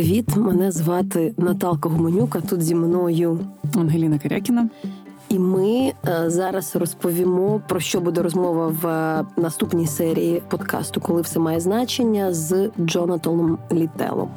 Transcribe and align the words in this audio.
Привіт, 0.00 0.36
мене 0.36 0.72
звати 0.72 1.34
Наталка 1.36 1.88
Гуменюка. 1.88 2.40
Тут 2.40 2.62
зі 2.62 2.74
мною 2.74 3.38
Ангеліна 3.74 4.18
Кирякіна. 4.18 4.68
І 5.28 5.38
ми 5.38 5.92
е, 6.08 6.30
зараз 6.30 6.76
розповімо 6.76 7.62
про 7.68 7.80
що 7.80 8.00
буде 8.00 8.22
розмова 8.22 8.66
в 8.82 8.86
е, 8.86 9.24
наступній 9.36 9.86
серії 9.86 10.42
подкасту, 10.48 11.00
коли 11.00 11.22
все 11.22 11.38
має 11.38 11.60
значення 11.60 12.34
з 12.34 12.70
Джонатаном 12.80 13.58
Літелом, 13.72 14.28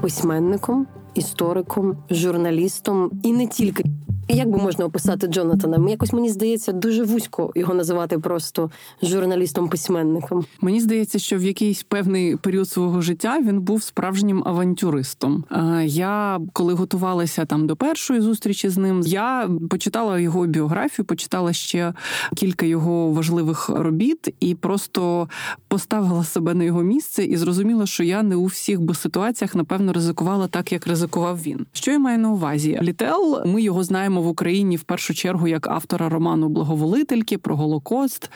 письменником, 0.00 0.86
істориком, 1.14 1.96
журналістом 2.10 3.10
і 3.22 3.32
не 3.32 3.46
тільки. 3.46 3.84
Як 4.30 4.50
би 4.50 4.58
можна 4.58 4.84
описати 4.84 5.26
Джонатана? 5.26 5.90
Якось 5.90 6.12
мені 6.12 6.30
здається 6.30 6.72
дуже 6.72 7.04
вузько 7.04 7.52
його 7.54 7.74
називати 7.74 8.18
просто 8.18 8.70
журналістом-письменником. 9.02 10.44
Мені 10.60 10.80
здається, 10.80 11.18
що 11.18 11.38
в 11.38 11.42
якийсь 11.42 11.82
певний 11.82 12.36
період 12.36 12.68
свого 12.68 13.00
життя 13.00 13.40
він 13.40 13.60
був 13.60 13.82
справжнім 13.82 14.42
авантюристом. 14.46 15.44
Я 15.84 16.40
коли 16.52 16.74
готувалася 16.74 17.44
там 17.44 17.66
до 17.66 17.76
першої 17.76 18.20
зустрічі 18.20 18.68
з 18.68 18.76
ним, 18.76 19.00
я 19.00 19.50
почитала 19.70 20.18
його 20.18 20.46
біографію, 20.46 21.06
почитала 21.06 21.52
ще 21.52 21.94
кілька 22.36 22.66
його 22.66 23.10
важливих 23.10 23.68
робіт 23.68 24.34
і 24.40 24.54
просто 24.54 25.28
поставила 25.68 26.24
себе 26.24 26.54
на 26.54 26.64
його 26.64 26.82
місце 26.82 27.24
і 27.24 27.36
зрозуміла, 27.36 27.86
що 27.86 28.04
я 28.04 28.22
не 28.22 28.36
у 28.36 28.44
всіх 28.44 28.80
би 28.80 28.94
ситуаціях 28.94 29.54
напевно 29.54 29.92
ризикувала 29.92 30.48
так, 30.48 30.72
як 30.72 30.86
ризикував 30.86 31.42
він. 31.42 31.66
Що 31.72 31.90
я 31.90 31.98
маю 31.98 32.18
на 32.18 32.30
увазі? 32.30 32.78
Літел, 32.82 33.42
ми 33.46 33.62
його 33.62 33.84
знаємо 33.84 34.17
знаємо 34.18 34.22
в 34.22 34.26
Україні 34.28 34.76
в 34.76 34.82
першу 34.82 35.14
чергу 35.14 35.48
як 35.48 35.66
автора 35.66 36.08
роману 36.08 36.48
Благоволительки 36.48 37.38
про 37.38 37.56
Голокост, 37.56 38.30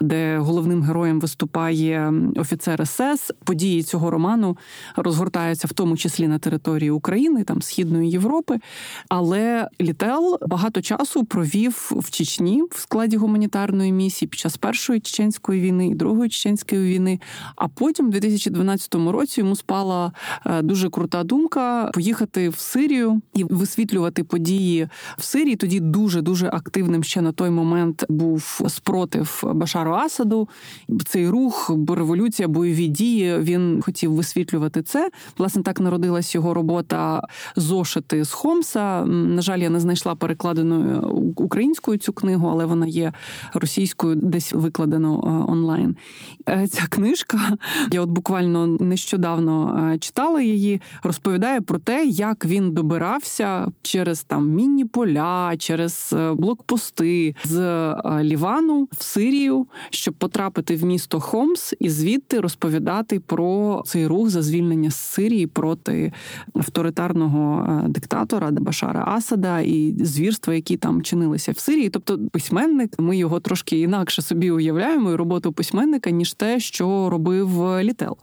де 0.00 0.38
головним 0.38 0.82
героєм 0.82 1.20
виступає 1.20 2.12
офіцер 2.36 2.86
СС. 2.86 3.32
Події 3.44 3.82
цього 3.82 4.10
роману 4.10 4.56
розгортаються 4.96 5.68
в 5.68 5.72
тому 5.72 5.96
числі 5.96 6.28
на 6.28 6.38
території 6.38 6.90
України, 6.90 7.44
там 7.44 7.62
Східної 7.62 8.10
Європи. 8.10 8.58
Але 9.08 9.68
Літел 9.80 10.38
багато 10.46 10.82
часу 10.82 11.24
провів 11.24 11.92
в 11.96 12.10
Чечні 12.10 12.62
в 12.70 12.78
складі 12.78 13.16
гуманітарної 13.16 13.92
місії 13.92 14.28
під 14.28 14.40
час 14.40 14.56
першої 14.56 15.00
чеченської 15.00 15.60
війни 15.60 15.88
і 15.88 15.94
другої 15.94 16.30
чеченської 16.30 16.94
війни. 16.94 17.20
А 17.56 17.68
потім, 17.68 18.06
у 18.06 18.10
2012 18.10 18.94
році, 18.94 19.40
йому 19.40 19.56
спала 19.56 20.12
е, 20.46 20.62
дуже 20.62 20.90
крута 20.90 21.24
думка 21.24 21.90
поїхати 21.94 22.48
в 22.48 22.58
Сирію 22.58 23.20
і 23.34 23.44
висвітлювати 23.44 24.24
події 24.24 24.88
в 25.18 25.22
Сирії. 25.26 25.56
Тоді 25.56 25.80
дуже 25.80 26.22
дуже 26.22 26.46
активним 26.46 27.04
ще 27.04 27.20
на 27.20 27.32
той 27.32 27.50
момент 27.50 28.04
був 28.08 28.60
спротив 28.68 29.42
Башару 29.54 29.92
Асаду. 29.92 30.48
Цей 31.06 31.28
рух, 31.28 31.70
революція, 31.88 32.48
бойові 32.48 32.86
дії. 32.86 33.38
Він 33.38 33.82
хотів 33.82 34.12
висвітлювати 34.12 34.82
це. 34.82 35.10
Власне, 35.38 35.62
так 35.62 35.80
народилась 35.80 36.34
його 36.34 36.54
робота 36.54 37.22
зошити 37.56 38.24
з 38.24 38.32
Хомса. 38.32 39.04
На 39.04 39.42
жаль, 39.42 39.58
я 39.58 39.70
не 39.70 39.80
знайшла 39.80 40.14
перекладеною 40.14 41.02
українською 41.36 41.98
цю 41.98 42.12
книгу, 42.12 42.48
але 42.48 42.64
вона 42.64 42.86
є 42.86 43.12
російською, 43.54 44.14
десь 44.14 44.52
викладено 44.52 45.20
е, 45.24 45.52
онлайн. 45.52 45.96
Е, 46.48 46.66
ця 46.68 46.82
книжка, 46.88 47.38
я 47.92 48.00
от 48.00 48.08
буквально 48.08 48.66
нещодавно 48.66 49.90
е, 49.94 49.98
читала 49.98 50.42
її, 50.42 50.80
розповідає 51.02 51.60
про 51.60 51.78
те, 51.78 52.04
як 52.04 52.44
він 52.44 52.72
добирався 52.72 53.68
через 53.82 54.22
там 54.22 54.48
мінні 54.48 54.84
поля 54.84 55.15
поля, 55.16 55.56
через 55.56 56.14
е, 56.16 56.34
блокпости 56.34 57.34
з 57.44 57.56
е, 57.56 57.96
Лівану 58.22 58.88
в 58.92 59.02
Сирію, 59.02 59.66
щоб 59.90 60.14
потрапити 60.14 60.76
в 60.76 60.84
місто 60.84 61.20
Хомс 61.20 61.74
і 61.80 61.90
звідти 61.90 62.40
розповідати 62.40 63.20
про 63.20 63.82
цей 63.86 64.06
рух 64.06 64.28
за 64.28 64.42
звільнення 64.42 64.90
з 64.90 64.96
Сирії 64.96 65.46
проти 65.46 66.12
авторитарного 66.54 67.66
е, 67.84 67.88
диктатора 67.88 68.50
Башара 68.50 69.04
Асада 69.06 69.60
і 69.60 69.94
звірства, 70.04 70.54
які 70.54 70.76
там 70.76 71.02
чинилися 71.02 71.52
в 71.52 71.58
Сирії. 71.58 71.90
Тобто, 71.90 72.18
письменник, 72.32 72.98
ми 72.98 73.16
його 73.16 73.40
трошки 73.40 73.78
інакше 73.78 74.22
собі 74.22 74.50
уявляємо 74.50 75.10
і 75.12 75.14
роботу 75.14 75.52
письменника 75.52 76.10
ніж 76.10 76.32
те, 76.32 76.60
що 76.60 77.10
робив 77.10 77.80
Літел. 77.80 78.16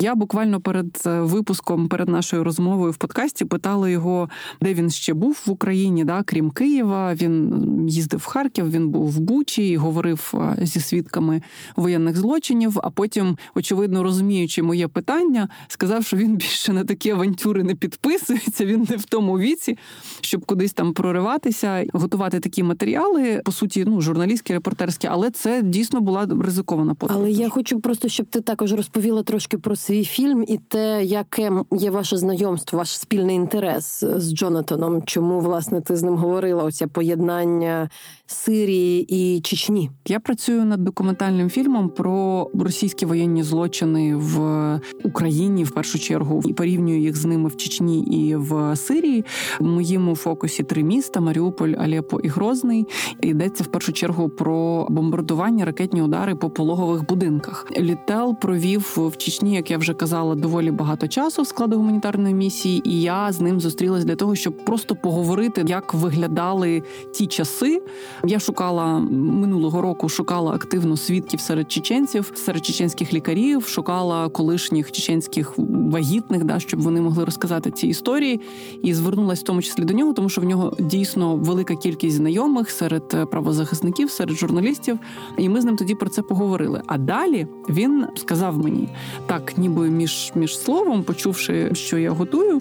Я 0.00 0.14
буквально 0.14 0.60
перед 0.60 1.02
випуском, 1.04 1.88
перед 1.88 2.08
нашою 2.08 2.44
розмовою 2.44 2.92
в 2.92 2.96
подкасті 2.96 3.44
питала 3.44 3.88
його, 3.88 4.28
де 4.60 4.74
він 4.74 4.90
ще 4.90 5.14
був 5.14 5.42
в 5.46 5.50
Україні. 5.50 6.04
Да, 6.04 6.22
крім 6.24 6.50
Києва. 6.50 7.14
Він 7.14 7.54
їздив 7.88 8.20
в 8.20 8.26
Харків, 8.26 8.70
він 8.70 8.88
був 8.88 9.10
в 9.10 9.20
Бучі 9.20 9.68
і 9.68 9.76
говорив 9.76 10.34
зі 10.62 10.80
свідками 10.80 11.42
воєнних 11.76 12.16
злочинів. 12.16 12.78
А 12.82 12.90
потім, 12.90 13.36
очевидно, 13.54 14.02
розуміючи 14.02 14.62
моє 14.62 14.88
питання, 14.88 15.48
сказав, 15.68 16.04
що 16.04 16.16
він 16.16 16.36
більше 16.36 16.72
на 16.72 16.84
такі 16.84 17.10
авантюри 17.10 17.62
не 17.62 17.74
підписується. 17.74 18.64
Він 18.64 18.86
не 18.90 18.96
в 18.96 19.04
тому 19.04 19.38
віці, 19.38 19.78
щоб 20.20 20.44
кудись 20.44 20.72
там 20.72 20.92
прориватися, 20.92 21.84
готувати 21.92 22.40
такі 22.40 22.62
матеріали. 22.62 23.40
По 23.44 23.52
суті, 23.52 23.84
ну 23.84 24.00
журналістські, 24.00 24.52
репортерські, 24.52 25.06
але 25.06 25.30
це 25.30 25.62
дійсно 25.62 26.00
була 26.00 26.28
ризикована 26.40 26.94
подорож. 26.94 27.20
Але 27.20 27.30
я 27.30 27.48
хочу 27.48 27.80
просто, 27.80 28.08
щоб 28.08 28.26
ти 28.26 28.40
також 28.40 28.72
розповіла 28.72 29.22
трошки 29.22 29.58
про 29.58 29.76
свій 29.76 30.04
фільм 30.04 30.44
і 30.48 30.58
те, 30.68 31.04
яке 31.04 31.52
є 31.72 31.90
ваше 31.90 32.16
знайомство, 32.16 32.78
ваш 32.78 32.98
спільний 32.98 33.36
інтерес 33.36 34.04
з 34.16 34.34
Джонатаном. 34.34 35.02
Чому 35.02 35.40
власне 35.40 35.80
ти 35.80 35.96
з 35.96 36.02
ним 36.02 36.13
говорила 36.16 36.64
оце 36.64 36.86
поєднання 36.86 37.88
Сирії 38.26 39.06
і 39.08 39.40
Чечні. 39.40 39.90
Я 40.06 40.20
працюю 40.20 40.64
над 40.64 40.84
документальним 40.84 41.50
фільмом 41.50 41.88
про 41.88 42.50
російські 42.54 43.06
воєнні 43.06 43.42
злочини 43.42 44.16
в 44.16 44.80
Україні 45.04 45.64
в 45.64 45.70
першу 45.70 45.98
чергу 45.98 46.42
і 46.46 46.52
порівнюю 46.52 47.00
їх 47.00 47.16
з 47.16 47.24
ними 47.24 47.48
в 47.48 47.56
Чечні 47.56 48.00
і 48.00 48.36
в 48.36 48.76
Сирії. 48.76 49.24
В 49.60 49.64
моєму 49.64 50.16
фокусі 50.16 50.62
три 50.62 50.82
міста: 50.82 51.20
Маріуполь, 51.20 51.72
Алепо 51.78 52.20
і 52.20 52.28
Грозний. 52.28 52.86
Йдеться 53.20 53.64
в 53.64 53.66
першу 53.66 53.92
чергу 53.92 54.28
про 54.28 54.86
бомбардування, 54.90 55.64
ракетні 55.64 56.02
удари 56.02 56.34
по 56.34 56.50
пологових 56.50 57.06
будинках. 57.06 57.66
Літел 57.78 58.36
провів 58.40 58.92
в 58.96 59.16
Чечні, 59.16 59.54
як 59.54 59.70
я 59.70 59.78
вже 59.78 59.94
казала, 59.94 60.34
доволі 60.34 60.70
багато 60.70 61.08
часу 61.08 61.42
в 61.42 61.46
складу 61.46 61.76
гуманітарної 61.76 62.34
місії, 62.34 62.82
і 62.84 63.02
я 63.02 63.32
з 63.32 63.40
ним 63.40 63.60
зустрілась 63.60 64.04
для 64.04 64.16
того, 64.16 64.34
щоб 64.34 64.64
просто 64.64 64.96
поговорити, 64.96 65.64
як 65.68 65.94
виглядали 65.94 66.82
ті 67.14 67.26
часи. 67.26 67.82
Я 68.24 68.38
шукала 68.38 68.98
минулого 69.10 69.82
року, 69.82 70.08
шукала 70.08 70.52
активно 70.52 70.96
свідків 70.96 71.40
серед 71.40 71.72
чеченців, 71.72 72.32
серед 72.34 72.66
чеченських 72.66 73.12
лікарів, 73.12 73.66
шукала 73.66 74.28
колишніх 74.28 74.92
чеченських 74.92 75.54
вагітних, 75.90 76.44
да, 76.44 76.58
щоб 76.58 76.80
вони 76.80 77.00
могли 77.00 77.24
розказати 77.24 77.70
ці 77.70 77.86
історії, 77.86 78.40
і 78.82 78.94
звернулася 78.94 79.40
в 79.40 79.44
тому 79.44 79.62
числі 79.62 79.84
до 79.84 79.94
нього, 79.94 80.12
тому 80.12 80.28
що 80.28 80.40
в 80.40 80.44
нього 80.44 80.76
дійсно 80.80 81.36
велика 81.36 81.76
кількість 81.76 82.16
знайомих 82.16 82.70
серед 82.70 83.30
правозахисників, 83.30 84.10
серед 84.10 84.36
журналістів. 84.36 84.98
І 85.38 85.48
ми 85.48 85.60
з 85.60 85.64
ним 85.64 85.76
тоді 85.76 85.94
про 85.94 86.08
це 86.08 86.22
поговорили. 86.22 86.82
А 86.86 86.98
далі 86.98 87.46
він 87.68 88.06
сказав 88.16 88.58
мені 88.58 88.88
так, 89.26 89.58
ніби 89.58 89.90
між 89.90 90.32
між 90.34 90.58
словом, 90.58 91.02
почувши, 91.02 91.70
що 91.74 91.98
я 91.98 92.10
готую 92.10 92.60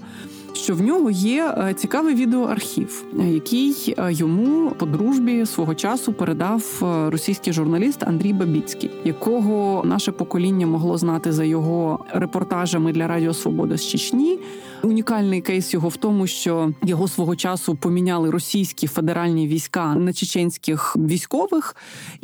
що 0.53 0.75
в 0.75 0.81
нього 0.81 1.11
є 1.11 1.55
е, 1.57 1.73
цікавий 1.73 2.15
відеоархів, 2.15 3.03
е, 3.19 3.29
який 3.29 3.95
е, 3.97 4.13
йому 4.13 4.71
по 4.71 4.85
дружбі 4.85 5.45
свого 5.45 5.75
часу 5.75 6.13
передав 6.13 6.63
російський 7.11 7.53
журналіст 7.53 8.03
Андрій 8.03 8.33
Бабіцький, 8.33 8.91
якого 9.03 9.83
наше 9.85 10.11
покоління 10.11 10.67
могло 10.67 10.97
знати 10.97 11.31
за 11.31 11.43
його 11.43 12.05
репортажами 12.13 12.93
для 12.93 13.07
Радіо 13.07 13.33
Свобода 13.33 13.77
з 13.77 13.87
Чечні. 13.87 14.39
Унікальний 14.83 15.41
кейс 15.41 15.73
його 15.73 15.89
в 15.89 15.97
тому, 15.97 16.27
що 16.27 16.73
його 16.83 17.07
свого 17.07 17.35
часу 17.35 17.75
поміняли 17.75 18.29
російські 18.29 18.87
федеральні 18.87 19.47
війська 19.47 19.95
на 19.95 20.13
чеченських 20.13 20.95
військових, 20.97 21.75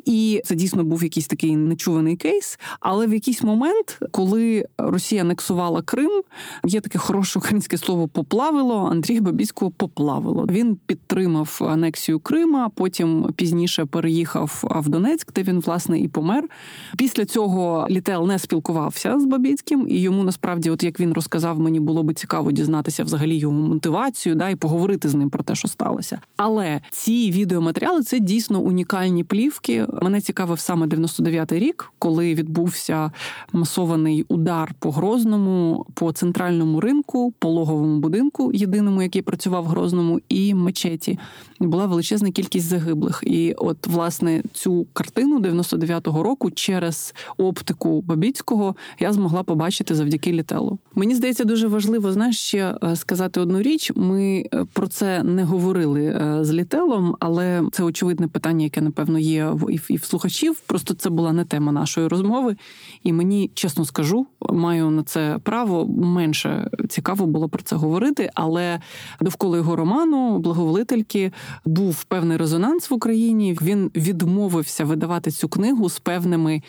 і 0.06 0.42
це 0.46 0.56
дійсно 0.56 0.84
був 0.84 1.04
якийсь 1.04 1.28
такий 1.28 1.56
нечуваний 1.56 2.16
кейс. 2.16 2.60
Але 2.80 3.08
в 3.08 3.14
якийсь 3.14 3.44
момент, 3.44 4.00
коли 4.12 4.66
Росія 4.78 5.22
анексувала 5.22 5.82
Крим, 5.82 6.22
є 6.66 6.82
таке 6.82 6.98
хороше 7.00 7.40
українське 7.40 7.78
слово 7.78 8.08
поплавило. 8.08 8.90
Андрій 8.92 9.20
Бабіцького 9.20 9.72
поплавило. 9.72 10.46
Він 10.50 10.78
підтримав 10.86 11.60
анексію 11.62 12.20
Крима. 12.20 12.70
Потім 12.76 13.34
пізніше 13.36 13.86
переїхав 13.86 14.64
в 14.64 14.90
Донецьк, 14.90 15.34
де 15.34 15.44
він 15.44 15.60
власне 15.60 16.00
і 16.00 16.08
помер. 16.08 16.50
Після 16.98 17.26
цього 17.26 17.88
Літел 17.90 18.28
не 18.28 18.40
спілкувався 18.40 19.20
з 19.20 19.26
Бабіцьким, 19.26 19.86
і 19.90 20.02
йому 20.02 20.24
насправді, 20.24 20.70
от 20.70 20.84
як 20.84 21.00
він 21.00 21.14
розказав, 21.14 21.60
мені 21.60 21.80
було 21.80 22.04
би 22.04 22.14
цікаво 22.14 22.49
дізнатися 22.52 23.04
взагалі 23.04 23.36
його 23.36 23.54
мотивацію, 23.54 24.36
да 24.36 24.50
і 24.50 24.56
поговорити 24.56 25.10
з 25.10 25.14
ним 25.14 25.30
про 25.30 25.44
те, 25.44 25.56
що 25.56 25.68
сталося. 25.68 26.22
Але 26.38 26.82
ці 26.92 27.32
відеоматеріали 27.32 28.04
це 28.04 28.20
дійсно 28.20 28.60
унікальні 28.60 29.24
плівки. 29.24 29.86
Мене 30.02 30.22
цікавив 30.22 30.60
саме 30.60 30.88
99-й 30.88 31.60
рік, 31.60 31.92
коли 32.00 32.34
відбувся 32.36 33.12
масований 33.54 34.26
удар 34.28 34.74
по 34.80 34.92
Грозному, 34.92 35.86
по 35.94 36.12
центральному 36.12 36.80
ринку, 36.80 37.34
пологовому 37.40 38.00
будинку, 38.00 38.52
єдиному, 38.54 39.02
який 39.02 39.22
працював 39.22 39.64
в 39.64 39.68
Грозному, 39.68 40.20
і 40.30 40.54
мечеті. 40.54 41.20
Була 41.60 41.86
величезна 41.86 42.32
кількість 42.32 42.66
загиблих. 42.66 43.24
І 43.26 43.54
от 43.54 43.88
власне 43.88 44.44
цю 44.54 44.88
картину 44.94 45.40
99-го 45.40 46.24
року 46.24 46.52
через 46.52 47.14
оптику 47.38 48.02
Бабіцького 48.02 48.76
я 49.00 49.14
змогла 49.14 49.44
побачити 49.44 49.96
завдяки 49.96 50.32
літелу. 50.32 50.80
Мені 50.96 51.16
здається, 51.16 51.44
дуже 51.44 51.68
важливо 51.68 52.12
знаєш, 52.12 52.39
ще 52.40 52.76
е, 52.84 52.96
сказати 52.96 53.40
одну 53.40 53.62
річ. 53.62 53.92
Ми 53.96 54.46
е, 54.54 54.66
про 54.74 54.88
це 54.88 55.24
не 55.24 55.44
говорили 55.44 56.06
е, 56.06 56.44
з 56.44 56.54
літелом, 56.54 57.16
але 57.20 57.64
це 57.72 57.84
очевидне 57.84 58.28
питання, 58.28 58.64
яке 58.64 58.82
напевно 58.82 59.20
є 59.20 59.46
в 59.46 59.72
і 59.90 59.98
в 59.98 60.04
слухачів. 60.04 60.60
Просто 60.60 60.94
це 60.94 61.10
була 61.10 61.34
не 61.34 61.46
тема 61.46 61.72
нашої 61.72 62.08
розмови, 62.08 62.56
і 63.04 63.14
мені 63.14 63.52
чесно 63.54 63.86
скажу, 63.86 64.28
маю 64.50 64.90
на 64.90 65.04
це 65.04 65.40
право 65.44 65.88
менше 65.88 66.70
цікаво 66.90 67.26
було 67.26 67.50
про 67.50 67.64
це 67.64 67.76
говорити. 67.76 68.30
Але 68.34 68.80
довкола 69.22 69.58
його 69.58 69.76
роману, 69.76 70.40
благоволительки, 70.40 71.32
був 71.66 72.04
певний 72.04 72.38
резонанс 72.38 72.90
в 72.90 72.94
Україні. 72.94 73.58
Він 73.62 73.92
відмовився 73.96 74.86
видавати 74.86 75.32
цю 75.32 75.50
книгу 75.50 75.90
з 75.90 76.00
певними 76.00 76.62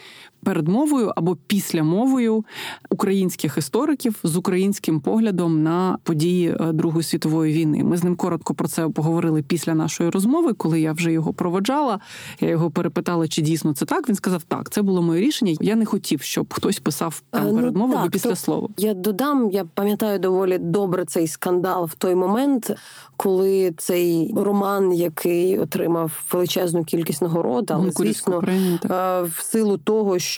передмовою 0.45 1.13
або 1.17 1.37
післямовою 1.47 2.45
українських 2.91 3.59
істориків 3.59 4.21
з 4.23 4.37
українським 4.37 5.01
поглядом 5.01 5.63
на 5.63 5.99
події 6.03 6.57
е, 6.61 6.73
Другої 6.73 7.03
світової 7.03 7.53
війни. 7.53 7.85
Ми 7.85 7.97
з 7.97 8.05
ним 8.05 8.17
коротко 8.17 8.55
про 8.55 8.69
це 8.69 8.89
поговорили 8.89 9.43
після 9.43 9.75
нашої 9.75 10.11
розмови, 10.11 10.53
коли 10.53 10.81
я 10.81 10.93
вже 10.93 11.13
його 11.13 11.33
проводжала. 11.33 12.01
Я 12.41 12.49
його 12.49 12.71
перепитала, 12.71 13.29
чи 13.29 13.43
дійсно 13.43 13.75
це 13.75 13.85
так. 13.85 14.09
Він 14.09 14.17
сказав, 14.17 14.43
так, 14.43 14.71
це 14.71 14.83
було 14.83 15.03
моє 15.03 15.21
рішення. 15.21 15.57
Я 15.61 15.77
не 15.77 15.85
хотів, 15.85 16.23
щоб 16.23 16.55
хтось 16.55 16.79
писав 16.79 17.23
там 17.31 17.47
е, 17.47 17.51
ну, 17.53 17.57
передмову 17.59 17.95
або 17.95 18.11
після 18.11 18.37
слова. 18.37 18.69
Я 18.77 18.95
додам, 18.95 19.51
я 19.51 19.65
пам'ятаю 19.65 20.19
доволі 20.19 20.59
добре 20.59 21.05
цей 21.05 21.29
скандал 21.29 21.85
в 21.85 21.95
той 21.95 22.15
момент, 22.15 22.77
коли 23.17 23.75
цей 23.77 24.35
роман, 24.37 24.93
який 24.93 25.59
отримав 25.59 26.25
величезну 26.33 26.85
кількість 26.85 27.23
нагород, 27.23 27.71
але 27.71 27.91
звісно, 27.91 28.43
е, 28.45 29.23
в 29.23 29.41
силу 29.43 29.79
того, 29.79 30.19
що 30.19 30.30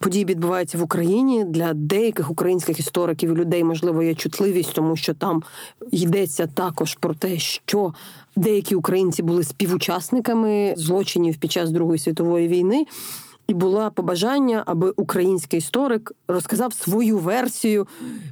події 0.00 0.24
відбуваються 0.24 0.78
в 0.78 0.82
Україні 0.82 1.44
для 1.44 1.74
деяких 1.74 2.30
українських 2.30 2.78
істориків 2.78 3.30
і 3.30 3.34
людей, 3.34 3.64
можливо, 3.64 4.02
є 4.02 4.14
чутливість, 4.14 4.72
тому 4.74 4.96
що 4.96 5.14
там 5.14 5.42
йдеться 5.92 6.46
також 6.46 6.94
про 6.94 7.14
те, 7.14 7.38
що 7.38 7.94
деякі 8.36 8.74
українці 8.74 9.22
були 9.22 9.44
співучасниками 9.44 10.74
злочинів 10.76 11.36
під 11.36 11.52
час 11.52 11.70
Другої 11.70 11.98
світової 11.98 12.48
війни. 12.48 12.86
І 13.48 13.54
була 13.54 13.90
побажання, 13.90 14.62
аби 14.66 14.92
український 14.96 15.58
історик 15.58 16.12
розказав 16.28 16.72
свою 16.72 17.18
версію 17.18 17.86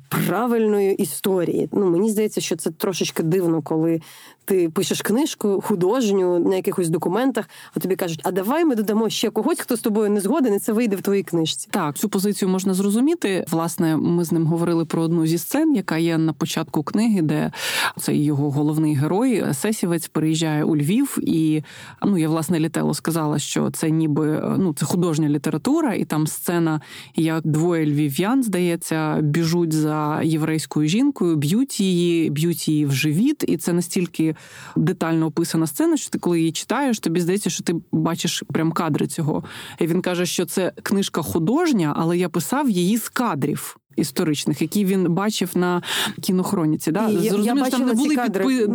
правильної 0.08 0.94
історії. 0.94 1.69
Ну 1.73 1.90
мені 1.90 2.11
здається, 2.11 2.40
що 2.40 2.56
це 2.56 2.70
трошечки 2.70 3.23
дивно, 3.23 3.62
коли 3.62 4.00
ти 4.44 4.69
пишеш 4.69 5.03
книжку 5.03 5.61
художню 5.61 6.39
на 6.39 6.56
якихось 6.56 6.89
документах, 6.89 7.49
а 7.75 7.81
тобі 7.81 7.97
кажуть, 7.97 8.21
а 8.25 8.31
давай 8.31 8.65
ми 8.65 8.75
додамо 8.75 9.11
ще 9.11 9.31
когось, 9.31 9.61
хто 9.61 9.77
з 9.77 9.81
тобою 9.81 10.11
не 10.11 10.21
згоден, 10.21 10.55
і 10.55 10.59
це 10.59 10.73
вийде 10.73 10.97
в 10.97 11.03
твоїй 11.03 11.23
книжці. 11.23 11.69
Так, 11.71 11.97
цю 11.97 12.09
позицію 12.09 12.49
можна 12.49 12.75
зрозуміти. 12.75 13.44
Власне, 13.50 13.97
ми 13.97 14.25
з 14.25 14.33
ним 14.33 14.47
говорили 14.47 14.85
про 14.85 15.03
одну 15.03 15.27
зі 15.27 15.39
сцен, 15.39 15.75
яка 15.77 15.99
є 15.99 16.19
на 16.19 16.33
початку 16.33 16.83
книги, 16.83 17.23
де 17.23 17.53
цей 18.00 18.25
його 18.25 18.50
головний 18.50 18.94
герой 18.94 19.44
Сесівець 19.55 20.09
переїжджає 20.09 20.65
у 20.65 20.77
Львів, 20.77 21.19
і 21.23 21.62
ну 22.06 22.19
я 22.19 22.29
власне 22.29 22.61
літело 22.61 22.95
сказала, 22.95 23.38
що 23.38 23.71
це 23.71 23.91
ніби 23.91 24.55
ну 24.59 24.75
це 24.75 24.87
художня 24.87 25.29
література, 25.29 25.95
і 25.95 26.05
там 26.05 26.27
сцена, 26.27 26.81
як 27.17 27.47
двоє 27.47 27.87
львів'ян, 27.87 28.43
здається, 28.43 29.19
біжуть 29.21 29.73
за 29.73 30.21
єврейською 30.23 30.88
жінкою, 30.88 31.37
б'ють 31.37 31.81
її, 31.81 32.31
б'ють 32.31 32.69
її 32.69 32.87
в 32.87 32.93
живіт, 32.93 33.45
і 33.49 33.56
це 33.56 33.73
настільки 33.73 34.31
детально 34.76 35.26
описана 35.26 35.67
сцена, 35.67 35.96
що 35.96 36.11
ти, 36.11 36.19
коли 36.19 36.38
її 36.38 36.52
читаєш, 36.52 36.99
тобі 36.99 37.20
здається, 37.20 37.50
що 37.50 37.62
ти 37.62 37.75
бачиш 37.93 38.43
прям 38.52 38.73
кадри 38.73 39.06
цього. 39.06 39.44
І 39.79 39.87
він 39.87 40.02
каже, 40.02 40.26
що 40.26 40.46
це 40.46 40.73
книжка 40.82 41.23
художня, 41.23 41.93
але 41.96 42.19
я 42.19 42.29
писав 42.29 42.70
її 42.70 42.96
з 42.96 43.08
кадрів 43.08 43.76
історичних, 43.97 44.62
які 44.62 44.85
він 44.85 45.15
бачив 45.15 45.50
на 45.55 45.83
кінохроніці. 46.21 46.93
Да? 46.93 47.11
Зрозуміло, 47.11 47.67
там 47.71 47.87
не 47.87 47.94
були 47.94 48.17
підпи... 48.17 48.69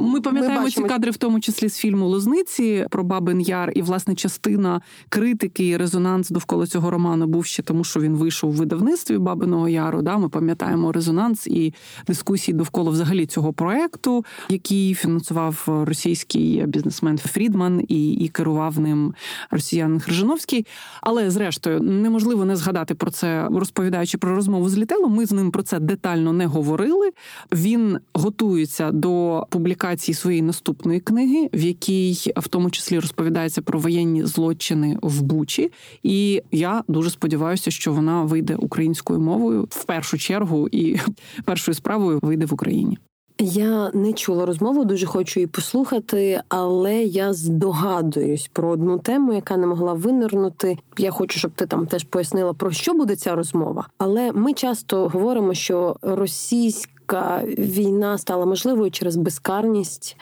Ми 0.00 0.20
пам'ятаємо 0.20 0.64
ми 0.64 0.70
ці 0.70 0.82
кадри, 0.82 1.10
в 1.10 1.16
тому 1.16 1.40
числі 1.40 1.68
з 1.68 1.76
фільму 1.76 2.08
Лозниці 2.08 2.86
про 2.90 3.04
Бабин 3.04 3.40
Яр, 3.40 3.72
і 3.74 3.82
власне 3.82 4.14
частина 4.14 4.80
критики 5.08 5.68
і 5.68 5.76
резонанс 5.76 6.30
довкола 6.30 6.66
цього 6.66 6.90
роману 6.90 7.26
був 7.26 7.46
ще 7.46 7.62
тому, 7.62 7.84
що 7.84 8.00
він 8.00 8.14
вийшов 8.14 8.50
у 8.50 8.52
видавництві 8.52 9.18
Бабиного 9.18 9.68
Яру. 9.68 10.02
Да? 10.02 10.18
Ми 10.18 10.28
пам'ятаємо 10.28 10.92
резонанс 10.92 11.46
і 11.46 11.74
дискусії 12.06 12.56
довкола 12.56 12.90
взагалі 12.90 13.26
цього 13.26 13.52
проекту, 13.52 14.24
який 14.48 14.94
фінансував 14.94 15.64
російський 15.66 16.66
бізнесмен 16.66 17.18
Фрідман 17.18 17.84
і 17.88 18.10
і 18.12 18.28
керував 18.28 18.80
ним 18.80 19.14
росіянин 19.50 20.00
Хржиновський. 20.00 20.66
Але 21.00 21.30
зрештою 21.30 21.80
неможливо 21.80 22.44
не 22.44 22.56
згадати 22.56 22.94
про 22.94 23.10
це, 23.10 23.48
розповідаючи 23.52 24.18
про 24.18 24.34
розмову 24.34 24.49
розмову 24.50 24.68
з 24.68 24.78
Літело. 24.78 25.08
Ми 25.08 25.26
з 25.26 25.32
ним 25.32 25.50
про 25.50 25.62
це 25.62 25.80
детально 25.80 26.32
не 26.32 26.46
говорили. 26.46 27.10
Він 27.52 27.98
готується 28.14 28.92
до 28.92 29.46
публікації 29.50 30.14
своєї 30.14 30.42
наступної 30.42 31.00
книги, 31.00 31.48
в 31.52 31.60
якій 31.60 32.32
в 32.36 32.48
тому 32.48 32.70
числі 32.70 32.98
розповідається 32.98 33.62
про 33.62 33.78
воєнні 33.78 34.26
злочини 34.26 34.98
в 35.02 35.22
Бучі. 35.22 35.70
І 36.02 36.42
я 36.52 36.82
дуже 36.88 37.10
сподіваюся, 37.10 37.70
що 37.70 37.92
вона 37.92 38.22
вийде 38.22 38.56
українською 38.56 39.20
мовою 39.20 39.66
в 39.70 39.84
першу 39.84 40.18
чергу 40.18 40.68
і 40.68 40.96
першою 41.44 41.74
справою 41.74 42.18
вийде 42.22 42.46
в 42.46 42.54
Україні. 42.54 42.98
Я 43.42 43.90
не 43.94 44.12
чула 44.12 44.46
розмову, 44.46 44.84
дуже 44.84 45.06
хочу 45.06 45.40
її 45.40 45.46
послухати, 45.46 46.42
але 46.48 46.94
я 47.02 47.32
здогадуюсь 47.32 48.50
про 48.52 48.68
одну 48.68 48.98
тему, 48.98 49.32
яка 49.32 49.56
не 49.56 49.66
могла 49.66 49.92
винирнути. 49.92 50.78
Я 50.98 51.10
хочу, 51.10 51.38
щоб 51.38 51.50
ти 51.50 51.66
там 51.66 51.86
теж 51.86 52.04
пояснила, 52.04 52.52
про 52.52 52.70
що 52.70 52.94
буде 52.94 53.16
ця 53.16 53.34
розмова. 53.34 53.88
Але 53.98 54.32
ми 54.32 54.52
часто 54.52 55.08
говоримо, 55.08 55.54
що 55.54 55.96
російська 56.02 57.42
війна 57.58 58.18
стала 58.18 58.46
можливою 58.46 58.90
через 58.90 59.16
безкарність 59.16 60.16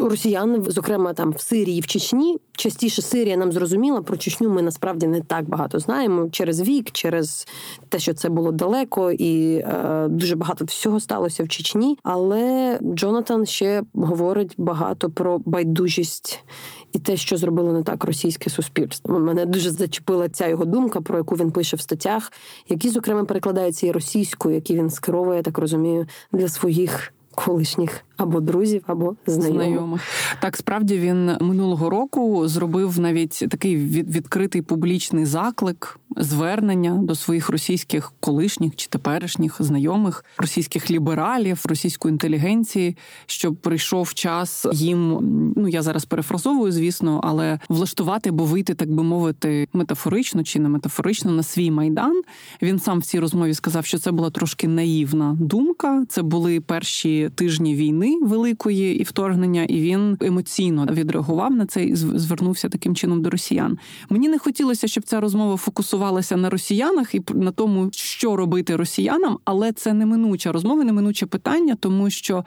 росіян, 0.00 0.64
зокрема 0.68 1.12
там 1.12 1.30
в 1.30 1.40
Сирії, 1.40 1.80
в 1.80 1.86
Чечні. 1.86 2.38
Частіше 2.52 3.02
Сирія 3.02 3.36
нам 3.36 3.52
зрозуміла 3.52 4.02
про 4.02 4.16
Чечню. 4.16 4.50
Ми 4.50 4.62
насправді 4.62 5.06
не 5.06 5.20
так 5.20 5.48
багато 5.48 5.78
знаємо 5.78 6.28
через 6.30 6.60
вік, 6.60 6.90
через 6.90 7.46
те, 7.88 7.98
що 7.98 8.14
це 8.14 8.28
було 8.28 8.52
далеко, 8.52 9.12
і 9.12 9.54
е, 9.54 10.06
дуже 10.08 10.36
багато 10.36 10.64
всього 10.64 11.00
сталося 11.00 11.44
в 11.44 11.48
Чечні. 11.48 11.98
Але 12.02 12.78
Джонатан 12.94 13.46
ще 13.46 13.82
говорить 13.94 14.54
багато 14.58 15.10
про 15.10 15.38
байдужість. 15.38 16.44
І 16.92 16.98
те, 16.98 17.16
що 17.16 17.36
зробило 17.36 17.72
не 17.72 17.82
так 17.82 18.04
російське 18.04 18.50
суспільство, 18.50 19.18
мене 19.18 19.46
дуже 19.46 19.70
зачепила 19.70 20.28
ця 20.28 20.48
його 20.48 20.64
думка, 20.64 21.00
про 21.00 21.18
яку 21.18 21.34
він 21.34 21.50
пише 21.50 21.76
в 21.76 21.80
статтях, 21.80 22.32
які 22.68 22.88
зокрема 22.90 23.24
перекладаються 23.24 23.86
і 23.86 23.92
російською, 23.92 24.54
які 24.54 24.74
він 24.74 24.90
скеровує, 24.90 25.36
я 25.36 25.42
так 25.42 25.58
розумію, 25.58 26.06
для 26.32 26.48
своїх 26.48 27.12
колишніх 27.34 28.04
або 28.16 28.40
друзів, 28.40 28.82
або 28.86 29.16
знайомих. 29.26 29.52
знайомих. 29.54 30.02
Так 30.40 30.56
справді 30.56 30.98
він 30.98 31.36
минулого 31.40 31.90
року 31.90 32.48
зробив 32.48 33.00
навіть 33.00 33.44
такий 33.50 33.76
відкритий 33.76 34.62
публічний 34.62 35.24
заклик 35.24 35.98
звернення 36.16 36.90
до 37.02 37.14
своїх 37.14 37.48
російських 37.48 38.12
колишніх 38.20 38.76
чи 38.76 38.88
теперішніх 38.88 39.56
знайомих, 39.58 40.24
російських 40.38 40.90
лібералів, 40.90 41.64
російської 41.68 42.12
інтелігенції, 42.12 42.96
щоб 43.26 43.56
прийшов 43.56 44.14
час 44.14 44.66
їм. 44.72 45.18
Ну 45.56 45.68
я 45.68 45.82
зараз 45.82 46.04
перефразовую, 46.04 46.72
звісно, 46.72 47.20
але 47.24 47.58
влаштувати 47.68 48.30
або 48.30 48.44
вийти, 48.44 48.74
так 48.74 48.90
би 48.90 49.02
мовити, 49.02 49.68
метафорично 49.72 50.44
чи 50.44 50.58
не 50.58 50.68
метафорично 50.68 51.30
на 51.30 51.42
свій 51.42 51.70
майдан. 51.70 52.22
Він 52.62 52.78
сам 52.78 52.98
в 52.98 53.04
цій 53.04 53.18
розмові 53.18 53.54
сказав, 53.54 53.86
що 53.86 53.98
це 53.98 54.12
була 54.12 54.30
трошки 54.30 54.68
наївна 54.68 55.36
думка. 55.40 56.04
Це 56.08 56.22
були 56.22 56.60
перші 56.60 57.30
тижні 57.34 57.74
війни 57.74 58.03
великої 58.22 58.96
і 58.96 59.02
вторгнення, 59.02 59.64
і 59.64 59.80
він 59.80 60.16
емоційно 60.20 60.86
відреагував 60.92 61.52
на 61.52 61.66
це 61.66 61.84
і 61.84 61.96
звернувся 61.96 62.68
таким 62.68 62.94
чином 62.94 63.22
до 63.22 63.30
росіян. 63.30 63.78
Мені 64.08 64.28
не 64.28 64.38
хотілося, 64.38 64.88
щоб 64.88 65.04
ця 65.04 65.20
розмова 65.20 65.56
фокусувалася 65.56 66.36
на 66.36 66.50
росіянах 66.50 67.14
і 67.14 67.22
на 67.34 67.50
тому, 67.50 67.88
що 67.92 68.36
робити 68.36 68.76
росіянам, 68.76 69.38
але 69.44 69.72
це 69.72 69.92
неминуча 69.92 70.52
розмова, 70.52 70.84
неминуче 70.84 71.26
питання, 71.26 71.76
тому 71.80 72.10
що 72.10 72.44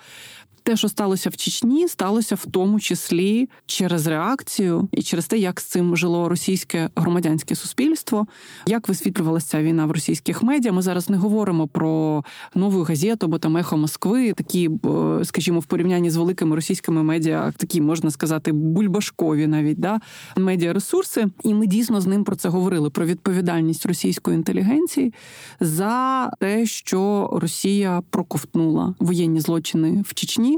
те, 0.67 0.75
що 0.75 0.89
сталося 0.89 1.29
в 1.29 1.37
Чечні, 1.37 1.87
сталося 1.87 2.35
в 2.35 2.45
тому 2.51 2.79
числі 2.79 3.49
через 3.65 4.07
реакцію 4.07 4.89
і 4.91 5.01
через 5.01 5.27
те, 5.27 5.37
як 5.37 5.59
з 5.59 5.63
цим 5.63 5.97
жило 5.97 6.29
російське 6.29 6.89
громадянське 6.95 7.55
суспільство, 7.55 8.27
як 8.65 8.87
висвітлювалася 8.87 9.63
війна 9.63 9.85
в 9.85 9.91
російських 9.91 10.43
медіа. 10.43 10.71
Ми 10.71 10.81
зараз 10.81 11.09
не 11.09 11.17
говоримо 11.17 11.67
про 11.67 12.23
нову 12.55 12.83
газету 12.83 13.25
або 13.25 13.39
там 13.39 13.57
ехо 13.57 13.77
Москви, 13.77 14.33
такі, 14.33 14.69
скажімо, 15.23 15.59
в 15.59 15.65
порівнянні 15.65 16.09
з 16.09 16.15
великими 16.15 16.55
російськими 16.55 17.03
медіа, 17.03 17.53
такі 17.57 17.81
можна 17.81 18.11
сказати, 18.11 18.51
бульбашкові 18.51 19.47
навіть 19.47 19.79
да 19.79 19.99
медіаресурси. 20.37 21.25
І 21.43 21.53
ми 21.53 21.67
дійсно 21.67 22.01
з 22.01 22.07
ним 22.07 22.23
про 22.23 22.35
це 22.35 22.49
говорили: 22.49 22.89
про 22.89 23.05
відповідальність 23.05 23.85
російської 23.85 24.35
інтелігенції 24.35 25.13
за 25.59 26.29
те, 26.39 26.65
що 26.65 27.29
Росія 27.33 28.01
проковтнула 28.09 28.95
воєнні 28.99 29.39
злочини 29.39 30.03
в 30.07 30.13
Чечні. 30.13 30.56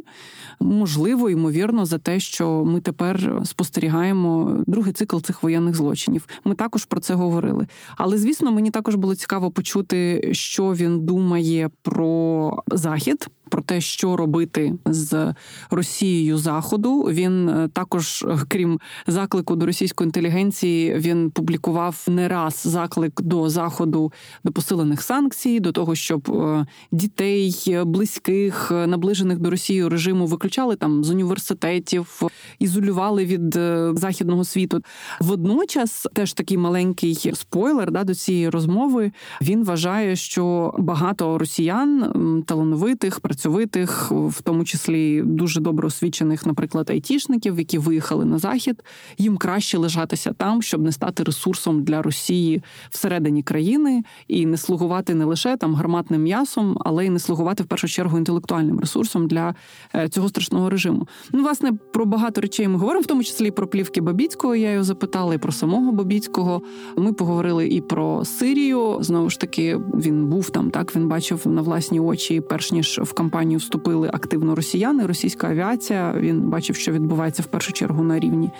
Можливо, 0.60 1.30
ймовірно, 1.30 1.86
за 1.86 1.98
те, 1.98 2.20
що 2.20 2.66
ми 2.66 2.82
тепер 2.82 3.42
спостерігаємо 3.46 4.58
другий 4.68 4.94
цикл 4.94 5.18
цих 5.20 5.44
воєнних 5.44 5.76
злочинів. 5.76 6.28
Ми 6.44 6.56
також 6.56 6.86
про 6.86 7.00
це 7.00 7.14
говорили. 7.14 7.68
Але 7.98 8.18
звісно, 8.18 8.52
мені 8.52 8.72
також 8.72 8.96
було 8.96 9.16
цікаво 9.16 9.52
почути, 9.52 10.30
що 10.32 10.74
він 10.74 11.06
думає 11.06 11.70
про 11.82 12.64
захід 12.68 13.30
про 13.50 13.62
те, 13.62 13.82
що 13.82 14.18
робити 14.18 14.74
з 14.86 15.34
Росією 15.72 16.38
Заходу. 16.38 17.02
Він 17.02 17.50
е, 17.50 17.70
також, 17.74 18.26
е, 18.28 18.38
крім 18.48 18.80
заклику 19.08 19.56
до 19.56 19.66
російської 19.66 20.08
інтелігенції, 20.08 20.94
він 20.94 21.32
публікував 21.32 22.06
не 22.08 22.28
раз 22.28 22.62
заклик 22.66 23.22
до 23.22 23.50
заходу 23.50 24.12
до 24.44 24.52
посилених 24.52 25.02
санкцій, 25.02 25.60
до 25.60 25.72
того, 25.72 25.96
щоб 25.96 26.32
е, 26.32 26.66
дітей 26.92 27.56
близьких, 27.86 28.72
наближених 28.72 29.40
до 29.40 29.50
Росії 29.50 29.88
режиму 29.88 30.26
виключали 30.26 30.76
там 30.76 31.04
з 31.04 31.10
університетів, 31.10 32.22
ізолювали 32.60 33.26
від 33.26 33.54
західного 34.00 34.44
світу. 34.44 34.82
Водночас, 35.20 36.08
теж 36.14 36.34
такий 36.34 36.58
маленький 36.58 37.32
спойлер 37.34 37.92
да, 37.92 38.04
до 38.04 38.16
цієї 38.16 38.50
розмови. 38.50 39.12
Він 39.42 39.64
вважає, 39.64 40.16
що 40.16 40.74
багато 40.78 41.38
росіян 41.38 42.44
талановитих 42.48 43.20
працьовитих, 43.40 44.12
в 44.12 44.42
тому 44.42 44.64
числі 44.64 45.22
дуже 45.22 45.62
добре 45.62 45.88
освічених, 45.88 46.46
наприклад, 46.46 46.90
айтішників, 46.90 47.60
які 47.60 47.78
виїхали 47.78 48.26
на 48.26 48.40
захід. 48.40 48.84
Їм 49.18 49.38
краще 49.38 49.78
лежатися 49.78 50.34
там, 50.34 50.62
щоб 50.62 50.82
не 50.82 50.92
стати 50.92 51.24
ресурсом 51.24 51.84
для 51.84 52.02
Росії 52.02 52.64
всередині 52.90 53.44
країни 53.44 54.04
і 54.28 54.46
не 54.46 54.58
слугувати 54.58 55.14
не 55.14 55.26
лише 55.26 55.58
там 55.58 55.76
гарматним 55.76 56.22
м'ясом, 56.22 56.78
але 56.80 57.06
й 57.06 57.10
не 57.10 57.20
слугувати 57.20 57.64
в 57.64 57.66
першу 57.66 57.88
чергу 57.88 58.18
інтелектуальним 58.18 58.80
ресурсом 58.80 59.28
для 59.28 59.56
е, 59.96 60.10
цього 60.10 60.30
страшного 60.30 60.70
режиму. 60.70 61.08
Ну, 61.32 61.42
власне, 61.42 61.72
про 61.94 62.06
багато 62.06 62.42
речей 62.42 62.68
ми 62.68 62.78
говоримо, 62.78 63.02
в 63.02 63.06
тому 63.06 63.24
числі 63.24 63.48
і 63.48 63.52
про 63.52 63.68
плівки 63.68 64.02
Бабіцького. 64.02 64.56
Я 64.56 64.72
його 64.72 64.84
запитала, 64.84 65.34
і 65.34 65.38
про 65.38 65.52
самого 65.52 65.92
Бабіцького. 65.92 66.62
Ми 66.98 67.14
поговорили 67.14 67.68
і 67.68 67.82
про 67.82 68.26
Сирію. 68.26 68.98
Знову 69.02 69.30
ж 69.30 69.40
таки, 69.40 69.80
він 69.94 70.26
був 70.26 70.50
там. 70.50 70.72
Так 70.72 70.96
він 70.96 71.08
бачив 71.08 71.48
на 71.48 71.62
власні 71.62 72.00
очі, 72.00 72.42
перш 72.42 72.72
ніж 72.72 73.00
в 73.04 73.14
кампанію 73.30 73.60
вступили 73.60 74.10
активно 74.14 74.56
росіяни, 74.56 75.06
російська 75.06 75.48
авіація. 75.48 76.14
Він 76.18 76.42
бачив, 76.42 76.76
що 76.76 76.92
відбувається 76.92 77.44
в 77.44 77.46
першу 77.46 77.74
чергу 77.74 78.04
на 78.04 78.20
рівні 78.20 78.52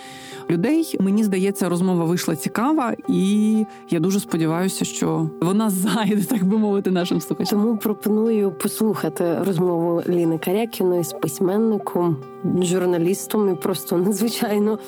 людей. 0.50 0.96
Мені 1.00 1.24
здається, 1.24 1.68
розмова 1.68 2.04
вийшла 2.04 2.36
цікава, 2.36 2.94
і 3.08 3.66
я 3.90 4.00
дуже 4.00 4.20
сподіваюся, 4.20 4.84
що 4.84 5.30
вона 5.40 5.70
зайде, 5.70 6.24
так 6.24 6.44
би 6.44 6.58
мовити, 6.58 6.90
нашим 6.90 7.20
слухачам. 7.20 7.60
Тому 7.60 7.76
пропоную 7.76 8.50
послухати 8.50 9.38
розмову 9.46 10.02
Ліни 10.08 10.38
Карякіної 10.38 11.04
з 11.04 11.12
письменником, 11.12 12.16
журналістом 12.62 13.52
і 13.52 13.54
просто 13.54 13.96
надзвичайно 13.96 14.78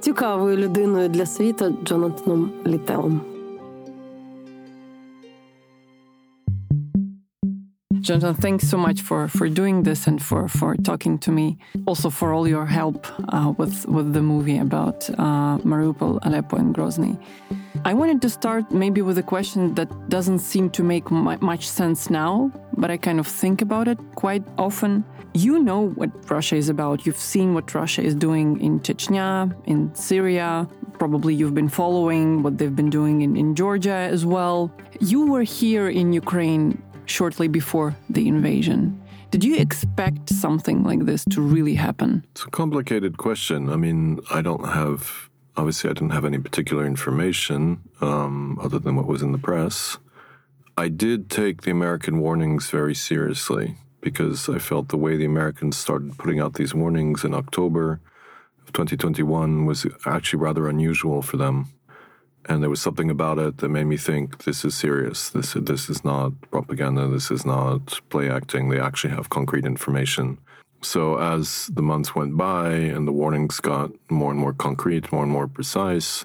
цікавою 0.00 0.56
людиною 0.56 1.08
для 1.08 1.26
світу 1.26 1.78
Джонатаном 1.84 2.50
Літелом. 2.66 3.37
Jonathan, 8.08 8.36
thanks 8.36 8.66
so 8.66 8.78
much 8.78 9.02
for, 9.02 9.28
for 9.28 9.50
doing 9.50 9.82
this 9.82 10.06
and 10.06 10.22
for, 10.22 10.48
for 10.48 10.74
talking 10.76 11.18
to 11.18 11.30
me. 11.30 11.58
Also 11.84 12.08
for 12.08 12.32
all 12.32 12.48
your 12.48 12.64
help 12.64 13.06
uh, 13.34 13.52
with, 13.58 13.86
with 13.86 14.14
the 14.14 14.22
movie 14.22 14.56
about 14.56 15.10
uh, 15.10 15.58
Mariupol, 15.58 16.18
Aleppo, 16.22 16.56
and 16.56 16.74
Grozny. 16.74 17.22
I 17.84 17.92
wanted 17.92 18.22
to 18.22 18.30
start 18.30 18.72
maybe 18.72 19.02
with 19.02 19.18
a 19.18 19.22
question 19.22 19.74
that 19.74 20.08
doesn't 20.08 20.38
seem 20.38 20.70
to 20.70 20.82
make 20.82 21.10
much 21.10 21.68
sense 21.68 22.08
now, 22.08 22.50
but 22.78 22.90
I 22.90 22.96
kind 22.96 23.20
of 23.20 23.26
think 23.26 23.60
about 23.60 23.88
it 23.88 23.98
quite 24.14 24.44
often. 24.56 25.04
You 25.34 25.58
know 25.58 25.90
what 25.90 26.10
Russia 26.30 26.56
is 26.56 26.70
about. 26.70 27.04
You've 27.04 27.18
seen 27.18 27.52
what 27.52 27.74
Russia 27.74 28.00
is 28.00 28.14
doing 28.14 28.58
in 28.62 28.80
Chechnya, 28.80 29.54
in 29.66 29.94
Syria. 29.94 30.66
Probably 30.98 31.34
you've 31.34 31.54
been 31.54 31.68
following 31.68 32.42
what 32.42 32.56
they've 32.56 32.74
been 32.74 32.88
doing 32.88 33.20
in, 33.20 33.36
in 33.36 33.54
Georgia 33.54 34.08
as 34.10 34.24
well. 34.24 34.72
You 34.98 35.26
were 35.26 35.42
here 35.42 35.90
in 35.90 36.14
Ukraine 36.14 36.82
shortly 37.10 37.48
before 37.48 37.96
the 38.08 38.28
invasion. 38.28 39.00
Did 39.30 39.44
you 39.44 39.56
expect 39.56 40.30
something 40.30 40.84
like 40.84 41.04
this 41.04 41.24
to 41.30 41.40
really 41.40 41.74
happen? 41.74 42.24
It's 42.30 42.44
a 42.44 42.50
complicated 42.50 43.18
question. 43.18 43.68
I 43.68 43.76
mean, 43.76 44.20
I 44.30 44.40
don't 44.40 44.66
have, 44.66 45.28
obviously, 45.56 45.90
I 45.90 45.92
didn't 45.92 46.10
have 46.10 46.24
any 46.24 46.38
particular 46.38 46.86
information 46.86 47.82
um, 48.00 48.58
other 48.62 48.78
than 48.78 48.96
what 48.96 49.06
was 49.06 49.22
in 49.22 49.32
the 49.32 49.38
press. 49.38 49.98
I 50.78 50.88
did 50.88 51.28
take 51.28 51.62
the 51.62 51.70
American 51.70 52.20
warnings 52.20 52.70
very 52.70 52.94
seriously 52.94 53.76
because 54.00 54.48
I 54.48 54.58
felt 54.58 54.88
the 54.88 54.96
way 54.96 55.16
the 55.16 55.26
Americans 55.26 55.76
started 55.76 56.16
putting 56.16 56.40
out 56.40 56.54
these 56.54 56.74
warnings 56.74 57.24
in 57.24 57.34
October 57.34 58.00
of 58.62 58.72
2021 58.72 59.66
was 59.66 59.86
actually 60.06 60.38
rather 60.38 60.68
unusual 60.68 61.20
for 61.20 61.36
them 61.36 61.66
and 62.48 62.62
there 62.62 62.70
was 62.70 62.80
something 62.80 63.10
about 63.10 63.38
it 63.38 63.58
that 63.58 63.68
made 63.68 63.84
me 63.84 63.98
think 63.98 64.44
this 64.44 64.64
is 64.64 64.74
serious. 64.74 65.28
This 65.28 65.52
this 65.52 65.90
is 65.90 66.02
not 66.04 66.32
propaganda. 66.50 67.06
This 67.06 67.30
is 67.30 67.44
not 67.44 68.00
play 68.08 68.30
acting. 68.30 68.70
They 68.70 68.80
actually 68.80 69.14
have 69.14 69.28
concrete 69.28 69.66
information. 69.66 70.38
So 70.80 71.18
as 71.18 71.66
the 71.72 71.82
months 71.82 72.14
went 72.14 72.36
by 72.36 72.70
and 72.70 73.06
the 73.06 73.12
warnings 73.12 73.60
got 73.60 73.90
more 74.10 74.30
and 74.30 74.40
more 74.40 74.54
concrete, 74.54 75.12
more 75.12 75.24
and 75.24 75.32
more 75.32 75.48
precise, 75.48 76.24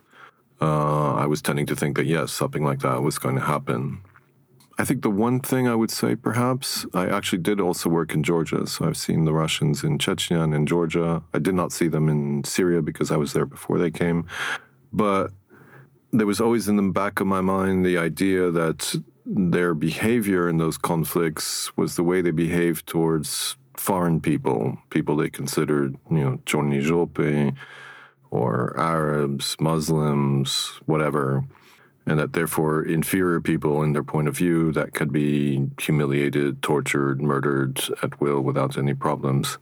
uh, 0.62 1.15
I 1.15 1.25
was 1.25 1.42
tending 1.42 1.65
to 1.65 1.75
think 1.75 1.98
that 1.98 2.06
yes, 2.06 2.32
something 2.32 2.63
like 2.63 2.80
that 2.80 3.01
was 3.01 3.18
going 3.20 3.36
to 3.36 3.42
happen. 3.42 4.01
I 4.77 4.86
think 4.86 5.01
the 5.01 5.10
one 5.10 5.39
thing 5.39 5.68
I 5.68 5.75
would 5.75 5.92
say, 5.92 6.15
perhaps, 6.15 6.86
I 6.94 7.08
actually 7.08 7.44
did 7.44 7.60
also 7.60 7.89
work 7.89 8.13
in 8.13 8.24
Georgia. 8.24 8.65
So 8.65 8.86
I've 8.86 8.98
seen 8.98 9.25
the 9.25 9.34
Russians 9.34 9.84
in 9.84 9.98
Chechnya 10.00 10.44
and 10.44 10.53
in 10.53 10.65
Georgia. 10.65 11.22
I 11.34 11.39
did 11.39 11.53
not 11.53 11.72
see 11.72 11.88
them 11.88 12.10
in 12.10 12.44
Syria 12.44 12.82
because 12.82 13.12
I 13.12 13.18
was 13.18 13.34
there 13.34 13.46
before 13.46 13.77
they 13.77 13.92
came. 13.92 14.25
But 14.92 15.32
there 16.13 16.27
was 16.27 16.39
always 16.39 16.67
in 16.70 16.75
the 16.75 16.84
back 16.84 17.20
of 17.20 17.27
my 17.27 17.41
mind 17.41 17.84
the 17.84 17.98
idea 17.98 18.51
that 18.51 18.96
their 19.25 19.74
behavior 19.74 20.48
in 20.48 20.58
those 20.58 20.77
conflicts 20.77 21.75
was 21.75 21.96
the 21.96 22.03
way 22.03 22.22
they 22.22 22.32
behaved 22.32 22.86
towards 22.86 23.58
foreign 23.75 24.22
people, 24.22 24.77
people 24.91 25.15
they 25.15 25.29
considered, 25.29 25.98
you 26.12 26.20
know, 26.20 26.39
Chorni 26.46 26.82
Jope 26.82 27.20
or 28.29 28.79
Arabs, 28.79 29.55
Muslims, 29.60 30.79
whatever, 30.86 31.46
and 32.05 32.20
that 32.20 32.34
therefore 32.34 32.84
inferior 32.84 33.41
people 33.41 33.82
in 33.82 33.93
their 33.93 34.03
point 34.03 34.27
of 34.27 34.38
view 34.38 34.72
that 34.74 34.93
could 34.93 35.12
be 35.12 35.67
humiliated, 35.79 36.62
tortured, 36.62 37.22
murdered 37.22 37.82
at 38.03 38.22
will 38.22 38.41
without 38.41 38.77
any 38.77 38.93
problems. 38.93 39.58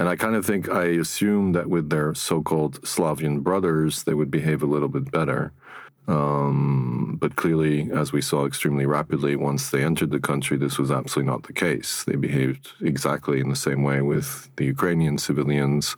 And 0.00 0.08
I 0.08 0.16
kind 0.16 0.34
of 0.34 0.46
think 0.46 0.70
I 0.70 0.84
assumed 0.84 1.54
that 1.56 1.68
with 1.68 1.90
their 1.90 2.14
so 2.14 2.42
called 2.42 2.80
Slavian 2.82 3.40
brothers, 3.40 4.04
they 4.04 4.14
would 4.14 4.30
behave 4.30 4.62
a 4.62 4.66
little 4.66 4.88
bit 4.88 5.10
better. 5.10 5.52
Um, 6.08 7.18
but 7.20 7.36
clearly, 7.36 7.90
as 7.92 8.10
we 8.10 8.22
saw 8.22 8.46
extremely 8.46 8.86
rapidly, 8.86 9.36
once 9.36 9.68
they 9.68 9.84
entered 9.84 10.10
the 10.10 10.18
country, 10.18 10.56
this 10.56 10.78
was 10.78 10.90
absolutely 10.90 11.30
not 11.30 11.42
the 11.42 11.52
case. 11.52 12.02
They 12.02 12.16
behaved 12.16 12.70
exactly 12.80 13.40
in 13.40 13.50
the 13.50 13.54
same 13.54 13.82
way 13.82 14.00
with 14.00 14.48
the 14.56 14.64
Ukrainian 14.64 15.18
civilians 15.18 15.96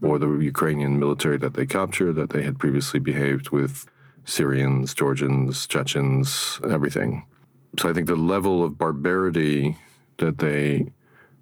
or 0.00 0.20
the 0.20 0.30
Ukrainian 0.38 0.96
military 0.96 1.38
that 1.38 1.54
they 1.54 1.66
captured, 1.66 2.12
that 2.12 2.30
they 2.30 2.42
had 2.44 2.60
previously 2.60 3.00
behaved 3.00 3.50
with 3.50 3.86
Syrians, 4.24 4.94
Georgians, 4.94 5.66
Chechens, 5.66 6.60
everything. 6.70 7.26
So 7.76 7.88
I 7.88 7.92
think 7.92 8.06
the 8.06 8.14
level 8.14 8.62
of 8.62 8.78
barbarity 8.78 9.78
that 10.18 10.38
they 10.38 10.92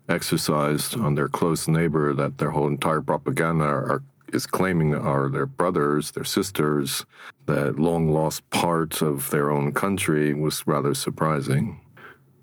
exercised 0.08 0.96
on 0.96 1.14
their 1.14 1.28
close 1.28 1.66
neighbor, 1.68 2.12
that 2.14 2.38
their 2.38 2.50
whole 2.50 2.68
entire 2.68 3.00
propaganda 3.00 3.64
are 3.64 4.02
is 4.34 4.46
claiming 4.46 4.94
are 4.94 5.28
their 5.28 5.46
brothers, 5.46 6.11
their 6.11 6.25
sisters, 6.25 7.06
that 7.46 7.78
long 7.78 8.11
lost 8.11 8.49
part 8.50 9.00
of 9.00 9.30
their 9.30 9.50
own 9.50 9.73
country 9.73 10.34
was 10.34 10.66
rather 10.66 10.92
surprising. 10.92 11.80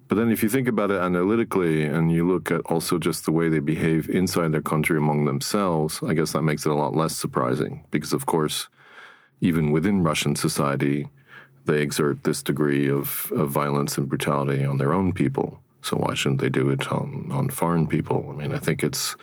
But 0.08 0.16
then, 0.16 0.30
if 0.30 0.44
you 0.44 0.50
think 0.50 0.68
about 0.68 0.92
it 0.92 1.00
analytically 1.00 1.84
and 1.84 2.12
you 2.12 2.28
look 2.28 2.52
at 2.52 2.62
also 2.62 2.98
just 2.98 3.26
the 3.26 3.32
way 3.32 3.48
they 3.48 3.60
behave 3.60 4.10
inside 4.10 4.52
their 4.52 4.62
country 4.62 4.98
among 4.98 5.26
themselves, 5.26 6.02
I 6.04 6.14
guess 6.14 6.34
that 6.34 6.42
makes 6.42 6.66
it 6.66 6.72
a 6.72 6.76
lot 6.76 6.96
less 6.96 7.16
surprising 7.16 7.86
because, 7.92 8.12
of 8.12 8.26
course, 8.26 8.68
even 9.40 9.72
within 9.72 10.04
Russian 10.04 10.36
society, 10.36 11.08
they 11.66 11.82
exert 11.82 12.24
this 12.24 12.44
degree 12.44 12.90
of, 12.90 13.32
of 13.36 13.50
violence 13.50 13.98
and 13.98 14.10
brutality 14.10 14.66
on 14.66 14.78
their 14.78 14.94
own 14.94 15.14
people. 15.14 15.61
So 15.82 15.98
why 15.98 16.14
shouldn't 16.14 16.42
they 16.42 16.50
do 16.50 16.70
it 16.70 16.92
on, 16.92 17.30
on 17.32 17.50
foreign 17.50 17.88
people? 17.88 18.28
I 18.30 18.36
mean, 18.36 18.54
I 18.54 18.60
think 18.60 18.84
it's 18.84 19.16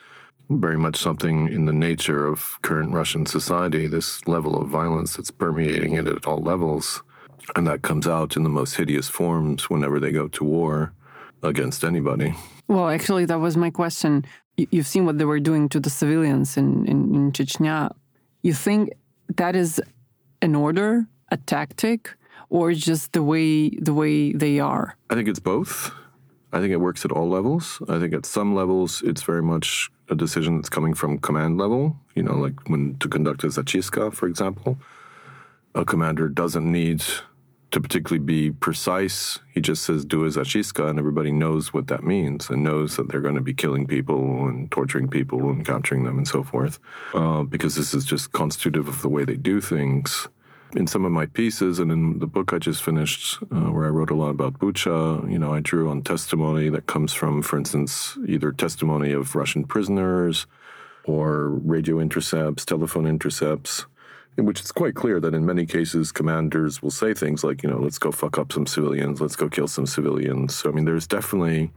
very 0.51 0.79
much 0.79 0.97
something 0.97 1.49
in 1.49 1.67
the 1.67 1.73
nature 1.73 2.27
of 2.27 2.59
current 2.63 2.93
Russian 2.93 3.27
society, 3.27 3.87
this 3.87 4.27
level 4.27 4.61
of 4.61 4.69
violence 4.69 5.17
that's 5.17 5.31
permeating 5.31 5.95
it 5.95 6.07
at 6.09 6.27
all 6.27 6.39
levels. 6.39 7.03
And 7.55 7.67
that 7.67 7.83
comes 7.83 8.07
out 8.07 8.37
in 8.37 8.43
the 8.43 8.49
most 8.49 8.77
hideous 8.77 9.09
forms 9.09 9.71
whenever 9.71 10.01
they 10.01 10.11
go 10.11 10.29
to 10.29 10.45
war 10.45 10.93
against 11.43 11.85
anybody. 11.85 12.35
Well, 12.67 12.89
actually, 12.89 13.25
that 13.27 13.41
was 13.41 13.57
my 13.57 13.71
question. 13.71 14.25
You've 14.57 14.87
seen 14.87 15.07
what 15.07 15.19
they 15.19 15.25
were 15.25 15.41
doing 15.41 15.69
to 15.71 15.81
the 15.81 15.91
civilians 15.91 16.57
in, 16.57 16.87
in, 16.87 17.15
in 17.15 17.33
Chechnya. 17.33 17.95
You 18.43 18.53
think 18.53 18.91
that 19.37 19.55
is 19.55 19.81
an 20.43 20.55
order, 20.55 21.07
a 21.31 21.37
tactic, 21.37 22.15
or 22.51 22.73
just 22.73 23.13
the 23.13 23.23
way 23.23 23.71
the 23.71 23.95
way 23.95 24.33
they 24.33 24.59
are? 24.59 24.97
I 25.11 25.15
think 25.15 25.29
it's 25.29 25.39
both. 25.39 25.93
I 26.53 26.61
think 26.61 26.73
it 26.73 26.79
works 26.79 27.05
at 27.05 27.13
all 27.13 27.29
levels. 27.29 27.83
I 27.89 27.99
think 27.99 28.15
at 28.15 28.25
some 28.27 28.55
levels 28.55 29.03
it's 29.03 29.23
very 29.23 29.43
much 29.43 29.91
a 30.09 30.15
decision 30.15 30.57
that's 30.57 30.71
coming 30.71 30.95
from 30.95 31.19
command 31.19 31.59
level. 31.59 31.97
You 32.15 32.23
know, 32.23 32.35
like 32.35 32.69
when 32.69 32.97
to 32.99 33.09
conduct 33.09 33.45
a 33.45 33.49
zachistka, 33.49 34.13
for 34.13 34.27
example, 34.27 34.79
a 35.75 35.85
commander 35.85 36.29
doesn't 36.29 36.71
need 36.71 37.03
to 37.71 37.81
particularly 37.81 38.25
be 38.25 38.51
precise. 38.51 39.41
He 39.53 39.61
just 39.61 39.85
says 39.85 40.07
do 40.07 40.25
a 40.25 40.29
zachistka, 40.29 40.89
and 40.89 40.99
everybody 40.99 41.31
knows 41.31 41.75
what 41.75 41.89
that 41.89 42.03
means 42.03 42.49
and 42.49 42.65
knows 42.65 42.97
that 42.97 43.11
they're 43.11 43.21
going 43.21 43.35
to 43.35 43.43
be 43.43 43.53
killing 43.53 43.87
people 43.87 44.49
and 44.49 44.71
torturing 44.71 45.09
people 45.09 45.51
and 45.51 45.67
capturing 45.67 46.05
them 46.05 46.17
and 46.17 46.27
so 46.27 46.43
forth, 46.43 46.79
uh, 47.13 47.43
because 47.43 47.75
this 47.75 47.93
is 47.93 48.07
just 48.07 48.33
constitutive 48.33 48.89
of 48.89 49.03
the 49.03 49.09
way 49.09 49.25
they 49.25 49.37
do 49.37 49.61
things 49.61 50.29
in 50.75 50.87
some 50.87 51.05
of 51.05 51.13
my 51.13 51.27
pieces 51.27 51.79
and 51.79 51.91
in 51.91 52.19
the 52.19 52.27
book 52.27 52.53
I 52.53 52.59
just 52.59 52.83
finished, 52.83 53.39
uh, 53.51 53.71
where 53.71 53.87
I 53.87 53.91
wrote 53.91 54.11
a 54.11 54.15
lot 54.15 54.31
about 54.31 54.59
Bucha, 54.59 55.31
you 55.31 55.39
know, 55.39 55.55
I 55.55 55.61
drew 55.61 55.89
on 55.89 56.03
testimony 56.03 56.69
that 56.71 56.87
comes 56.87 57.13
from, 57.13 57.43
for 57.43 57.57
instance, 57.59 58.19
either 58.27 58.53
testimony 58.53 59.13
of 59.13 59.35
Russian 59.35 59.65
prisoners 59.65 60.47
or 61.05 61.49
radio 61.49 62.01
intercepts, 62.01 62.65
telephone 62.65 63.07
intercepts, 63.07 63.87
in 64.37 64.45
which 64.45 64.61
it's 64.61 64.73
quite 64.73 64.95
clear 64.95 65.19
that 65.21 65.35
in 65.35 65.47
many 65.47 65.65
cases 65.65 66.13
commanders 66.13 66.83
will 66.83 66.91
say 66.91 67.15
things 67.15 67.43
like, 67.43 67.63
you 67.63 67.71
know, 67.71 67.79
let's 67.79 67.99
go 67.99 68.13
fuck 68.13 68.39
up 68.39 68.53
some 68.53 68.67
civilians, 68.67 69.21
let's 69.21 69.37
go 69.37 69.49
kill 69.49 69.69
some 69.69 69.87
civilians. 69.87 70.55
So, 70.55 70.69
I 70.69 70.73
mean, 70.73 70.85
there's 70.85 71.07
definitely 71.07 71.71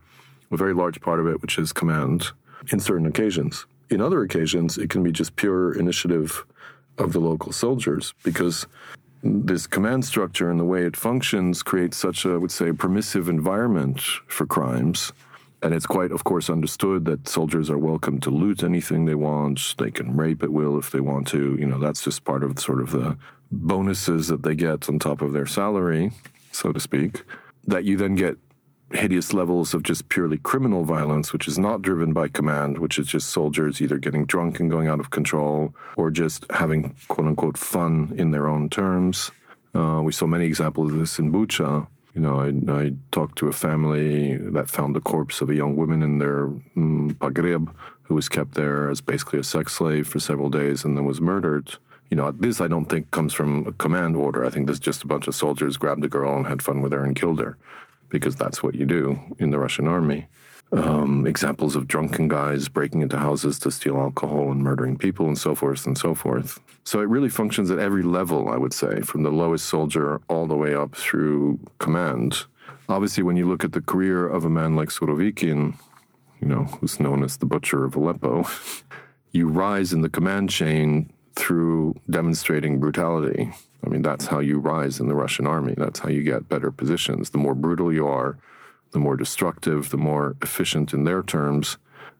a 0.52 0.58
very 0.58 0.74
large 0.74 1.00
part 1.00 1.20
of 1.20 1.28
it 1.28 1.42
which 1.42 1.58
is 1.58 1.72
command 1.72 2.28
in 2.72 2.80
certain 2.80 3.08
occasions. 3.08 3.66
In 3.90 4.02
other 4.02 4.22
occasions, 4.22 4.78
it 4.78 4.90
can 4.90 5.02
be 5.02 5.12
just 5.12 5.36
pure 5.36 5.78
initiative 5.78 6.46
of 7.02 7.14
the 7.14 7.20
local 7.20 7.52
soldiers 7.52 8.14
because 8.24 8.68
this 9.24 9.68
command 9.68 10.06
structure 10.06 10.50
and 10.50 10.60
the 10.60 10.66
way 10.66 10.84
it 10.84 10.98
functions 10.98 11.62
creates 11.64 11.98
such 11.98 12.26
a, 12.26 12.32
I 12.32 12.38
would 12.38 12.52
say, 12.52 12.72
permissive 12.72 13.30
environment 13.30 14.02
for 14.28 14.46
crimes. 14.46 15.14
And 15.64 15.76
it's 15.76 15.86
quite, 15.86 16.12
of 16.12 16.24
course, 16.24 16.50
understood 16.50 17.06
that 17.06 17.28
soldiers 17.28 17.70
are 17.70 17.78
welcome 17.78 18.20
to 18.22 18.32
loot 18.32 18.64
anything 18.64 19.06
they 19.06 19.16
want. 19.16 19.76
They 19.78 19.92
can 19.92 20.18
rape 20.18 20.42
at 20.42 20.50
will 20.50 20.80
if 20.80 20.90
they 20.90 21.02
want 21.02 21.28
to. 21.28 21.56
You 21.60 21.68
know, 21.68 21.78
that's 21.78 22.04
just 22.04 22.24
part 22.24 22.44
of 22.44 22.60
sort 22.60 22.82
of 22.82 22.92
the 22.92 23.16
bonuses 23.52 24.28
that 24.30 24.42
they 24.42 24.56
get 24.56 24.90
on 24.90 24.98
top 24.98 25.22
of 25.22 25.34
their 25.34 25.46
salary, 25.46 26.14
so 26.52 26.72
to 26.72 26.80
speak. 26.80 27.24
That 27.68 27.84
you 27.84 27.96
then 27.96 28.16
get 28.16 28.38
hideous 28.94 29.34
levels 29.34 29.74
of 29.74 29.84
just 29.84 30.10
purely 30.10 30.38
criminal 30.38 30.84
violence, 30.84 31.34
which 31.34 31.48
is 31.48 31.58
not 31.58 31.82
driven 31.82 32.14
by 32.14 32.28
command, 32.28 32.78
which 32.78 33.00
is 33.00 33.08
just 33.08 33.30
soldiers 33.30 33.82
either 33.82 33.98
getting 33.98 34.26
drunk 34.26 34.60
and 34.60 34.70
going 34.70 34.88
out 34.88 35.00
of 35.00 35.10
control 35.10 35.74
or 35.98 36.12
just 36.12 36.46
having 36.52 36.96
quote 37.08 37.28
unquote 37.28 37.58
fun 37.58 38.14
in 38.18 38.32
their 38.32 38.48
own 38.48 38.70
terms. 38.70 39.32
Uh, 39.74 40.02
we 40.04 40.12
saw 40.12 40.28
many 40.28 40.46
examples 40.46 40.92
of 40.92 41.00
this 41.00 41.20
in 41.20 41.32
Bucha. 41.32 41.88
You 42.14 42.22
know, 42.22 42.42
I, 42.42 42.72
I, 42.72 42.92
talked 43.12 43.38
to 43.38 43.48
a 43.48 43.54
family 43.54 44.36
that 44.36 44.70
found 44.70 44.96
the 44.96 45.00
corpse 45.00 45.40
of 45.40 45.50
a 45.50 45.56
young 45.56 45.78
woman 45.78 46.04
in 46.04 46.20
their 46.20 46.48
mm, 46.76 47.68
who 48.04 48.16
was 48.16 48.28
kept 48.28 48.56
there 48.56 48.90
as 48.90 49.00
basically 49.00 49.40
a 49.40 49.44
sex 49.46 49.72
slave 49.72 50.10
for 50.10 50.20
several 50.20 50.50
days 50.50 50.84
and 50.84 50.98
then 50.98 51.06
was 51.06 51.22
murdered. 51.22 51.76
You 52.10 52.18
know, 52.18 52.30
this 52.32 52.60
I 52.60 52.68
don't 52.68 52.88
think 52.88 53.12
comes 53.12 53.34
from 53.34 53.66
a 53.66 53.72
command 53.72 54.18
order. 54.18 54.44
I 54.44 54.50
think 54.50 54.68
this 54.68 54.74
is 54.74 54.82
just 54.82 55.04
a 55.04 55.08
bunch 55.08 55.28
of 55.28 55.36
soldiers 55.36 55.78
grabbed 55.78 56.04
a 56.04 56.10
girl 56.10 56.36
and 56.36 56.46
had 56.46 56.62
fun 56.62 56.82
with 56.82 56.92
her 56.92 57.06
and 57.06 57.16
killed 57.16 57.40
her 57.40 57.58
because 58.12 58.36
that's 58.36 58.62
what 58.62 58.76
you 58.76 58.86
do 58.86 59.20
in 59.40 59.50
the 59.50 59.58
Russian 59.58 59.88
army. 59.88 60.28
Um, 60.74 61.28
examples 61.28 61.76
of 61.76 61.88
drunken 61.88 62.30
guys 62.30 62.70
breaking 62.70 63.02
into 63.02 63.18
houses 63.18 63.60
to 63.60 63.72
steal 63.72 63.98
alcohol 63.98 64.52
and 64.52 64.62
murdering 64.62 64.98
people 64.98 65.28
and 65.28 65.38
so 65.38 65.54
forth 65.54 65.86
and 65.86 65.98
so 65.98 66.16
forth. 66.16 66.60
So 66.86 67.02
it 67.02 67.10
really 67.10 67.28
functions 67.28 67.70
at 67.72 67.80
every 67.80 68.04
level, 68.04 68.48
I 68.50 68.58
would 68.58 68.74
say, 68.74 69.02
from 69.02 69.24
the 69.24 69.32
lowest 69.32 69.66
soldier 69.66 70.22
all 70.30 70.48
the 70.48 70.56
way 70.56 70.74
up 70.74 70.96
through 70.96 71.60
command. 71.80 72.46
Obviously, 72.88 73.22
when 73.24 73.36
you 73.36 73.50
look 73.50 73.66
at 73.66 73.74
the 73.74 73.82
career 73.82 74.28
of 74.28 74.46
a 74.46 74.50
man 74.50 74.76
like 74.76 74.90
Surovikin, 74.90 75.76
you 76.40 76.48
know, 76.48 76.64
who's 76.64 77.00
known 77.02 77.22
as 77.24 77.38
the 77.38 77.46
butcher 77.46 77.84
of 77.84 77.96
Aleppo, 77.96 78.46
you 79.32 79.48
rise 79.48 79.92
in 79.92 80.02
the 80.02 80.10
command 80.10 80.50
chain 80.50 81.12
through 81.36 81.96
demonstrating 82.10 82.80
brutality. 82.80 83.52
I 83.86 83.90
mean, 83.90 84.02
that's 84.02 84.28
how 84.28 84.40
you 84.40 84.60
rise 84.60 85.00
in 85.00 85.08
the 85.08 85.16
Russian 85.16 85.48
army. 85.48 85.74
That's 85.76 86.00
how 86.00 86.10
you 86.10 86.24
get 86.24 86.50
better 86.50 86.72
positions. 86.72 87.30
The 87.30 87.38
more 87.38 87.56
brutal 87.56 87.92
you 87.92 88.08
are, 88.08 88.38
the 88.92 89.00
more 89.00 89.16
destructive, 89.16 89.90
the 89.90 89.98
more 89.98 90.36
efficient 90.42 90.94
in 90.94 91.06
their 91.06 91.24
terms, 91.24 91.78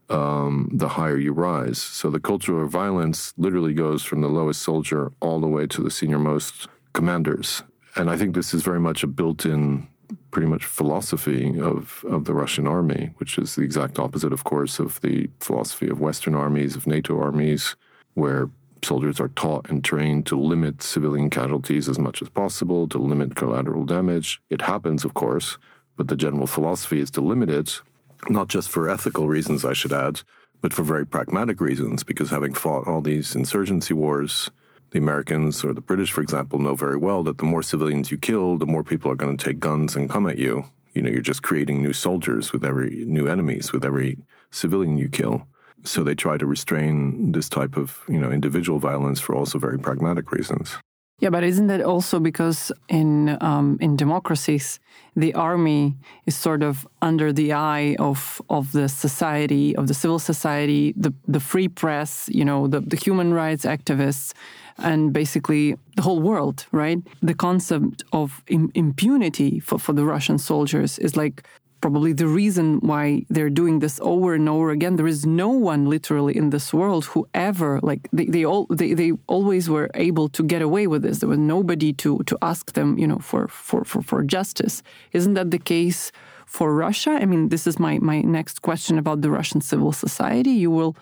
um, 0.10 0.70
the 0.74 0.90
higher 0.90 1.18
you 1.18 1.34
rise. 1.34 1.78
So 1.78 2.10
the 2.10 2.20
culture 2.20 2.62
of 2.62 2.70
violence 2.70 3.34
literally 3.38 3.74
goes 3.74 4.04
from 4.04 4.22
the 4.22 4.28
lowest 4.28 4.62
soldier 4.62 5.12
all 5.20 5.40
the 5.40 5.48
way 5.48 5.68
to 5.68 5.84
the 5.84 5.92
senior-most 5.92 6.68
commanders. 6.94 7.64
And 7.96 8.10
I 8.10 8.18
think 8.18 8.34
this 8.34 8.54
is 8.54 8.64
very 8.64 8.80
much 8.80 9.04
a 9.04 9.08
built 9.08 9.46
in, 9.46 9.88
pretty 10.32 10.48
much 10.48 10.66
philosophy 10.66 11.60
of, 11.60 12.04
of 12.08 12.26
the 12.26 12.34
Russian 12.34 12.68
army, 12.68 13.14
which 13.18 13.38
is 13.38 13.56
the 13.56 13.62
exact 13.62 14.00
opposite, 14.00 14.34
of 14.34 14.44
course, 14.44 14.80
of 14.80 15.00
the 15.02 15.30
philosophy 15.40 15.90
of 15.90 16.00
Western 16.00 16.36
armies, 16.36 16.76
of 16.76 16.88
NATO 16.88 17.20
armies, 17.20 17.76
where 18.14 18.50
soldiers 18.84 19.20
are 19.20 19.30
taught 19.30 19.70
and 19.70 19.84
trained 19.84 20.26
to 20.28 20.40
limit 20.40 20.82
civilian 20.82 21.30
casualties 21.30 21.88
as 21.88 22.00
much 22.00 22.22
as 22.22 22.30
possible, 22.30 22.88
to 22.88 22.98
limit 22.98 23.36
collateral 23.36 23.86
damage. 23.86 24.42
It 24.50 24.62
happens, 24.62 25.06
of 25.06 25.14
course, 25.14 25.58
but 25.98 26.08
the 26.08 26.16
general 26.16 26.48
philosophy 26.48 27.00
is 27.00 27.12
to 27.12 27.22
limit 27.22 27.50
it, 27.50 27.82
not 28.30 28.48
just 28.48 28.70
for 28.70 28.90
ethical 28.90 29.28
reasons, 29.28 29.66
I 29.66 29.74
should 29.74 29.94
add, 29.94 30.22
but 30.62 30.74
for 30.74 30.84
very 30.84 31.06
pragmatic 31.06 31.60
reasons, 31.60 32.04
because 32.04 32.30
having 32.30 32.54
fought 32.54 32.88
all 32.88 33.02
these 33.02 33.36
insurgency 33.36 33.94
wars, 33.94 34.50
the 34.92 35.00
Americans 35.00 35.64
or 35.64 35.74
the 35.74 35.82
British, 35.82 36.12
for 36.12 36.22
example, 36.22 36.60
know 36.60 36.76
very 36.76 36.98
well 36.98 37.24
that 37.24 37.38
the 37.38 37.46
more 37.46 37.64
civilians 37.64 38.12
you 38.12 38.18
kill, 38.18 38.58
the 38.58 38.66
more 38.66 38.84
people 38.84 39.12
are 39.12 39.16
going 39.16 39.38
to 39.38 39.46
take 39.46 39.60
guns 39.60 39.96
and 39.96 40.10
come 40.10 40.28
at 40.28 40.38
you. 40.38 40.66
You 40.94 41.02
know, 41.02 41.10
you're 41.10 41.22
just 41.22 41.44
creating 41.44 41.82
new 41.82 41.94
soldiers 41.94 42.52
with 42.52 42.66
every 42.66 43.06
new 43.06 43.28
enemies 43.28 43.72
with 43.72 43.86
every 43.86 44.18
civilian 44.52 44.98
you 44.98 45.08
kill. 45.08 45.48
So 45.84 46.04
they 46.04 46.16
try 46.16 46.38
to 46.38 46.46
restrain 46.46 47.32
this 47.32 47.50
type 47.50 47.78
of, 47.78 48.00
you 48.08 48.20
know, 48.20 48.32
individual 48.32 48.80
violence 48.80 49.20
for 49.20 49.36
also 49.36 49.60
very 49.60 49.80
pragmatic 49.80 50.32
reasons. 50.32 50.78
Yeah, 51.22 51.30
but 51.30 51.44
isn't 51.44 51.68
that 51.68 51.82
also 51.82 52.20
because 52.20 52.72
in 52.90 53.38
um, 53.42 53.78
in 53.80 53.96
democracies, 53.96 54.80
the 55.16 55.36
army 55.36 55.96
is 56.26 56.36
sort 56.36 56.64
of 56.64 56.88
under 57.04 57.32
the 57.32 57.54
eye 57.54 57.96
of 58.00 58.42
of 58.50 58.72
the 58.72 58.90
society, 58.90 59.76
of 59.76 59.86
the 59.88 59.94
civil 59.94 60.18
society, 60.18 60.94
the 60.98 61.14
the 61.28 61.40
free 61.40 61.68
press, 61.68 62.28
you 62.32 62.44
know, 62.44 62.68
the, 62.68 62.80
the 62.80 62.98
human 62.98 63.36
rights 63.36 63.66
activists, 63.66 64.34
and 64.80 65.14
basically 65.14 65.78
the 65.96 66.02
whole 66.02 66.20
world, 66.20 66.66
right? 66.72 66.98
The 67.22 67.36
concept 67.36 68.04
of 68.12 68.44
impunity 68.48 69.60
for, 69.60 69.78
for 69.78 69.94
the 69.94 70.06
Russian 70.06 70.40
soldiers 70.40 70.98
is 70.98 71.16
like 71.16 71.44
probably 71.82 72.14
the 72.14 72.28
reason 72.28 72.80
why 72.82 73.26
they're 73.30 73.50
doing 73.50 73.80
this 73.80 74.00
over 74.02 74.36
and 74.36 74.48
over 74.48 74.70
again. 74.72 74.96
There 74.96 75.08
is 75.08 75.26
no 75.26 75.50
one 75.50 75.90
literally 75.90 76.38
in 76.38 76.52
this 76.52 76.74
world 76.74 77.06
who 77.06 77.28
ever 77.34 77.80
like 77.82 78.08
they, 78.14 78.26
they 78.26 78.46
all 78.46 78.68
they, 78.70 78.94
they 78.94 79.12
always 79.28 79.70
were 79.70 79.90
able 79.96 80.30
to 80.30 80.44
get 80.44 80.62
away 80.62 80.88
with 80.88 81.02
this. 81.02 81.20
There 81.20 81.30
was 81.30 81.40
nobody 81.40 81.92
to 81.94 82.20
to 82.20 82.38
ask 82.42 82.74
them, 82.74 82.98
you 82.98 83.08
know, 83.08 83.20
for 83.20 83.48
for 83.48 83.84
for, 83.84 84.02
for 84.02 84.24
justice. 84.24 84.84
Isn't 85.12 85.34
that 85.34 85.52
the 85.52 85.60
case 85.60 86.12
for 86.46 86.74
Russia? 86.74 87.12
I 87.12 87.26
mean, 87.26 87.50
this 87.50 87.66
is 87.68 87.80
my 87.80 87.98
my 88.00 88.22
next 88.22 88.62
question 88.62 88.98
about 88.98 89.22
the 89.22 89.32
Russian 89.32 89.62
civil 89.62 89.92
society. 89.92 90.52
You 90.52 90.72
will 90.72 90.96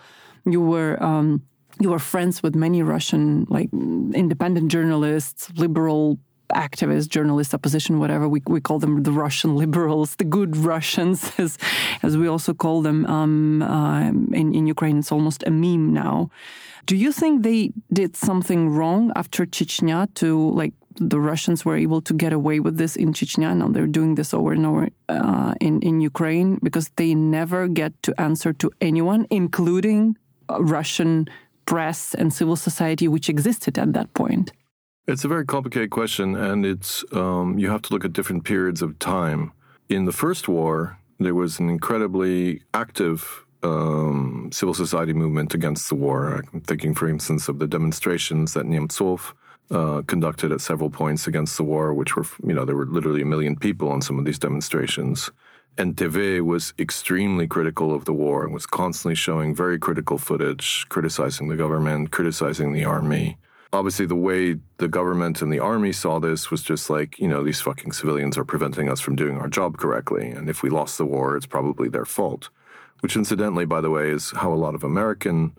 you 0.44 0.60
were 0.60 1.00
um, 1.02 1.42
you 1.80 1.90
were 1.90 1.98
friends 1.98 2.42
with 2.42 2.54
many 2.54 2.82
Russian 2.82 3.46
like 3.48 3.70
independent 3.72 4.70
journalists, 4.70 5.50
liberal 5.56 6.18
activists, 6.54 7.08
journalists, 7.08 7.54
opposition, 7.54 7.98
whatever. 7.98 8.28
We, 8.28 8.42
we 8.46 8.60
call 8.60 8.78
them 8.78 9.02
the 9.02 9.12
Russian 9.12 9.56
liberals, 9.56 10.16
the 10.16 10.24
good 10.24 10.56
Russians, 10.56 11.32
as, 11.38 11.58
as 12.02 12.16
we 12.16 12.26
also 12.28 12.54
call 12.54 12.82
them 12.82 13.06
um, 13.06 13.62
uh, 13.62 14.08
in, 14.08 14.54
in 14.54 14.66
Ukraine. 14.66 14.98
It's 14.98 15.12
almost 15.12 15.42
a 15.46 15.50
meme 15.50 15.92
now. 15.92 16.30
Do 16.86 16.96
you 16.96 17.12
think 17.12 17.42
they 17.42 17.72
did 17.92 18.16
something 18.16 18.70
wrong 18.70 19.12
after 19.14 19.46
Chechnya 19.46 20.12
to 20.14 20.50
like 20.50 20.72
the 20.96 21.20
Russians 21.20 21.64
were 21.64 21.76
able 21.76 22.02
to 22.02 22.12
get 22.12 22.32
away 22.32 22.60
with 22.60 22.76
this 22.76 22.94
in 22.96 23.12
Chechnya. 23.12 23.56
Now 23.56 23.68
they're 23.68 23.86
doing 23.86 24.16
this 24.16 24.34
over 24.34 24.52
and 24.52 24.66
over 24.66 24.88
uh, 25.08 25.54
in 25.60 25.80
in 25.82 26.00
Ukraine 26.00 26.58
because 26.62 26.90
they 26.96 27.14
never 27.14 27.68
get 27.68 27.92
to 28.02 28.20
answer 28.20 28.52
to 28.54 28.70
anyone, 28.80 29.26
including 29.30 30.16
uh, 30.50 30.62
Russian 30.62 31.28
press 31.64 32.14
and 32.14 32.32
civil 32.32 32.56
society, 32.56 33.06
which 33.08 33.28
existed 33.28 33.78
at 33.78 33.92
that 33.92 34.12
point. 34.14 34.52
It's 35.06 35.24
a 35.24 35.28
very 35.28 35.44
complicated 35.44 35.90
question, 35.90 36.36
and 36.36 36.64
it's 36.64 37.04
um, 37.12 37.58
you 37.58 37.68
have 37.70 37.82
to 37.82 37.92
look 37.92 38.04
at 38.04 38.12
different 38.12 38.44
periods 38.44 38.80
of 38.80 38.98
time. 38.98 39.52
In 39.88 40.04
the 40.04 40.12
first 40.12 40.46
war, 40.46 40.98
there 41.18 41.34
was 41.34 41.58
an 41.58 41.68
incredibly 41.68 42.62
active 42.74 43.44
um, 43.62 44.50
civil 44.52 44.74
society 44.74 45.12
movement 45.12 45.54
against 45.54 45.88
the 45.88 45.94
war. 45.94 46.44
I'm 46.52 46.60
thinking, 46.60 46.94
for 46.94 47.08
instance, 47.08 47.48
of 47.48 47.58
the 47.58 47.66
demonstrations 47.66 48.52
that 48.54 48.66
Nemtsov 48.66 49.32
uh, 49.70 50.02
conducted 50.06 50.52
at 50.52 50.60
several 50.60 50.90
points 50.90 51.26
against 51.26 51.56
the 51.56 51.64
war, 51.64 51.92
which 51.92 52.14
were, 52.14 52.26
you 52.46 52.54
know, 52.54 52.64
there 52.64 52.76
were 52.76 52.86
literally 52.86 53.22
a 53.22 53.26
million 53.26 53.56
people 53.56 53.90
on 53.90 54.02
some 54.02 54.18
of 54.18 54.24
these 54.24 54.38
demonstrations. 54.38 55.30
NTV 55.76 56.42
was 56.42 56.74
extremely 56.78 57.46
critical 57.46 57.94
of 57.94 58.04
the 58.04 58.12
war 58.12 58.44
and 58.44 58.52
was 58.52 58.66
constantly 58.66 59.14
showing 59.14 59.54
very 59.54 59.78
critical 59.78 60.18
footage, 60.18 60.86
criticizing 60.88 61.48
the 61.48 61.56
government, 61.56 62.10
criticizing 62.10 62.72
the 62.72 62.84
army. 62.84 63.38
Obviously, 63.72 64.06
the 64.06 64.16
way 64.16 64.56
the 64.78 64.88
government 64.88 65.42
and 65.42 65.52
the 65.52 65.60
army 65.60 65.92
saw 65.92 66.18
this 66.18 66.50
was 66.50 66.62
just 66.62 66.90
like, 66.90 67.18
you 67.20 67.28
know, 67.28 67.44
these 67.44 67.60
fucking 67.60 67.92
civilians 67.92 68.36
are 68.36 68.44
preventing 68.44 68.88
us 68.88 69.00
from 69.00 69.14
doing 69.14 69.38
our 69.38 69.48
job 69.48 69.76
correctly. 69.76 70.28
And 70.28 70.48
if 70.48 70.62
we 70.62 70.70
lost 70.70 70.98
the 70.98 71.06
war, 71.06 71.36
it's 71.36 71.46
probably 71.46 71.88
their 71.88 72.04
fault. 72.04 72.48
Which, 73.00 73.16
incidentally, 73.16 73.64
by 73.64 73.80
the 73.80 73.90
way, 73.90 74.10
is 74.10 74.32
how 74.32 74.52
a 74.52 74.54
lot 74.54 74.74
of 74.74 74.82
American 74.82 75.52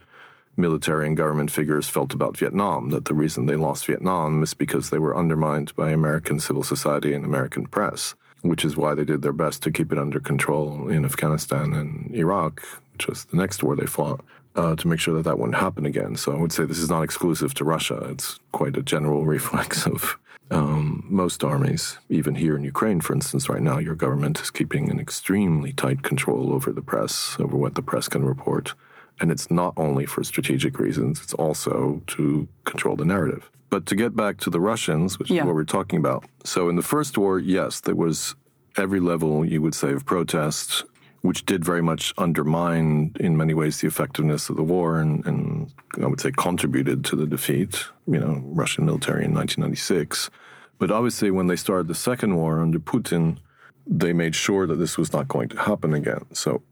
military 0.58 1.08
and 1.08 1.16
government 1.16 1.50
figures 1.50 1.88
felt 1.88 2.14
about 2.14 2.38
Vietnam, 2.38 2.90
that 2.90 3.06
the 3.06 3.14
reason 3.14 3.46
they 3.46 3.56
lost 3.56 3.86
Vietnam 3.86 4.44
is 4.44 4.54
because 4.54 4.90
they 4.90 5.00
were 5.00 5.18
undermined 5.18 5.74
by 5.76 5.90
American 5.90 6.40
civil 6.40 6.64
society 6.64 7.14
and 7.14 7.24
American 7.24 7.66
press 7.66 8.16
which 8.42 8.66
is 8.66 8.76
why 8.76 8.94
they 8.94 9.06
did 9.06 9.22
their 9.22 9.34
best 9.34 9.62
to 9.64 9.72
keep 9.72 9.92
it 9.92 9.98
under 9.98 10.20
control 10.20 10.90
in 10.90 11.06
Afghanistan 11.06 11.74
and 11.74 12.14
Iraq, 12.14 12.62
which 12.94 13.08
was 13.08 13.26
the 13.26 13.38
next 13.38 13.64
war 13.64 13.76
they 13.76 13.86
fought, 13.86 14.22
uh, 14.56 14.76
to 14.76 14.88
make 14.88 15.00
sure 15.00 15.16
that 15.16 15.24
that 15.24 15.40
wouldn't 15.40 15.58
happen 15.58 15.86
again. 15.86 16.16
So 16.16 16.32
I 16.32 16.40
would 16.40 16.52
say 16.52 16.66
this 16.66 16.80
is 16.80 16.90
not 16.90 17.04
exclusive 17.04 17.54
to 17.56 17.64
Russia. 17.64 17.96
It's 18.10 18.40
quite 18.52 18.78
a 18.78 18.82
general 18.82 19.26
reflex 19.36 19.86
of 19.86 20.18
um, 20.50 21.06
most 21.08 21.44
armies. 21.44 21.98
Even 22.10 22.36
here 22.36 22.56
in 22.56 22.64
Ukraine, 22.64 23.02
for 23.02 23.14
instance, 23.14 23.50
right 23.50 23.62
now, 23.62 23.78
your 23.78 23.96
government 23.96 24.42
is 24.42 24.52
keeping 24.52 24.92
an 24.92 25.00
extremely 25.00 25.72
tight 25.72 26.04
control 26.04 26.54
over 26.54 26.72
the 26.72 26.82
press, 26.82 27.38
over 27.40 27.56
what 27.56 27.76
the 27.76 27.82
press 27.82 28.08
can 28.08 28.26
report. 28.26 28.74
And 29.20 29.32
it's 29.32 29.50
not 29.50 29.74
only 29.78 30.06
for 30.06 30.24
strategic 30.24 30.80
reasons, 30.80 31.22
it's 31.22 31.34
also 31.36 32.02
to 32.08 32.48
control 32.66 32.96
the 32.96 33.06
narrative. 33.06 33.50
But 33.70 33.86
to 33.86 33.96
get 33.96 34.16
back 34.16 34.38
to 34.40 34.50
the 34.50 34.60
Russians, 34.60 35.18
which 35.18 35.30
yeah. 35.30 35.42
is 35.42 35.46
what 35.46 35.56
we're 35.56 35.64
talking 35.64 36.00
about. 36.00 36.26
So 36.44 36.68
in 36.68 36.76
the 36.76 36.82
first 36.82 37.18
war, 37.18 37.40
yes, 37.40 37.80
there 37.80 37.96
was 37.96 38.36
every 38.78 39.00
level, 39.00 39.46
you 39.46 39.62
would 39.62 39.76
say, 39.76 39.94
of 39.94 40.06
protest, 40.06 40.84
which 41.22 41.46
did 41.46 41.64
very 41.64 41.82
much 41.82 42.14
undermine, 42.18 43.16
in 43.20 43.38
many 43.38 43.54
ways, 43.54 43.80
the 43.80 43.88
effectiveness 43.88 44.50
of 44.50 44.56
the 44.56 44.64
war 44.64 45.00
and, 45.00 45.26
and 45.26 45.72
I 46.02 46.08
would 46.08 46.20
say 46.20 46.32
contributed 46.32 47.06
to 47.06 47.16
the 47.16 47.28
defeat, 47.28 47.86
you 48.08 48.20
know, 48.20 48.42
Russian 48.46 48.86
military 48.86 49.26
in 49.26 49.34
1996. 49.34 50.30
But 50.80 50.90
obviously, 50.90 51.30
when 51.30 51.48
they 51.48 51.56
started 51.56 51.88
the 51.88 51.96
second 51.96 52.36
war 52.36 52.60
under 52.60 52.80
Putin, 52.80 53.38
they 53.86 54.14
made 54.14 54.36
sure 54.36 54.66
that 54.66 54.78
this 54.78 54.98
was 54.98 55.14
not 55.14 55.28
going 55.28 55.50
to 55.50 55.58
happen 55.60 55.94
again. 55.94 56.26
So 56.34 56.64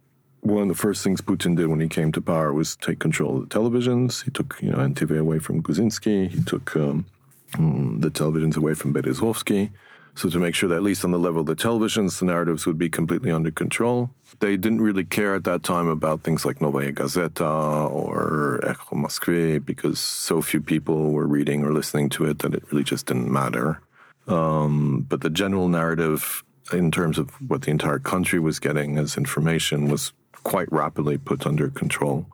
one 0.41 0.63
of 0.63 0.67
the 0.67 0.75
first 0.75 1.03
things 1.03 1.21
Putin 1.21 1.55
did 1.55 1.67
when 1.67 1.79
he 1.79 1.87
came 1.87 2.11
to 2.13 2.21
power 2.21 2.53
was 2.53 2.75
take 2.75 2.99
control 2.99 3.37
of 3.37 3.49
the 3.49 3.55
televisions. 3.55 4.23
He 4.23 4.31
took, 4.31 4.57
you 4.61 4.71
know, 4.71 4.77
NTV 4.77 5.19
away 5.19 5.39
from 5.39 5.61
Gusinsky. 5.61 6.29
He 6.29 6.41
took 6.43 6.75
um, 6.75 7.05
mm, 7.51 8.01
the 8.01 8.09
televisions 8.09 8.57
away 8.57 8.73
from 8.73 8.93
Berezovsky. 8.93 9.69
So 10.19 10.29
to 10.29 10.37
make 10.37 10.53
sure 10.53 10.67
that 10.67 10.75
at 10.75 10.83
least 10.83 11.05
on 11.05 11.11
the 11.11 11.17
level 11.17 11.39
of 11.39 11.47
the 11.47 11.55
televisions, 11.55 12.19
the 12.19 12.25
narratives 12.25 12.65
would 12.65 12.77
be 12.77 12.89
completely 12.89 13.31
under 13.31 13.51
control. 13.51 14.09
They 14.39 14.57
didn't 14.57 14.81
really 14.81 15.05
care 15.05 15.33
at 15.33 15.45
that 15.45 15.63
time 15.63 15.87
about 15.87 16.23
things 16.23 16.43
like 16.43 16.59
Novaya 16.59 16.91
Gazeta 16.91 17.89
or 17.89 18.59
Echo 18.67 18.97
Moskvy 18.97 19.63
because 19.63 19.97
so 19.97 20.41
few 20.41 20.59
people 20.59 21.13
were 21.13 21.25
reading 21.25 21.63
or 21.63 21.71
listening 21.71 22.09
to 22.09 22.25
it 22.25 22.39
that 22.39 22.53
it 22.53 22.69
really 22.69 22.83
just 22.83 23.05
didn't 23.05 23.31
matter. 23.31 23.79
Um, 24.27 25.05
but 25.07 25.21
the 25.21 25.29
general 25.29 25.69
narrative 25.69 26.43
in 26.73 26.91
terms 26.91 27.17
of 27.17 27.29
what 27.49 27.61
the 27.61 27.71
entire 27.71 27.99
country 27.99 28.41
was 28.41 28.59
getting 28.59 28.97
as 28.97 29.15
information 29.15 29.87
was 29.87 30.11
quite 30.43 30.69
rapidly 30.69 31.17
put 31.17 31.47
under 31.47 31.69
control. 31.69 32.25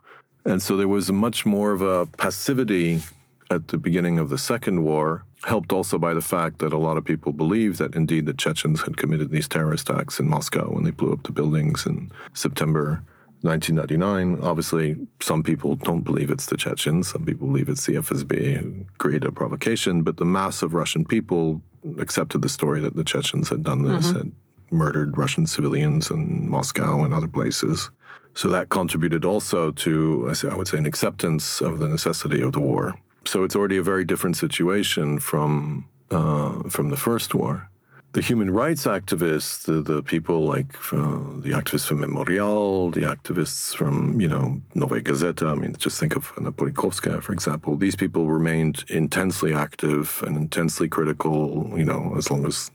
And 0.44 0.60
so 0.60 0.76
there 0.76 0.88
was 0.88 1.12
much 1.12 1.46
more 1.46 1.70
of 1.70 1.82
a 1.82 2.06
passivity 2.06 3.02
at 3.48 3.68
the 3.68 3.78
beginning 3.78 4.18
of 4.18 4.28
the 4.28 4.38
Second 4.38 4.82
War, 4.82 5.24
helped 5.46 5.72
also 5.72 5.96
by 5.96 6.12
the 6.12 6.20
fact 6.20 6.58
that 6.58 6.72
a 6.72 6.78
lot 6.78 6.96
of 6.96 7.04
people 7.04 7.32
believed 7.32 7.78
that 7.78 7.94
indeed 7.94 8.26
the 8.26 8.34
Chechens 8.34 8.82
had 8.82 8.96
committed 8.96 9.30
these 9.30 9.46
terrorist 9.46 9.88
acts 9.88 10.18
in 10.18 10.28
Moscow 10.28 10.68
when 10.72 10.82
they 10.82 10.90
blew 10.90 11.12
up 11.12 11.22
the 11.22 11.30
buildings 11.30 11.86
in 11.86 12.10
September 12.34 13.00
1999. 13.42 14.40
Obviously, 14.42 14.96
some 15.20 15.44
people 15.44 15.76
don't 15.76 16.02
believe 16.02 16.30
it's 16.30 16.46
the 16.46 16.56
Chechens. 16.56 17.12
Some 17.12 17.24
people 17.24 17.46
believe 17.46 17.68
it's 17.68 17.86
the 17.86 17.94
FSB 17.94 18.56
who 18.56 18.84
created 18.98 19.28
a 19.28 19.32
provocation. 19.32 20.02
But 20.02 20.16
the 20.16 20.24
mass 20.24 20.62
of 20.62 20.74
Russian 20.74 21.04
people 21.04 21.62
accepted 22.00 22.42
the 22.42 22.48
story 22.48 22.80
that 22.80 22.96
the 22.96 23.04
Chechens 23.04 23.48
had 23.48 23.62
done 23.62 23.84
this, 23.84 24.08
mm-hmm. 24.08 24.16
had 24.16 24.32
murdered 24.72 25.16
Russian 25.16 25.46
civilians 25.46 26.10
in 26.10 26.50
Moscow 26.50 27.04
and 27.04 27.14
other 27.14 27.28
places. 27.28 27.88
So 28.34 28.48
that 28.48 28.68
contributed 28.70 29.24
also 29.24 29.70
to, 29.70 30.34
I 30.50 30.56
would 30.56 30.66
say, 30.66 30.78
an 30.78 30.86
acceptance 30.86 31.60
of 31.60 31.78
the 31.78 31.88
necessity 31.88 32.42
of 32.42 32.52
the 32.52 32.60
war. 32.60 32.98
So 33.26 33.42
it's 33.44 33.56
already 33.56 33.76
a 33.76 33.82
very 33.82 34.04
different 34.04 34.36
situation 34.36 35.18
from 35.18 35.86
uh, 36.10 36.68
from 36.68 36.90
the 36.90 36.96
first 36.96 37.34
war. 37.34 37.68
The 38.12 38.22
human 38.22 38.50
rights 38.50 38.84
activists, 38.86 39.64
the, 39.64 39.82
the 39.82 40.02
people 40.02 40.46
like 40.46 40.74
uh, 40.90 41.18
the 41.44 41.50
activists 41.50 41.86
from 41.86 42.00
Memorial, 42.00 42.90
the 42.90 43.02
activists 43.02 43.74
from, 43.76 44.18
you 44.18 44.28
know, 44.28 44.62
Novaya 44.74 45.02
Gazeta, 45.02 45.50
I 45.50 45.54
mean, 45.54 45.74
just 45.76 46.00
think 46.00 46.16
of 46.16 46.32
Anna 46.38 46.50
Politkovskaya, 46.50 47.22
for 47.22 47.34
example. 47.34 47.76
These 47.76 47.96
people 47.96 48.26
remained 48.26 48.84
intensely 48.88 49.52
active 49.52 50.22
and 50.26 50.34
intensely 50.34 50.88
critical, 50.88 51.70
you 51.76 51.84
know, 51.84 52.14
as 52.16 52.30
long 52.30 52.46
as 52.46 52.70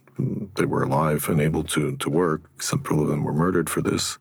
they 0.58 0.66
were 0.66 0.84
alive 0.84 1.28
and 1.28 1.42
able 1.42 1.64
to, 1.64 1.96
to 1.98 2.10
work. 2.10 2.42
Several 2.62 3.02
of 3.02 3.08
them 3.08 3.24
were 3.24 3.34
murdered 3.34 3.68
for 3.68 3.82
this, 3.82 4.20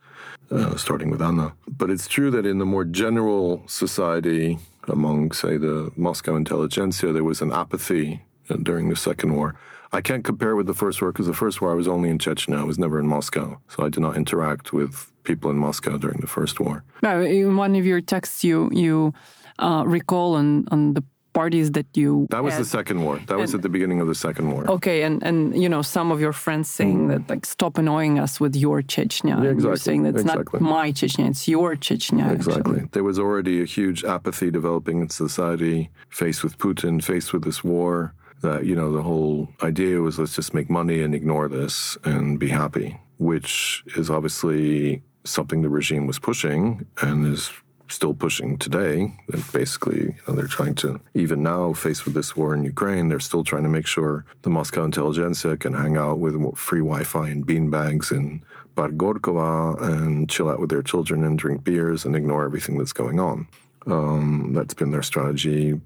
uh, 0.50 0.76
starting 0.76 1.10
with 1.10 1.20
Anna. 1.20 1.52
But 1.68 1.90
it's 1.90 2.08
true 2.08 2.30
that 2.30 2.46
in 2.46 2.58
the 2.58 2.64
more 2.64 2.86
general 2.86 3.62
society, 3.66 4.58
among, 4.88 5.32
say, 5.32 5.56
the 5.56 5.92
Moscow 5.96 6.36
intelligentsia, 6.36 7.12
there 7.12 7.24
was 7.24 7.40
an 7.40 7.52
apathy 7.52 8.24
uh, 8.48 8.56
during 8.56 8.88
the 8.88 8.96
Second 8.96 9.34
War. 9.34 9.54
I 9.92 10.00
can't 10.00 10.24
compare 10.24 10.54
with 10.54 10.66
the 10.66 10.74
First 10.74 11.02
War 11.02 11.12
because 11.12 11.26
the 11.26 11.34
First 11.34 11.60
War 11.60 11.72
I 11.72 11.74
was 11.74 11.88
only 11.88 12.10
in 12.10 12.18
Chechnya. 12.18 12.58
I 12.58 12.64
was 12.64 12.78
never 12.78 13.00
in 13.00 13.06
Moscow. 13.06 13.60
So 13.68 13.84
I 13.84 13.88
did 13.88 14.00
not 14.00 14.16
interact 14.16 14.72
with 14.72 15.10
people 15.24 15.50
in 15.50 15.58
Moscow 15.58 15.98
during 15.98 16.20
the 16.20 16.26
First 16.26 16.60
War. 16.60 16.84
No, 17.02 17.20
in 17.20 17.56
one 17.56 17.74
of 17.74 17.84
your 17.84 18.00
texts, 18.00 18.44
you, 18.44 18.70
you 18.72 19.12
uh, 19.58 19.82
recall 19.86 20.34
on, 20.34 20.66
on 20.70 20.94
the 20.94 21.04
parties 21.32 21.72
that 21.72 21.86
you 21.94 22.26
that 22.30 22.42
was 22.42 22.54
had. 22.54 22.62
the 22.62 22.68
second 22.68 23.02
war 23.02 23.20
that 23.26 23.38
was 23.38 23.54
at 23.54 23.62
the 23.62 23.68
beginning 23.68 24.00
of 24.00 24.08
the 24.08 24.14
second 24.14 24.50
war 24.50 24.68
okay 24.70 25.02
and 25.02 25.22
and 25.22 25.60
you 25.62 25.68
know 25.68 25.82
some 25.82 26.10
of 26.10 26.20
your 26.20 26.32
friends 26.32 26.68
saying 26.68 27.06
mm. 27.06 27.08
that 27.08 27.28
like 27.28 27.46
stop 27.46 27.78
annoying 27.78 28.18
us 28.18 28.40
with 28.40 28.56
your 28.56 28.82
chechnya 28.82 29.42
yeah, 29.42 29.50
exactly. 29.50 29.78
saying 29.78 30.02
that 30.02 30.14
it's 30.14 30.22
exactly. 30.22 30.60
not 30.60 30.70
my 30.70 30.90
chechnya 30.92 31.28
it's 31.28 31.46
your 31.46 31.76
chechnya 31.76 32.30
exactly 32.32 32.76
actually. 32.76 32.88
there 32.92 33.04
was 33.04 33.18
already 33.18 33.62
a 33.62 33.64
huge 33.64 34.04
apathy 34.04 34.50
developing 34.50 35.00
in 35.00 35.08
society 35.08 35.90
faced 36.08 36.42
with 36.42 36.58
putin 36.58 37.02
faced 37.02 37.32
with 37.32 37.44
this 37.44 37.62
war 37.62 38.14
that 38.42 38.64
you 38.64 38.74
know 38.74 38.90
the 38.90 39.02
whole 39.02 39.48
idea 39.62 40.00
was 40.00 40.18
let's 40.18 40.34
just 40.34 40.54
make 40.54 40.68
money 40.70 41.02
and 41.02 41.14
ignore 41.14 41.48
this 41.48 41.96
and 42.04 42.38
be 42.38 42.48
happy 42.48 42.98
which 43.18 43.84
is 43.96 44.08
obviously 44.10 45.02
something 45.24 45.62
the 45.62 45.68
regime 45.68 46.06
was 46.06 46.18
pushing 46.18 46.86
and 47.02 47.26
is 47.26 47.52
still 47.90 48.14
pushing 48.14 48.56
today. 48.58 49.12
And 49.32 49.52
basically, 49.52 50.00
you 50.00 50.14
know, 50.26 50.34
they're 50.34 50.46
trying 50.46 50.74
to, 50.76 51.00
even 51.14 51.42
now, 51.42 51.72
faced 51.72 52.04
with 52.04 52.14
this 52.14 52.36
war 52.36 52.54
in 52.54 52.64
Ukraine, 52.64 53.08
they're 53.08 53.20
still 53.20 53.44
trying 53.44 53.64
to 53.64 53.68
make 53.68 53.86
sure 53.86 54.24
the 54.42 54.50
Moscow 54.50 54.84
intelligentsia 54.84 55.56
can 55.56 55.74
hang 55.74 55.96
out 55.96 56.18
with 56.18 56.34
free 56.56 56.80
Wi 56.80 57.04
Fi 57.04 57.28
and 57.28 57.46
beanbags 57.46 58.10
in 58.12 58.42
Park 58.76 58.92
Gorkogo 58.92 59.80
and 59.80 60.30
chill 60.30 60.48
out 60.48 60.60
with 60.60 60.70
their 60.70 60.82
children 60.82 61.24
and 61.24 61.38
drink 61.38 61.64
beers 61.64 62.04
and 62.04 62.16
ignore 62.16 62.44
everything 62.44 62.78
that's 62.78 62.92
going 62.92 63.20
on. 63.20 63.48
Um, 63.86 64.52
that's 64.54 64.74
been 64.74 64.90
their 64.90 65.02
strategy 65.02 65.80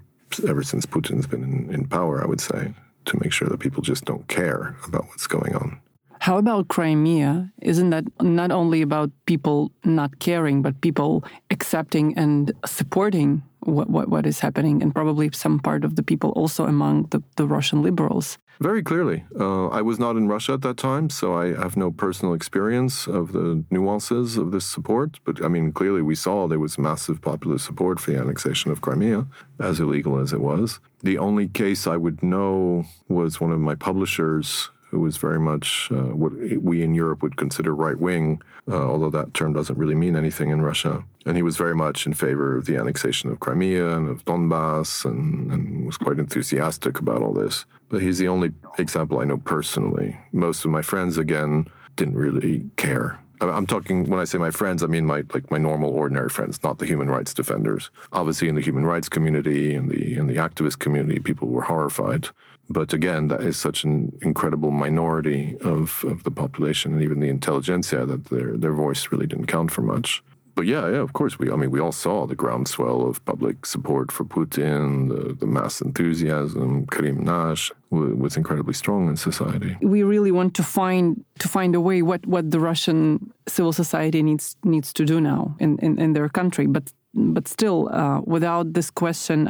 ever 0.47 0.63
since 0.63 0.85
Putin's 0.85 1.27
been 1.27 1.43
in, 1.43 1.73
in 1.73 1.87
power, 1.87 2.21
I 2.21 2.27
would 2.27 2.41
say, 2.41 2.73
to 3.05 3.19
make 3.21 3.31
sure 3.31 3.47
that 3.47 3.59
people 3.59 3.81
just 3.81 4.05
don't 4.05 4.27
care 4.27 4.75
about 4.85 5.07
what's 5.07 5.27
going 5.27 5.55
on. 5.55 5.79
How 6.25 6.39
about 6.39 6.69
Crimea? 6.69 7.51
Isn't 7.61 7.91
that 7.91 8.05
not 8.19 8.49
only 8.49 8.81
about 8.81 9.11
people 9.27 9.71
not 9.83 10.17
caring, 10.17 10.63
but 10.63 10.81
people 10.81 11.23
accepting 11.51 12.17
and 12.17 12.51
supporting 12.65 13.43
what, 13.59 13.91
what, 13.91 14.09
what 14.09 14.25
is 14.25 14.39
happening, 14.39 14.81
and 14.81 14.91
probably 14.91 15.29
some 15.33 15.59
part 15.59 15.85
of 15.85 15.97
the 15.97 16.01
people 16.01 16.31
also 16.31 16.65
among 16.65 17.03
the, 17.11 17.21
the 17.35 17.45
Russian 17.45 17.83
liberals? 17.83 18.39
Very 18.59 18.81
clearly. 18.81 19.23
Uh, 19.39 19.67
I 19.67 19.83
was 19.83 19.99
not 19.99 20.15
in 20.15 20.27
Russia 20.27 20.53
at 20.53 20.63
that 20.63 20.77
time, 20.77 21.11
so 21.11 21.37
I 21.37 21.53
have 21.53 21.77
no 21.77 21.91
personal 21.91 22.33
experience 22.33 23.05
of 23.05 23.31
the 23.31 23.63
nuances 23.69 24.35
of 24.35 24.51
this 24.51 24.65
support. 24.65 25.19
But 25.25 25.43
I 25.45 25.47
mean, 25.47 25.73
clearly 25.73 26.01
we 26.01 26.15
saw 26.15 26.47
there 26.47 26.57
was 26.57 26.79
massive 26.79 27.21
popular 27.21 27.59
support 27.59 27.99
for 27.99 28.09
the 28.09 28.17
annexation 28.17 28.71
of 28.71 28.81
Crimea, 28.81 29.27
as 29.59 29.79
illegal 29.79 30.17
as 30.17 30.33
it 30.33 30.41
was. 30.41 30.79
The 31.03 31.19
only 31.19 31.47
case 31.47 31.85
I 31.85 31.97
would 31.97 32.23
know 32.23 32.85
was 33.07 33.39
one 33.39 33.51
of 33.51 33.59
my 33.59 33.75
publishers 33.75 34.71
who 34.95 35.01
was 35.01 35.17
very 35.17 35.41
much 35.41 35.89
uh, 35.91 36.15
what 36.21 36.31
we 36.61 36.81
in 36.81 36.95
Europe 36.95 37.21
would 37.21 37.35
consider 37.35 37.75
right 37.75 37.99
wing, 37.99 38.41
uh, 38.71 38.81
although 38.81 39.09
that 39.09 39.33
term 39.33 39.51
doesn't 39.51 39.77
really 39.77 39.93
mean 39.93 40.15
anything 40.15 40.51
in 40.51 40.61
Russia. 40.61 41.03
And 41.25 41.35
he 41.35 41.43
was 41.43 41.57
very 41.57 41.75
much 41.75 42.05
in 42.05 42.13
favor 42.13 42.55
of 42.55 42.65
the 42.65 42.77
annexation 42.77 43.29
of 43.29 43.41
Crimea 43.41 43.89
and 43.97 44.07
of 44.07 44.23
Donbass 44.23 45.03
and, 45.03 45.51
and 45.51 45.85
was 45.85 45.97
quite 45.97 46.17
enthusiastic 46.17 46.97
about 46.97 47.21
all 47.21 47.33
this. 47.33 47.65
But 47.89 48.01
he's 48.01 48.19
the 48.19 48.29
only 48.29 48.53
example 48.77 49.19
I 49.19 49.25
know 49.25 49.37
personally. 49.37 50.17
Most 50.31 50.63
of 50.63 50.71
my 50.71 50.81
friends, 50.81 51.17
again, 51.17 51.67
didn't 51.97 52.15
really 52.15 52.63
care 52.77 53.19
I'm 53.41 53.67
talking 53.67 54.05
when 54.05 54.19
I 54.19 54.23
say 54.23 54.37
my 54.37 54.51
friends, 54.51 54.83
I 54.83 54.87
mean 54.87 55.05
my 55.05 55.23
like 55.33 55.51
my 55.51 55.57
normal, 55.57 55.89
ordinary 55.89 56.29
friends, 56.29 56.61
not 56.63 56.79
the 56.79 56.85
human 56.85 57.09
rights 57.09 57.33
defenders. 57.33 57.89
Obviously, 58.11 58.47
in 58.47 58.55
the 58.55 58.61
human 58.61 58.85
rights 58.85 59.09
community 59.09 59.75
and 59.75 59.89
the 59.89 60.15
in 60.15 60.27
the 60.27 60.35
activist 60.35 60.79
community, 60.79 61.19
people 61.19 61.49
were 61.49 61.63
horrified. 61.63 62.29
But 62.69 62.93
again, 62.93 63.27
that 63.27 63.41
is 63.41 63.57
such 63.57 63.83
an 63.83 64.17
incredible 64.21 64.71
minority 64.71 65.55
of, 65.61 66.03
of 66.03 66.23
the 66.23 66.31
population 66.31 66.93
and 66.93 67.03
even 67.03 67.19
the 67.19 67.29
intelligentsia 67.29 68.05
that 68.05 68.25
their 68.25 68.57
their 68.57 68.73
voice 68.73 69.11
really 69.11 69.27
didn't 69.27 69.45
count 69.45 69.71
for 69.71 69.81
much 69.81 70.23
but 70.55 70.65
yeah, 70.65 70.89
yeah, 70.89 71.01
of 71.01 71.11
course. 71.11 71.37
We, 71.37 71.51
I 71.51 71.57
mean, 71.57 71.69
we 71.69 71.81
all 71.81 71.91
saw 71.91 72.25
the 72.25 72.35
groundswell 72.35 73.05
of 73.05 73.23
public 73.25 73.65
support 73.65 74.11
for 74.11 74.23
Putin, 74.23 75.09
the, 75.09 75.33
the 75.33 75.45
mass 75.45 75.81
enthusiasm. 75.81 76.85
Krymnash 76.87 77.71
was 77.91 78.37
incredibly 78.37 78.73
strong 78.73 79.09
in 79.09 79.17
society. 79.17 79.77
We 79.81 80.03
really 80.03 80.31
want 80.31 80.55
to 80.55 80.63
find 80.63 81.23
to 81.39 81.49
find 81.49 81.75
a 81.75 81.81
way 81.81 82.01
what, 82.01 82.25
what 82.25 82.51
the 82.51 82.59
Russian 82.59 83.33
civil 83.47 83.73
society 83.73 84.23
needs 84.23 84.55
needs 84.63 84.93
to 84.93 85.05
do 85.05 85.19
now 85.19 85.55
in, 85.59 85.77
in, 85.79 85.99
in 85.99 86.13
their 86.13 86.29
country. 86.29 86.67
But 86.67 86.93
but 87.13 87.47
still, 87.47 87.89
uh, 87.91 88.21
without 88.21 88.73
this 88.73 88.89
question, 88.89 89.47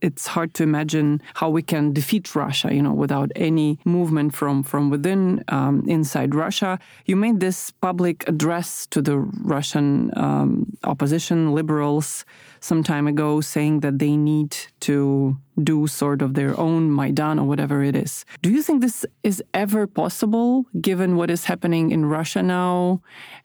it's 0.00 0.26
hard 0.26 0.54
to 0.54 0.62
imagine 0.62 1.20
how 1.34 1.50
we 1.50 1.62
can 1.62 1.92
defeat 1.92 2.34
Russia, 2.34 2.72
you 2.72 2.82
know, 2.82 2.92
without 2.92 3.30
any 3.34 3.78
movement 3.84 4.34
from 4.34 4.62
from 4.62 4.90
within 4.90 5.44
um, 5.48 5.84
inside 5.88 6.34
Russia. 6.34 6.78
You 7.06 7.16
made 7.16 7.40
this 7.40 7.70
public 7.70 8.28
address 8.28 8.86
to 8.88 9.02
the 9.02 9.18
Russian 9.18 10.10
um, 10.16 10.76
opposition 10.84 11.52
liberals 11.52 12.24
some 12.60 12.82
time 12.82 13.06
ago, 13.06 13.40
saying 13.40 13.80
that 13.80 13.98
they 13.98 14.16
need 14.16 14.56
to 14.80 15.36
do 15.62 15.86
sort 15.86 16.22
of 16.22 16.34
their 16.34 16.58
own 16.58 16.94
Maidan 16.94 17.38
or 17.38 17.46
whatever 17.46 17.82
it 17.82 17.96
is. 17.96 18.24
Do 18.42 18.50
you 18.50 18.62
think 18.62 18.80
this 18.80 19.04
is 19.22 19.42
ever 19.54 19.86
possible, 19.86 20.66
given 20.80 21.16
what 21.16 21.30
is 21.30 21.44
happening 21.44 21.90
in 21.90 22.06
Russia 22.06 22.42
now, 22.42 23.00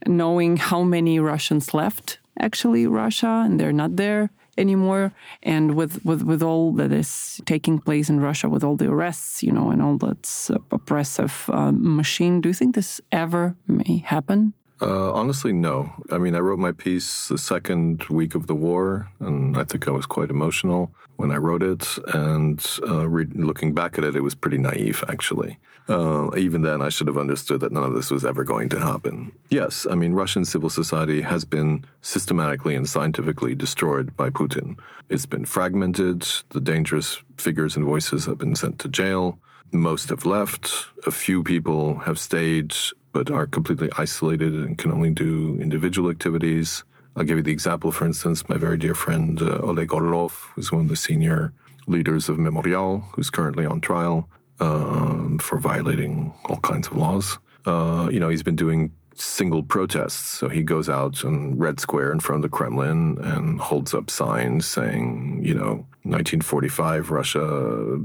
knowing 0.07 0.57
how 0.57 0.83
many 0.83 1.19
Russians 1.19 1.73
left 1.73 2.19
actually 2.39 2.87
Russia 2.87 3.43
and 3.45 3.59
they're 3.59 3.73
not 3.73 3.95
there? 3.95 4.29
Anymore. 4.57 5.11
And 5.41 5.75
with, 5.75 6.03
with, 6.05 6.23
with 6.23 6.41
all 6.43 6.71
that 6.73 6.91
is 6.91 7.41
taking 7.45 7.79
place 7.79 8.09
in 8.09 8.19
Russia, 8.19 8.49
with 8.49 8.63
all 8.63 8.75
the 8.75 8.89
arrests, 8.89 9.43
you 9.43 9.51
know, 9.51 9.71
and 9.71 9.81
all 9.81 9.97
that 9.97 10.49
oppressive 10.71 11.49
uh, 11.51 11.71
machine, 11.71 12.41
do 12.41 12.49
you 12.49 12.53
think 12.53 12.75
this 12.75 13.01
ever 13.11 13.55
may 13.67 13.97
happen? 13.97 14.53
Uh, 14.81 15.13
honestly, 15.13 15.53
no. 15.53 15.93
I 16.11 16.17
mean, 16.17 16.35
I 16.35 16.39
wrote 16.39 16.59
my 16.59 16.73
piece 16.73 17.29
the 17.29 17.37
second 17.37 18.03
week 18.09 18.35
of 18.35 18.47
the 18.47 18.55
war, 18.55 19.09
and 19.19 19.57
I 19.57 19.63
think 19.63 19.87
I 19.87 19.91
was 19.91 20.05
quite 20.05 20.29
emotional 20.29 20.91
when 21.15 21.31
I 21.31 21.37
wrote 21.37 21.63
it. 21.63 21.87
And 22.13 22.65
uh, 22.85 23.07
re- 23.07 23.27
looking 23.33 23.73
back 23.73 23.97
at 23.97 24.03
it, 24.03 24.15
it 24.15 24.23
was 24.23 24.35
pretty 24.35 24.57
naive, 24.57 25.03
actually. 25.07 25.57
Uh, 25.89 26.29
even 26.37 26.61
then, 26.61 26.81
I 26.81 26.89
should 26.89 27.07
have 27.07 27.17
understood 27.17 27.59
that 27.59 27.71
none 27.71 27.83
of 27.83 27.93
this 27.93 28.09
was 28.09 28.23
ever 28.23 28.43
going 28.43 28.69
to 28.69 28.79
happen. 28.79 29.33
Yes, 29.49 29.85
I 29.89 29.95
mean, 29.95 30.13
Russian 30.13 30.45
civil 30.45 30.69
society 30.69 31.21
has 31.21 31.43
been 31.43 31.85
systematically 32.01 32.75
and 32.75 32.87
scientifically 32.87 33.53
destroyed 33.53 34.15
by 34.15 34.29
Putin. 34.29 34.77
It's 35.09 35.25
been 35.25 35.45
fragmented, 35.45 36.25
the 36.49 36.61
dangerous 36.61 37.21
figures 37.37 37.75
and 37.75 37.85
voices 37.85 38.25
have 38.25 38.37
been 38.37 38.55
sent 38.55 38.79
to 38.79 38.87
jail. 38.87 39.39
Most 39.71 40.09
have 40.09 40.25
left. 40.25 40.71
A 41.05 41.11
few 41.11 41.43
people 41.43 41.99
have 41.99 42.19
stayed, 42.19 42.73
but 43.11 43.29
are 43.29 43.47
completely 43.47 43.89
isolated 43.97 44.53
and 44.53 44.77
can 44.77 44.91
only 44.91 45.09
do 45.09 45.57
individual 45.59 46.09
activities. 46.09 46.83
I'll 47.15 47.23
give 47.23 47.37
you 47.37 47.43
the 47.43 47.51
example, 47.51 47.91
for 47.91 48.05
instance, 48.05 48.47
my 48.47 48.57
very 48.57 48.77
dear 48.77 48.95
friend 48.95 49.41
uh, 49.41 49.59
Oleg 49.61 49.93
Orlov, 49.93 50.51
who's 50.55 50.71
one 50.71 50.81
of 50.81 50.89
the 50.89 50.95
senior 50.95 51.53
leaders 51.87 52.29
of 52.29 52.39
Memorial, 52.39 52.99
who's 53.13 53.29
currently 53.29 53.65
on 53.65 53.81
trial 53.81 54.29
um, 54.63 55.39
for 55.39 55.57
violating 55.57 56.33
all 56.45 56.57
kinds 56.57 56.87
of 56.87 56.95
laws. 56.95 57.37
Uh, 57.65 58.09
you 58.11 58.19
know, 58.19 58.29
he's 58.29 58.43
been 58.43 58.55
doing 58.55 58.91
single 59.15 59.61
protests. 59.61 60.27
So 60.39 60.49
he 60.49 60.63
goes 60.63 60.89
out 60.89 61.23
in 61.23 61.57
Red 61.57 61.79
Square 61.79 62.11
in 62.13 62.19
front 62.19 62.43
of 62.43 62.49
the 62.49 62.55
Kremlin 62.55 63.17
and 63.21 63.59
holds 63.59 63.93
up 63.93 64.09
signs 64.09 64.65
saying, 64.65 65.41
you 65.43 65.53
know, 65.53 65.85
1945, 66.05 67.11
Russia 67.11 67.97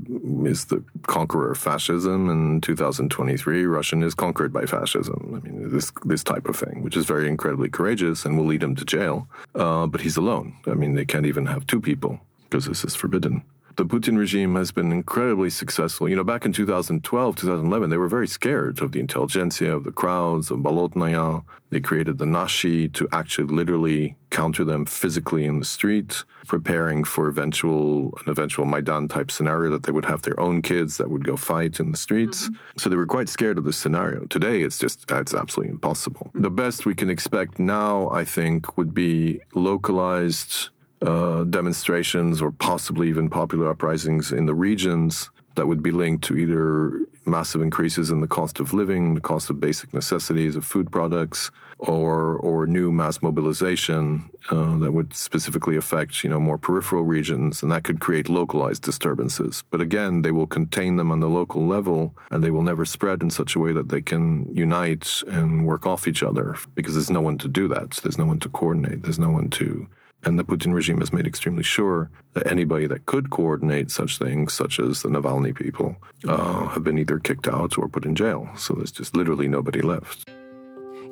is 0.44 0.66
the 0.66 0.84
conqueror 1.06 1.50
of 1.50 1.58
fascism, 1.58 2.28
and 2.28 2.62
2023, 2.62 3.64
Russia 3.64 4.00
is 4.04 4.14
conquered 4.14 4.52
by 4.52 4.66
fascism. 4.66 5.32
I 5.34 5.44
mean, 5.44 5.70
this 5.70 5.90
this 6.04 6.22
type 6.22 6.48
of 6.48 6.56
thing, 6.56 6.82
which 6.84 6.96
is 6.96 7.06
very 7.06 7.26
incredibly 7.26 7.68
courageous 7.68 8.24
and 8.24 8.38
will 8.38 8.46
lead 8.46 8.62
him 8.62 8.76
to 8.76 8.84
jail. 8.84 9.26
Uh, 9.54 9.86
but 9.88 10.02
he's 10.02 10.16
alone. 10.16 10.54
I 10.66 10.74
mean, 10.74 10.94
they 10.94 11.04
can't 11.04 11.26
even 11.26 11.46
have 11.46 11.66
two 11.66 11.80
people 11.80 12.20
because 12.44 12.66
this 12.66 12.84
is 12.84 12.94
forbidden 12.94 13.42
the 13.78 13.86
Putin 13.86 14.18
regime 14.18 14.56
has 14.56 14.72
been 14.72 14.90
incredibly 14.90 15.48
successful. 15.48 16.08
You 16.08 16.16
know, 16.16 16.24
back 16.24 16.44
in 16.44 16.52
2012, 16.52 17.36
2011, 17.36 17.90
they 17.90 17.96
were 17.96 18.08
very 18.08 18.26
scared 18.26 18.82
of 18.82 18.90
the 18.90 18.98
intelligentsia, 18.98 19.72
of 19.72 19.84
the 19.84 19.92
crowds, 19.92 20.50
of 20.50 20.58
Bolotnaya. 20.58 21.44
They 21.70 21.78
created 21.78 22.18
the 22.18 22.26
Nashi 22.26 22.88
to 22.88 23.06
actually 23.12 23.46
literally 23.54 24.16
counter 24.30 24.64
them 24.64 24.84
physically 24.84 25.44
in 25.44 25.60
the 25.60 25.64
street, 25.64 26.24
preparing 26.48 27.04
for 27.04 27.28
eventual 27.28 28.18
an 28.18 28.28
eventual 28.32 28.66
Maidan 28.66 29.06
type 29.06 29.30
scenario 29.30 29.70
that 29.70 29.84
they 29.84 29.92
would 29.92 30.06
have 30.06 30.22
their 30.22 30.38
own 30.40 30.60
kids 30.60 30.96
that 30.96 31.08
would 31.08 31.22
go 31.22 31.36
fight 31.36 31.78
in 31.78 31.92
the 31.92 31.96
streets. 31.96 32.48
Mm-hmm. 32.48 32.78
So 32.78 32.90
they 32.90 32.96
were 32.96 33.06
quite 33.06 33.28
scared 33.28 33.58
of 33.58 33.64
this 33.64 33.76
scenario. 33.76 34.24
Today, 34.24 34.62
it's 34.62 34.78
just 34.78 35.08
it's 35.08 35.34
absolutely 35.34 35.70
impossible. 35.70 36.32
The 36.34 36.50
best 36.50 36.84
we 36.84 36.96
can 36.96 37.10
expect 37.10 37.60
now, 37.60 38.10
I 38.10 38.24
think, 38.24 38.76
would 38.76 38.92
be 38.92 39.40
localized 39.54 40.70
uh, 41.02 41.44
demonstrations 41.44 42.42
or 42.42 42.50
possibly 42.50 43.08
even 43.08 43.28
popular 43.28 43.70
uprisings 43.70 44.32
in 44.32 44.46
the 44.46 44.54
regions 44.54 45.30
that 45.54 45.66
would 45.66 45.82
be 45.82 45.90
linked 45.90 46.22
to 46.24 46.36
either 46.36 47.00
massive 47.26 47.60
increases 47.60 48.10
in 48.10 48.20
the 48.20 48.28
cost 48.28 48.60
of 48.60 48.72
living, 48.72 49.14
the 49.14 49.20
cost 49.20 49.50
of 49.50 49.60
basic 49.60 49.92
necessities 49.92 50.56
of 50.56 50.64
food 50.64 50.90
products, 50.90 51.50
or 51.78 52.36
or 52.38 52.66
new 52.66 52.90
mass 52.90 53.22
mobilization 53.22 54.30
uh, 54.50 54.76
that 54.78 54.92
would 54.92 55.14
specifically 55.14 55.76
affect 55.76 56.24
you 56.24 56.30
know 56.30 56.40
more 56.40 56.58
peripheral 56.58 57.02
regions, 57.02 57.62
and 57.62 57.70
that 57.70 57.84
could 57.84 58.00
create 58.00 58.28
localized 58.28 58.82
disturbances. 58.82 59.64
But 59.70 59.80
again, 59.80 60.22
they 60.22 60.30
will 60.30 60.46
contain 60.46 60.96
them 60.96 61.10
on 61.12 61.20
the 61.20 61.28
local 61.28 61.66
level, 61.66 62.16
and 62.30 62.42
they 62.42 62.50
will 62.50 62.62
never 62.62 62.84
spread 62.84 63.22
in 63.22 63.30
such 63.30 63.54
a 63.54 63.58
way 63.58 63.72
that 63.72 63.88
they 63.88 64.00
can 64.00 64.48
unite 64.54 65.22
and 65.28 65.66
work 65.66 65.86
off 65.86 66.08
each 66.08 66.22
other 66.22 66.56
because 66.74 66.94
there's 66.94 67.10
no 67.10 67.20
one 67.20 67.38
to 67.38 67.48
do 67.48 67.68
that. 67.68 67.94
So 67.94 68.02
There's 68.02 68.18
no 68.18 68.26
one 68.26 68.40
to 68.40 68.48
coordinate. 68.48 69.02
There's 69.02 69.18
no 69.18 69.30
one 69.30 69.50
to 69.50 69.88
and 70.24 70.38
the 70.38 70.44
Putin 70.44 70.74
regime 70.74 70.98
has 70.98 71.12
made 71.12 71.26
extremely 71.26 71.62
sure 71.62 72.10
that 72.34 72.50
anybody 72.50 72.86
that 72.86 73.06
could 73.06 73.30
coordinate 73.30 73.90
such 73.90 74.18
things, 74.18 74.52
such 74.52 74.80
as 74.80 75.02
the 75.02 75.08
Navalny 75.08 75.54
people, 75.54 75.96
uh, 76.26 76.68
have 76.68 76.84
been 76.84 76.98
either 76.98 77.18
kicked 77.18 77.48
out 77.48 77.78
or 77.78 77.88
put 77.88 78.04
in 78.04 78.14
jail. 78.14 78.48
So 78.56 78.74
there's 78.74 78.92
just 78.92 79.16
literally 79.16 79.48
nobody 79.48 79.80
left 79.80 80.28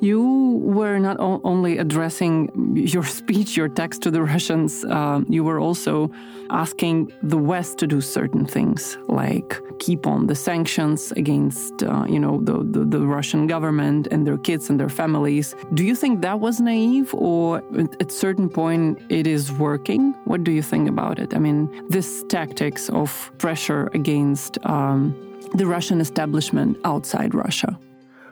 you 0.01 0.61
were 0.63 0.99
not 0.99 1.17
only 1.19 1.77
addressing 1.77 2.49
your 2.75 3.03
speech, 3.19 3.57
your 3.57 3.69
text 3.69 4.01
to 4.03 4.11
the 4.11 4.21
Russians, 4.21 4.85
uh, 4.85 5.21
you 5.27 5.43
were 5.43 5.59
also 5.59 6.11
asking 6.49 7.11
the 7.23 7.37
West 7.37 7.77
to 7.79 7.87
do 7.87 7.99
certain 8.01 8.45
things, 8.45 8.97
like 9.07 9.59
keep 9.79 10.07
on 10.07 10.27
the 10.27 10.35
sanctions 10.35 11.11
against, 11.13 11.83
uh, 11.83 12.05
you 12.07 12.19
know, 12.19 12.39
the, 12.41 12.63
the, 12.63 12.85
the, 12.85 13.05
Russian 13.05 13.47
government 13.47 14.07
and 14.11 14.25
their 14.25 14.37
kids 14.37 14.69
and 14.69 14.79
their 14.79 14.89
families. 14.89 15.55
Do 15.73 15.83
you 15.83 15.95
think 15.95 16.21
that 16.21 16.39
was 16.39 16.59
naive, 16.59 17.13
or 17.13 17.61
at 17.99 18.11
certain 18.11 18.49
point 18.49 19.01
it 19.09 19.27
is 19.27 19.51
working? 19.51 20.13
What 20.25 20.43
do 20.43 20.51
you 20.51 20.61
think 20.61 20.89
about 20.89 21.19
it? 21.19 21.35
I 21.35 21.39
mean, 21.39 21.69
this 21.89 22.23
tactics 22.29 22.89
of 22.89 23.31
pressure 23.37 23.89
against 23.93 24.57
um, 24.65 25.15
the 25.53 25.65
Russian 25.65 26.01
establishment 26.01 26.77
outside 26.83 27.33
Russia. 27.33 27.77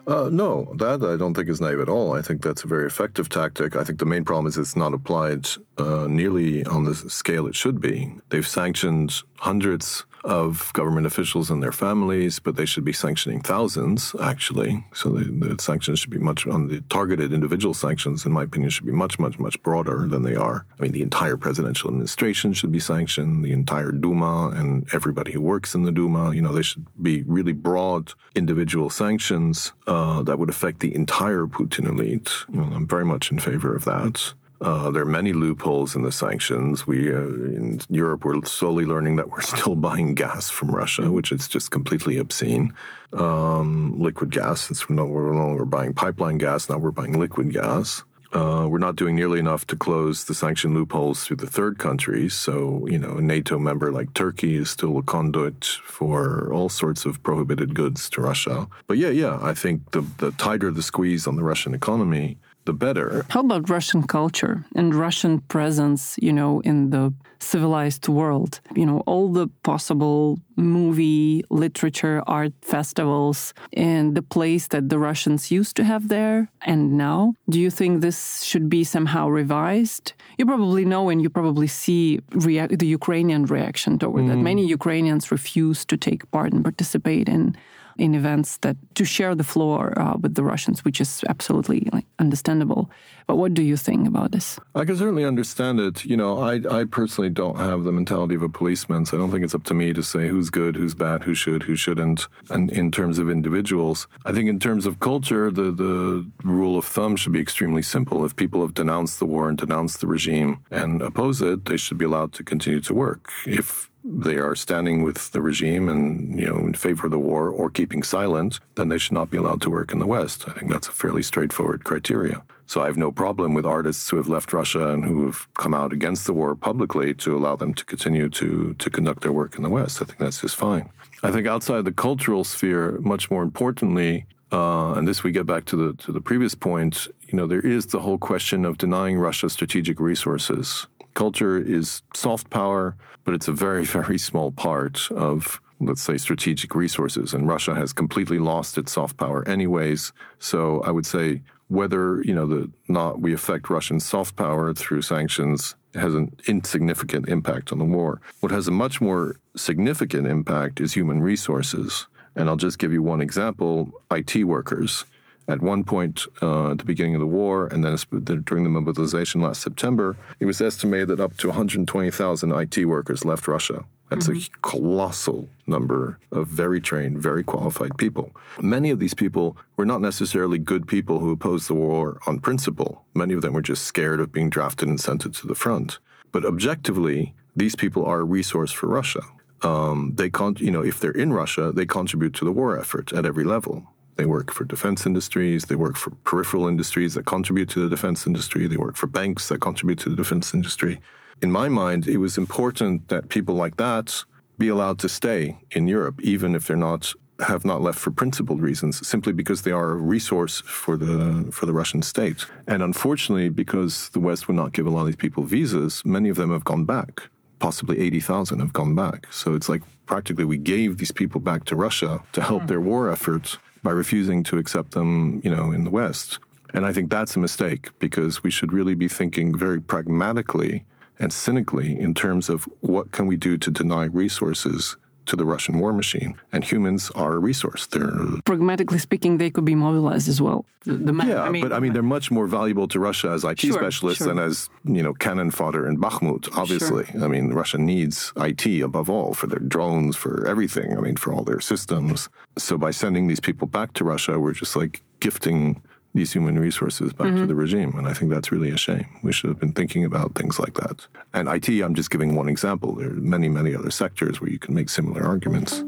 Uh, 0.08 0.30
no, 0.32 0.72
that 0.78 1.02
I 1.04 1.18
don't 1.18 1.34
think 1.34 1.50
is 1.50 1.60
naive 1.60 1.80
at 1.80 1.90
all. 1.90 2.14
I 2.14 2.22
think 2.22 2.44
that's 2.44 2.64
a 2.64 2.68
very 2.68 2.86
effective 2.86 3.28
tactic. 3.28 3.76
I 3.76 3.84
think 3.84 3.98
the 3.98 4.06
main 4.06 4.24
problem 4.24 4.46
is 4.46 4.58
it's 4.58 4.76
not 4.76 4.94
applied 4.94 5.48
uh, 5.78 6.08
nearly 6.08 6.64
on 6.66 6.84
the 6.84 6.94
scale 6.94 7.48
it 7.48 7.56
should 7.56 7.82
be. 7.82 8.14
They've 8.30 8.48
sanctioned 8.48 9.22
hundreds 9.40 10.06
of 10.26 10.74
government 10.74 11.06
officials 11.06 11.52
and 11.52 11.62
their 11.62 11.72
families, 11.72 12.40
but 12.40 12.56
they 12.56 12.66
should 12.66 12.84
be 12.84 12.92
sanctioning 12.92 13.40
thousands, 13.42 14.16
actually. 14.20 14.84
So 14.94 15.10
the, 15.10 15.24
the, 15.26 15.62
sanctions 15.62 16.00
should 16.00 16.10
be 16.10 16.18
much 16.18 16.48
on 16.48 16.68
the 16.68 16.82
targeted 16.90 17.32
individual 17.32 17.74
sanctions, 17.74 18.26
in 18.26 18.32
my 18.32 18.44
opinion, 18.44 18.72
should 18.72 18.86
be 18.86 18.92
much, 18.92 19.20
much, 19.20 19.38
much 19.40 19.62
broader 19.62 20.08
than 20.08 20.24
they 20.24 20.36
are. 20.36 20.66
I 20.78 20.82
mean, 20.82 20.92
the 20.92 21.04
entire 21.04 21.38
presidential 21.38 21.90
administration 21.90 22.54
should 22.54 22.72
be 22.72 22.80
sanctioned, 22.80 23.46
the 23.46 23.52
entire 23.52 23.92
Duma 23.92 24.50
and 24.50 24.88
everybody 24.94 25.32
who 25.32 25.42
works 25.42 25.76
in 25.76 25.84
the 25.84 25.92
Duma. 25.92 26.34
You 26.34 26.42
know, 26.42 26.54
they 26.54 26.64
should 26.64 26.86
be 27.02 27.24
really 27.24 27.54
broad 27.54 28.14
individual 28.36 28.90
sanctions 28.90 29.74
uh, 29.86 30.24
that 30.24 30.40
would 30.40 30.50
affect 30.50 30.80
the 30.80 30.94
entire 30.96 31.46
Putin 31.46 31.88
elite. 31.88 32.32
You 32.52 32.62
know, 32.62 32.76
I'm 32.76 32.88
very 32.88 33.06
much 33.06 33.32
in 33.32 33.40
favor 33.40 33.76
of 33.76 33.86
that. 33.86 34.34
Uh, 34.62 34.90
there 34.90 35.02
are 35.04 35.06
many 35.06 35.34
loopholes 35.34 35.96
in 35.96 36.04
the 36.04 36.12
sanctions. 36.12 36.88
We 36.88 37.14
uh, 37.14 37.20
in 37.20 37.82
Europe 37.90 38.24
we're 38.24 38.44
slowly 38.46 38.86
learning 38.86 39.18
that 39.18 39.30
we're 39.30 39.42
still 39.56 39.76
buying 39.76 40.16
gas 40.16 40.50
from 40.50 40.72
Russia, 40.72 41.12
which 41.12 41.32
is 41.32 41.48
just 41.48 41.72
completely 41.72 42.18
obscene. 42.18 42.74
Um, 43.14 44.00
liquid 44.00 44.32
gas. 44.32 44.70
It's 44.72 44.90
no, 44.90 45.06
we're 45.06 45.34
no 45.34 45.48
longer 45.48 45.66
buying 45.66 45.94
pipeline 45.94 46.38
gas. 46.38 46.70
Now 46.70 46.78
we're 46.78 46.92
buying 46.92 47.20
liquid 47.20 47.54
gas. 47.54 48.04
Uh, 48.36 48.68
we're 48.68 48.80
not 48.80 48.98
doing 48.98 49.16
nearly 49.16 49.40
enough 49.40 49.66
to 49.66 49.78
close 49.78 50.26
the 50.26 50.34
sanction 50.34 50.74
loopholes 50.74 51.24
through 51.24 51.38
the 51.38 51.48
third 51.48 51.78
countries. 51.78 52.34
So, 52.34 52.86
you 52.86 52.98
know, 52.98 53.18
a 53.18 53.22
NATO 53.22 53.58
member 53.58 53.94
like 53.94 54.14
Turkey 54.14 54.58
is 54.58 54.70
still 54.70 54.98
a 54.98 55.04
conduit 55.04 55.64
for 55.64 56.52
all 56.52 56.68
sorts 56.68 57.06
of 57.06 57.24
prohibited 57.24 57.74
goods 57.74 58.10
to 58.10 58.22
Russia. 58.22 58.68
But 58.88 58.98
yeah, 58.98 59.10
yeah, 59.10 59.40
I 59.42 59.54
think 59.54 59.92
the, 59.92 60.02
the 60.18 60.32
tighter 60.32 60.70
the 60.70 60.84
squeeze 60.84 61.28
on 61.28 61.38
the 61.38 61.44
Russian 61.44 61.74
economy, 61.74 62.38
the 62.66 62.74
better. 62.74 63.26
How 63.30 63.42
about 63.42 63.70
Russian 63.70 64.04
culture 64.04 64.66
and 64.76 64.94
Russian 64.94 65.40
presence, 65.42 66.16
you 66.22 66.34
know, 66.34 66.62
in 66.62 66.90
the 66.90 67.14
civilized 67.40 68.08
world? 68.08 68.60
You 68.76 68.86
know, 68.86 69.00
all 69.06 69.30
the 69.30 69.48
possible 69.64 70.40
movie, 70.56 71.44
literature, 71.50 72.24
art 72.28 72.54
festivals, 72.62 73.54
and 73.74 74.16
the 74.16 74.22
place 74.22 74.68
that 74.68 74.90
the 74.90 75.00
Russians 75.00 75.52
used 75.52 75.76
to 75.78 75.84
have 75.84 76.08
there 76.08 76.50
and 76.62 76.98
now. 76.98 77.34
Do 77.50 77.60
you 77.60 77.70
think 77.70 78.02
this 78.02 78.44
should 78.44 78.70
be 78.70 78.84
somehow 78.84 79.28
revised? 79.28 80.14
You 80.38 80.46
probably 80.46 80.86
know 80.86 81.10
and 81.10 81.22
you 81.22 81.30
probably 81.30 81.68
see 81.68 82.20
the 82.30 82.88
Ukrainian 83.00 83.46
reaction 83.46 84.00
toward 84.00 84.24
mm. 84.24 84.28
that. 84.30 84.38
Many 84.38 84.66
Ukrainians 84.66 85.32
refuse 85.32 85.86
to 85.86 85.98
take 85.98 86.30
part 86.32 86.54
and 86.54 86.64
participate 86.64 87.30
in 87.30 87.56
in 87.98 88.16
events 88.16 88.58
that 88.58 88.78
to 88.96 89.06
share 89.06 89.36
the 89.36 89.44
floor 89.44 89.98
uh, 90.00 90.18
with 90.20 90.36
the 90.36 90.44
Russians, 90.44 90.84
which 90.84 91.00
is 91.00 91.24
absolutely 91.30 91.88
like, 91.94 92.06
understandable. 92.20 92.90
But 93.28 93.38
what 93.38 93.54
do 93.54 93.64
you 93.64 93.78
think 93.78 94.08
about 94.08 94.32
this? 94.32 94.60
I 94.76 94.86
can 94.86 94.98
certainly 94.98 95.26
understand 95.26 95.80
it. 95.80 96.06
You 96.06 96.18
know, 96.18 96.40
I, 96.40 96.62
I 96.70 96.86
personally 96.86 97.30
don't 97.30 97.58
have 97.58 97.84
the 97.84 97.92
mentality 97.92 98.36
of 98.36 98.44
a 98.44 98.50
policeman, 98.50 99.06
so 99.06 99.18
I 99.18 99.20
don't 99.20 99.32
think 99.32 99.44
it's 99.44 99.56
up 99.56 99.64
to 99.64 99.74
me 99.74 99.94
to 99.94 100.04
say 100.04 100.28
who's 100.28 100.50
good, 100.50 100.76
who's 100.76 100.94
bad, 100.94 101.24
who 101.24 101.34
should, 101.34 101.64
who 101.64 101.76
shouldn't. 101.76 102.28
And 102.50 102.72
in 102.72 102.92
terms 102.92 103.18
of 103.18 103.30
individuals, 103.30 104.08
I 104.26 104.32
think 104.32 104.48
in 104.50 104.60
terms 104.60 104.86
of 104.86 105.00
culture, 105.00 105.50
the, 105.50 105.72
the 105.72 106.30
rule 106.44 106.78
of 106.78 106.86
thumb 106.86 107.16
should 107.16 107.34
be 107.34 107.42
extremely 107.42 107.82
simple. 107.82 108.26
If 108.26 108.36
people 108.36 108.62
have 108.62 108.74
denounced 108.74 109.20
the 109.20 109.26
war 109.26 109.50
and 109.50 109.58
denounced 109.58 110.02
the 110.02 110.08
regime 110.08 110.60
and 110.70 111.02
oppose 111.02 111.42
it, 111.42 111.66
they 111.66 111.78
should 111.78 111.98
be 111.98 112.06
allowed 112.06 112.34
to 112.34 112.44
continue 112.44 112.82
to 112.82 112.94
work. 112.94 113.32
If 113.48 113.90
they 114.06 114.38
are 114.38 114.56
standing 114.56 115.02
with 115.02 115.32
the 115.32 115.42
regime 115.42 115.90
and 115.90 116.40
you 116.40 116.46
know 116.46 116.58
in 116.58 116.74
favor 116.74 117.08
of 117.08 117.12
the 117.12 117.20
war 117.20 117.50
or 117.50 117.70
keeping 117.70 118.04
silent, 118.04 118.60
then 118.76 118.90
they 118.90 119.00
should 119.00 119.14
not 119.14 119.32
be 119.32 119.38
allowed 119.38 119.62
to 119.62 119.70
work 119.70 119.92
in 119.92 120.00
the 120.00 120.06
West. 120.06 120.48
I 120.48 120.54
think 120.54 120.72
that's 120.72 120.88
a 120.88 120.92
fairly 120.92 121.24
straightforward 121.24 121.84
criteria. 121.84 122.44
So 122.68 122.82
I 122.82 122.86
have 122.86 122.98
no 122.98 123.12
problem 123.12 123.54
with 123.54 123.66
artists 123.66 124.10
who 124.10 124.18
have 124.18 124.28
left 124.28 124.54
Russia 124.54 124.90
and 124.90 125.04
who 125.04 125.26
have 125.26 125.48
come 125.56 125.74
out 125.74 125.94
against 125.94 126.26
the 126.26 126.34
war 126.34 126.56
publicly 126.56 127.14
to 127.16 127.36
allow 127.36 127.56
them 127.56 127.74
to 127.74 127.86
continue 127.86 128.30
to 128.30 128.76
to 128.76 128.90
conduct 128.90 129.22
their 129.22 129.34
work 129.34 129.56
in 129.56 129.64
the 129.64 129.70
West. 129.70 130.02
I 130.02 130.06
think 130.06 130.20
that's 130.20 130.42
just 130.42 130.56
fine. 130.56 130.90
I 131.24 131.32
think 131.32 131.48
outside 131.48 131.86
the 131.86 131.92
cultural 131.92 132.44
sphere, 132.44 133.00
much 133.02 133.32
more 133.32 133.42
importantly, 133.42 134.26
uh, 134.52 134.94
and 134.94 135.08
this 135.08 135.24
we 135.24 135.32
get 135.32 135.46
back 135.46 135.66
to 135.66 135.76
the 135.76 135.94
to 136.04 136.12
the 136.12 136.22
previous 136.22 136.54
point. 136.54 137.08
You 137.28 137.38
know, 137.38 137.48
there 137.48 137.66
is 137.66 137.88
the 137.88 138.00
whole 138.00 138.20
question 138.20 138.66
of 138.66 138.78
denying 138.78 139.18
Russia 139.18 139.50
strategic 139.50 140.00
resources. 140.00 140.88
Culture 141.16 141.58
is 141.58 142.04
soft 142.14 142.50
power 142.50 142.96
but 143.26 143.34
it's 143.34 143.50
a 143.50 143.52
very, 143.52 143.84
very 144.00 144.18
small 144.18 144.52
part 144.52 145.12
of, 145.12 145.60
let's 145.82 146.02
say, 146.02 146.18
strategic 146.18 146.74
resources. 146.74 147.34
And 147.34 147.48
Russia 147.48 147.76
has 147.76 147.92
completely 147.92 148.40
lost 148.40 148.78
its 148.78 148.94
soft 148.94 149.18
power, 149.18 149.46
anyways. 149.46 150.14
So 150.40 150.82
I 150.82 150.92
would 150.92 151.06
say 151.06 151.42
whether 151.68 152.22
you 152.22 152.36
know 152.36 152.46
the 152.46 152.72
not 152.88 153.20
we 153.20 153.34
affect 153.34 153.72
Russian 153.72 154.00
soft 154.00 154.36
power 154.36 154.72
through 154.72 155.02
sanctions 155.02 155.76
has 155.96 156.14
an 156.14 156.32
insignificant 156.48 157.28
impact 157.28 157.72
on 157.72 157.80
the 157.80 157.86
war. 157.86 158.22
What 158.40 158.52
has 158.52 158.68
a 158.68 158.72
much 158.72 159.02
more 159.02 159.38
significant 159.56 160.28
impact 160.28 160.80
is 160.80 160.94
human 160.94 161.22
resources. 161.24 162.06
And 162.36 162.50
I'll 162.50 162.58
just 162.58 162.78
give 162.78 162.94
you 162.94 163.02
one 163.02 163.20
example: 163.20 163.92
IT 164.12 164.44
workers 164.44 165.06
at 165.48 165.62
one 165.62 165.84
point 165.84 166.26
uh, 166.42 166.72
at 166.72 166.80
the 166.80 166.86
beginning 166.86 167.16
of 167.16 167.22
the 167.22 167.28
war, 167.28 167.68
and 167.68 167.84
then 167.84 167.98
during 168.44 168.64
the 168.64 168.70
mobilization 168.70 169.42
last 169.42 169.62
September, 169.62 170.18
it 170.40 170.46
was 170.46 170.62
estimated 170.62 171.10
that 171.10 171.20
up 171.20 171.38
to 171.38 171.48
120,000 171.48 172.52
IT 172.52 172.86
workers 172.86 173.26
left 173.26 173.48
Russia. 173.48 173.86
That's 174.10 174.28
mm-hmm. 174.28 174.54
a 174.54 174.60
colossal 174.62 175.50
number 175.66 176.20
of 176.32 176.48
very 176.48 176.80
trained, 176.80 177.18
very 177.18 177.44
qualified 177.44 177.98
people. 177.98 178.32
Many 178.62 178.92
of 178.92 179.00
these 179.00 179.16
people 179.16 179.58
were 179.78 179.86
not 179.86 180.02
necessarily 180.02 180.60
good 180.60 180.88
people 180.88 181.20
who 181.20 181.32
opposed 181.32 181.68
the 181.68 181.74
war 181.74 182.20
on 182.28 182.40
principle. 182.40 183.04
Many 183.16 183.34
of 183.34 183.42
them 183.42 183.54
were 183.54 183.64
just 183.64 183.84
scared 183.84 184.20
of 184.20 184.32
being 184.32 184.50
drafted 184.50 184.88
and 184.88 185.02
sent 185.02 185.22
to 185.22 185.48
the 185.48 185.56
front. 185.56 185.98
But 186.32 186.46
objectively, 186.46 187.34
these 187.56 187.76
people 187.76 188.06
are 188.06 188.20
a 188.20 188.26
resource 188.26 188.72
for 188.72 188.88
Russia. 188.88 189.22
Um, 189.64 190.14
they 190.16 190.30
con- 190.30 190.58
you 190.60 190.70
know, 190.70 190.84
if 190.84 191.00
they're 191.00 191.12
in 191.12 191.34
Russia, 191.34 191.72
they 191.72 191.86
contribute 191.86 192.34
to 192.36 192.46
the 192.46 192.52
war 192.52 192.78
effort 192.78 193.12
at 193.14 193.26
every 193.26 193.44
level. 193.44 193.88
They 194.16 194.26
work 194.26 194.52
for 194.52 194.64
defense 194.64 195.06
industries. 195.06 195.66
They 195.66 195.76
work 195.76 195.98
for 195.98 196.12
peripheral 196.24 196.68
industries 196.68 197.14
that 197.16 197.26
contribute 197.26 197.70
to 197.70 197.82
the 197.82 197.90
defense 197.90 198.26
industry. 198.26 198.68
They 198.68 198.78
work 198.78 198.96
for 198.96 199.08
banks 199.08 199.50
that 199.50 199.62
contribute 199.62 200.00
to 200.00 200.10
the 200.10 200.16
defense 200.16 200.54
industry. 200.54 201.02
In 201.42 201.52
my 201.52 201.68
mind, 201.68 202.08
it 202.08 202.18
was 202.18 202.38
important 202.38 203.10
that 203.10 203.30
people 203.30 203.56
like 203.56 203.78
that 203.78 204.24
be 204.58 204.70
allowed 204.70 205.00
to 205.00 205.10
stay 205.10 205.58
in 205.72 205.88
Europe, 205.88 206.22
even 206.22 206.56
if 206.56 206.68
they're 206.68 206.78
not 206.78 207.14
have 207.40 207.66
not 207.66 207.82
left 207.82 208.00
for 208.00 208.12
principled 208.12 208.62
reasons, 208.62 209.06
simply 209.06 209.34
because 209.34 209.64
they 209.64 209.72
are 209.72 209.92
a 209.92 209.96
resource 209.96 210.62
for 210.62 210.96
the 210.96 211.50
for 211.52 211.66
the 211.66 211.74
Russian 211.74 212.02
state. 212.02 212.46
And 212.66 212.82
unfortunately, 212.82 213.50
because 213.50 214.10
the 214.12 214.22
West 214.22 214.48
would 214.48 214.56
not 214.56 214.72
give 214.72 214.88
a 214.88 214.90
lot 214.90 215.02
of 215.02 215.08
these 215.08 215.16
people 215.18 215.44
visas, 215.44 216.04
many 216.06 216.30
of 216.30 216.38
them 216.38 216.52
have 216.52 216.64
gone 216.64 216.86
back. 216.86 217.24
Possibly 217.60 218.00
eighty 218.00 218.22
thousand 218.22 218.60
have 218.60 218.72
gone 218.72 218.96
back. 218.96 219.28
So 219.32 219.54
it's 219.54 219.68
like 219.68 219.82
practically 220.06 220.46
we 220.46 220.58
gave 220.58 220.98
these 220.98 221.12
people 221.12 221.42
back 221.42 221.66
to 221.66 221.76
Russia 221.76 222.24
to 222.32 222.42
help 222.42 222.64
mm. 222.64 222.68
their 222.68 222.82
war 222.82 223.12
efforts 223.12 223.58
by 223.86 223.92
refusing 223.92 224.44
to 224.44 224.58
accept 224.58 224.92
them, 224.92 225.40
you 225.46 225.56
know, 225.56 225.72
in 225.72 225.86
the 225.86 225.90
West. 225.90 226.40
And 226.74 226.86
I 226.86 226.92
think 226.92 227.10
that's 227.10 227.38
a 227.38 227.40
mistake 227.40 227.92
because 228.00 228.44
we 228.44 228.52
should 228.52 228.74
really 228.74 228.96
be 228.96 229.08
thinking 229.08 229.58
very 229.58 229.80
pragmatically 229.80 230.84
and 231.20 231.32
cynically 231.32 231.98
in 231.98 232.14
terms 232.14 232.50
of 232.50 232.68
what 232.82 233.14
can 233.14 233.28
we 233.28 233.38
do 233.38 233.58
to 233.58 233.72
deny 233.72 234.06
resources 234.06 234.98
to 235.26 235.36
the 235.36 235.46
Russian 235.46 235.80
war 235.80 235.94
machine. 235.94 236.36
And 236.52 236.64
humans 236.64 237.12
are 237.12 237.34
a 237.34 237.40
resource. 237.40 237.88
They're 237.88 238.12
pragmatically 238.46 239.00
speaking, 239.00 239.38
they 239.38 239.50
could 239.50 239.66
be 239.66 239.76
mobilized 239.76 240.30
as 240.30 240.42
well. 240.42 240.66
The, 240.86 240.94
the 240.94 241.14
man, 241.14 241.28
yeah, 241.28 241.42
I 241.42 241.50
mean, 241.50 241.64
but 241.64 241.74
I 241.74 241.80
mean, 241.80 241.94
they're 241.94 242.04
much 242.04 242.30
more 242.30 242.46
valuable 242.46 242.88
to 242.90 243.00
Russia 243.00 243.30
as 243.32 243.44
IT 243.44 243.60
sure, 243.60 243.74
specialists 243.74 244.20
sure. 244.20 244.28
than 244.28 244.40
as 244.40 244.70
you 244.84 245.02
know 245.02 245.14
cannon 245.14 245.50
fodder 245.50 245.88
in 245.88 245.98
Bakhmut. 245.98 246.56
Obviously, 246.56 247.06
sure. 247.06 247.24
I 247.24 247.28
mean, 247.28 247.54
Russia 247.54 247.80
needs 247.80 248.32
IT 248.38 248.66
above 248.82 249.10
all 249.10 249.34
for 249.34 249.48
their 249.48 249.60
drones, 249.60 250.16
for 250.16 250.46
everything. 250.46 250.96
I 250.96 251.02
mean, 251.02 251.16
for 251.16 251.34
all 251.34 251.44
their 251.44 251.60
systems. 251.60 252.30
So 252.58 252.78
by 252.78 252.92
sending 252.92 253.28
these 253.28 253.40
people 253.40 253.68
back 253.68 253.94
to 253.94 254.04
Russia, 254.04 254.40
we're 254.40 254.54
just 254.54 254.76
like 254.76 255.02
gifting 255.20 255.82
these 256.16 256.32
human 256.32 256.58
resources 256.58 257.12
back 257.12 257.28
mm-hmm. 257.28 257.42
to 257.42 257.46
the 257.46 257.54
regime. 257.54 257.94
And 257.98 258.08
I 258.08 258.14
think 258.14 258.32
that's 258.32 258.52
really 258.52 258.72
a 258.72 258.78
shame. 258.78 259.06
We 259.22 259.34
should 259.34 259.50
have 259.50 259.60
been 259.60 259.74
thinking 259.74 260.06
about 260.06 260.34
things 260.34 260.58
like 260.58 260.74
that. 260.76 261.06
And 261.34 261.50
IT, 261.50 261.68
I'm 261.84 261.94
just 261.94 262.10
giving 262.10 262.36
one 262.36 262.48
example. 262.48 262.96
There 262.96 263.10
are 263.10 263.14
many, 263.36 263.50
many 263.50 263.76
other 263.76 263.92
sectors 263.92 264.40
where 264.40 264.50
you 264.50 264.58
can 264.58 264.74
make 264.74 264.90
similar 264.90 265.24
arguments. 265.24 265.84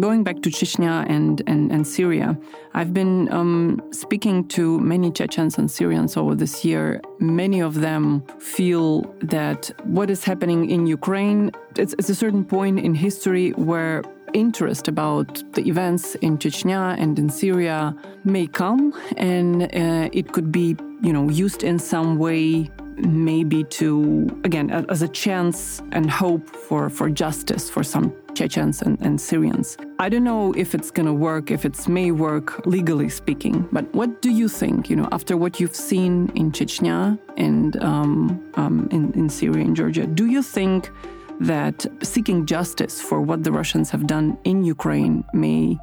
Going 0.00 0.24
back 0.24 0.40
to 0.42 0.48
Chechnya 0.48 1.04
and, 1.08 1.42
and, 1.46 1.70
and 1.70 1.86
Syria, 1.86 2.38
I've 2.72 2.94
been 2.94 3.30
um, 3.30 3.82
speaking 3.90 4.48
to 4.48 4.80
many 4.80 5.10
Chechens 5.10 5.58
and 5.58 5.70
Syrians 5.70 6.16
over 6.16 6.34
this 6.34 6.64
year. 6.64 7.00
Many 7.18 7.60
of 7.60 7.80
them 7.80 8.24
feel 8.38 9.02
that 9.20 9.70
what 9.84 10.08
is 10.08 10.24
happening 10.24 10.70
in 10.70 10.86
Ukraine, 10.86 11.50
it's, 11.76 11.94
it's 11.98 12.08
a 12.08 12.14
certain 12.14 12.44
point 12.44 12.78
in 12.80 12.94
history 12.94 13.50
where 13.50 14.02
interest 14.34 14.88
about 14.88 15.42
the 15.54 15.68
events 15.68 16.14
in 16.16 16.38
Chechnya 16.38 16.96
and 16.98 17.18
in 17.18 17.28
Syria 17.28 17.94
may 18.24 18.46
come, 18.46 18.92
and 19.16 19.62
uh, 19.62 20.08
it 20.12 20.32
could 20.32 20.50
be, 20.50 20.76
you 21.02 21.12
know, 21.12 21.28
used 21.28 21.62
in 21.62 21.78
some 21.78 22.18
way, 22.18 22.70
maybe 22.96 23.64
to 23.64 24.28
again 24.44 24.70
as 24.70 25.02
a 25.02 25.08
chance 25.08 25.82
and 25.92 26.10
hope 26.10 26.46
for 26.48 26.90
for 26.90 27.08
justice 27.10 27.70
for 27.70 27.82
some 27.82 28.12
Chechens 28.34 28.82
and, 28.82 28.98
and 29.00 29.20
Syrians. 29.20 29.76
I 29.98 30.08
don't 30.08 30.24
know 30.24 30.52
if 30.54 30.74
it's 30.74 30.90
going 30.90 31.06
to 31.06 31.12
work, 31.12 31.50
if 31.50 31.64
it 31.64 31.88
may 31.88 32.10
work 32.10 32.66
legally 32.66 33.08
speaking, 33.08 33.68
but 33.72 33.92
what 33.94 34.22
do 34.22 34.30
you 34.30 34.48
think, 34.48 34.88
you 34.88 34.96
know, 34.96 35.08
after 35.12 35.36
what 35.36 35.60
you've 35.60 35.76
seen 35.76 36.30
in 36.34 36.50
Chechnya 36.50 37.18
and 37.36 37.82
um, 37.82 38.42
um, 38.54 38.88
in, 38.90 39.12
in 39.12 39.28
Syria 39.28 39.64
and 39.64 39.76
Georgia? 39.76 40.06
Do 40.06 40.26
you 40.26 40.42
think 40.42 40.90
that 41.42 41.86
seeking 42.02 42.46
justice 42.46 43.00
for 43.00 43.20
what 43.20 43.42
the 43.44 43.52
Russians 43.52 43.90
have 43.90 44.06
done 44.06 44.38
in 44.44 44.64
Ukraine 44.64 45.24
may 45.32 45.78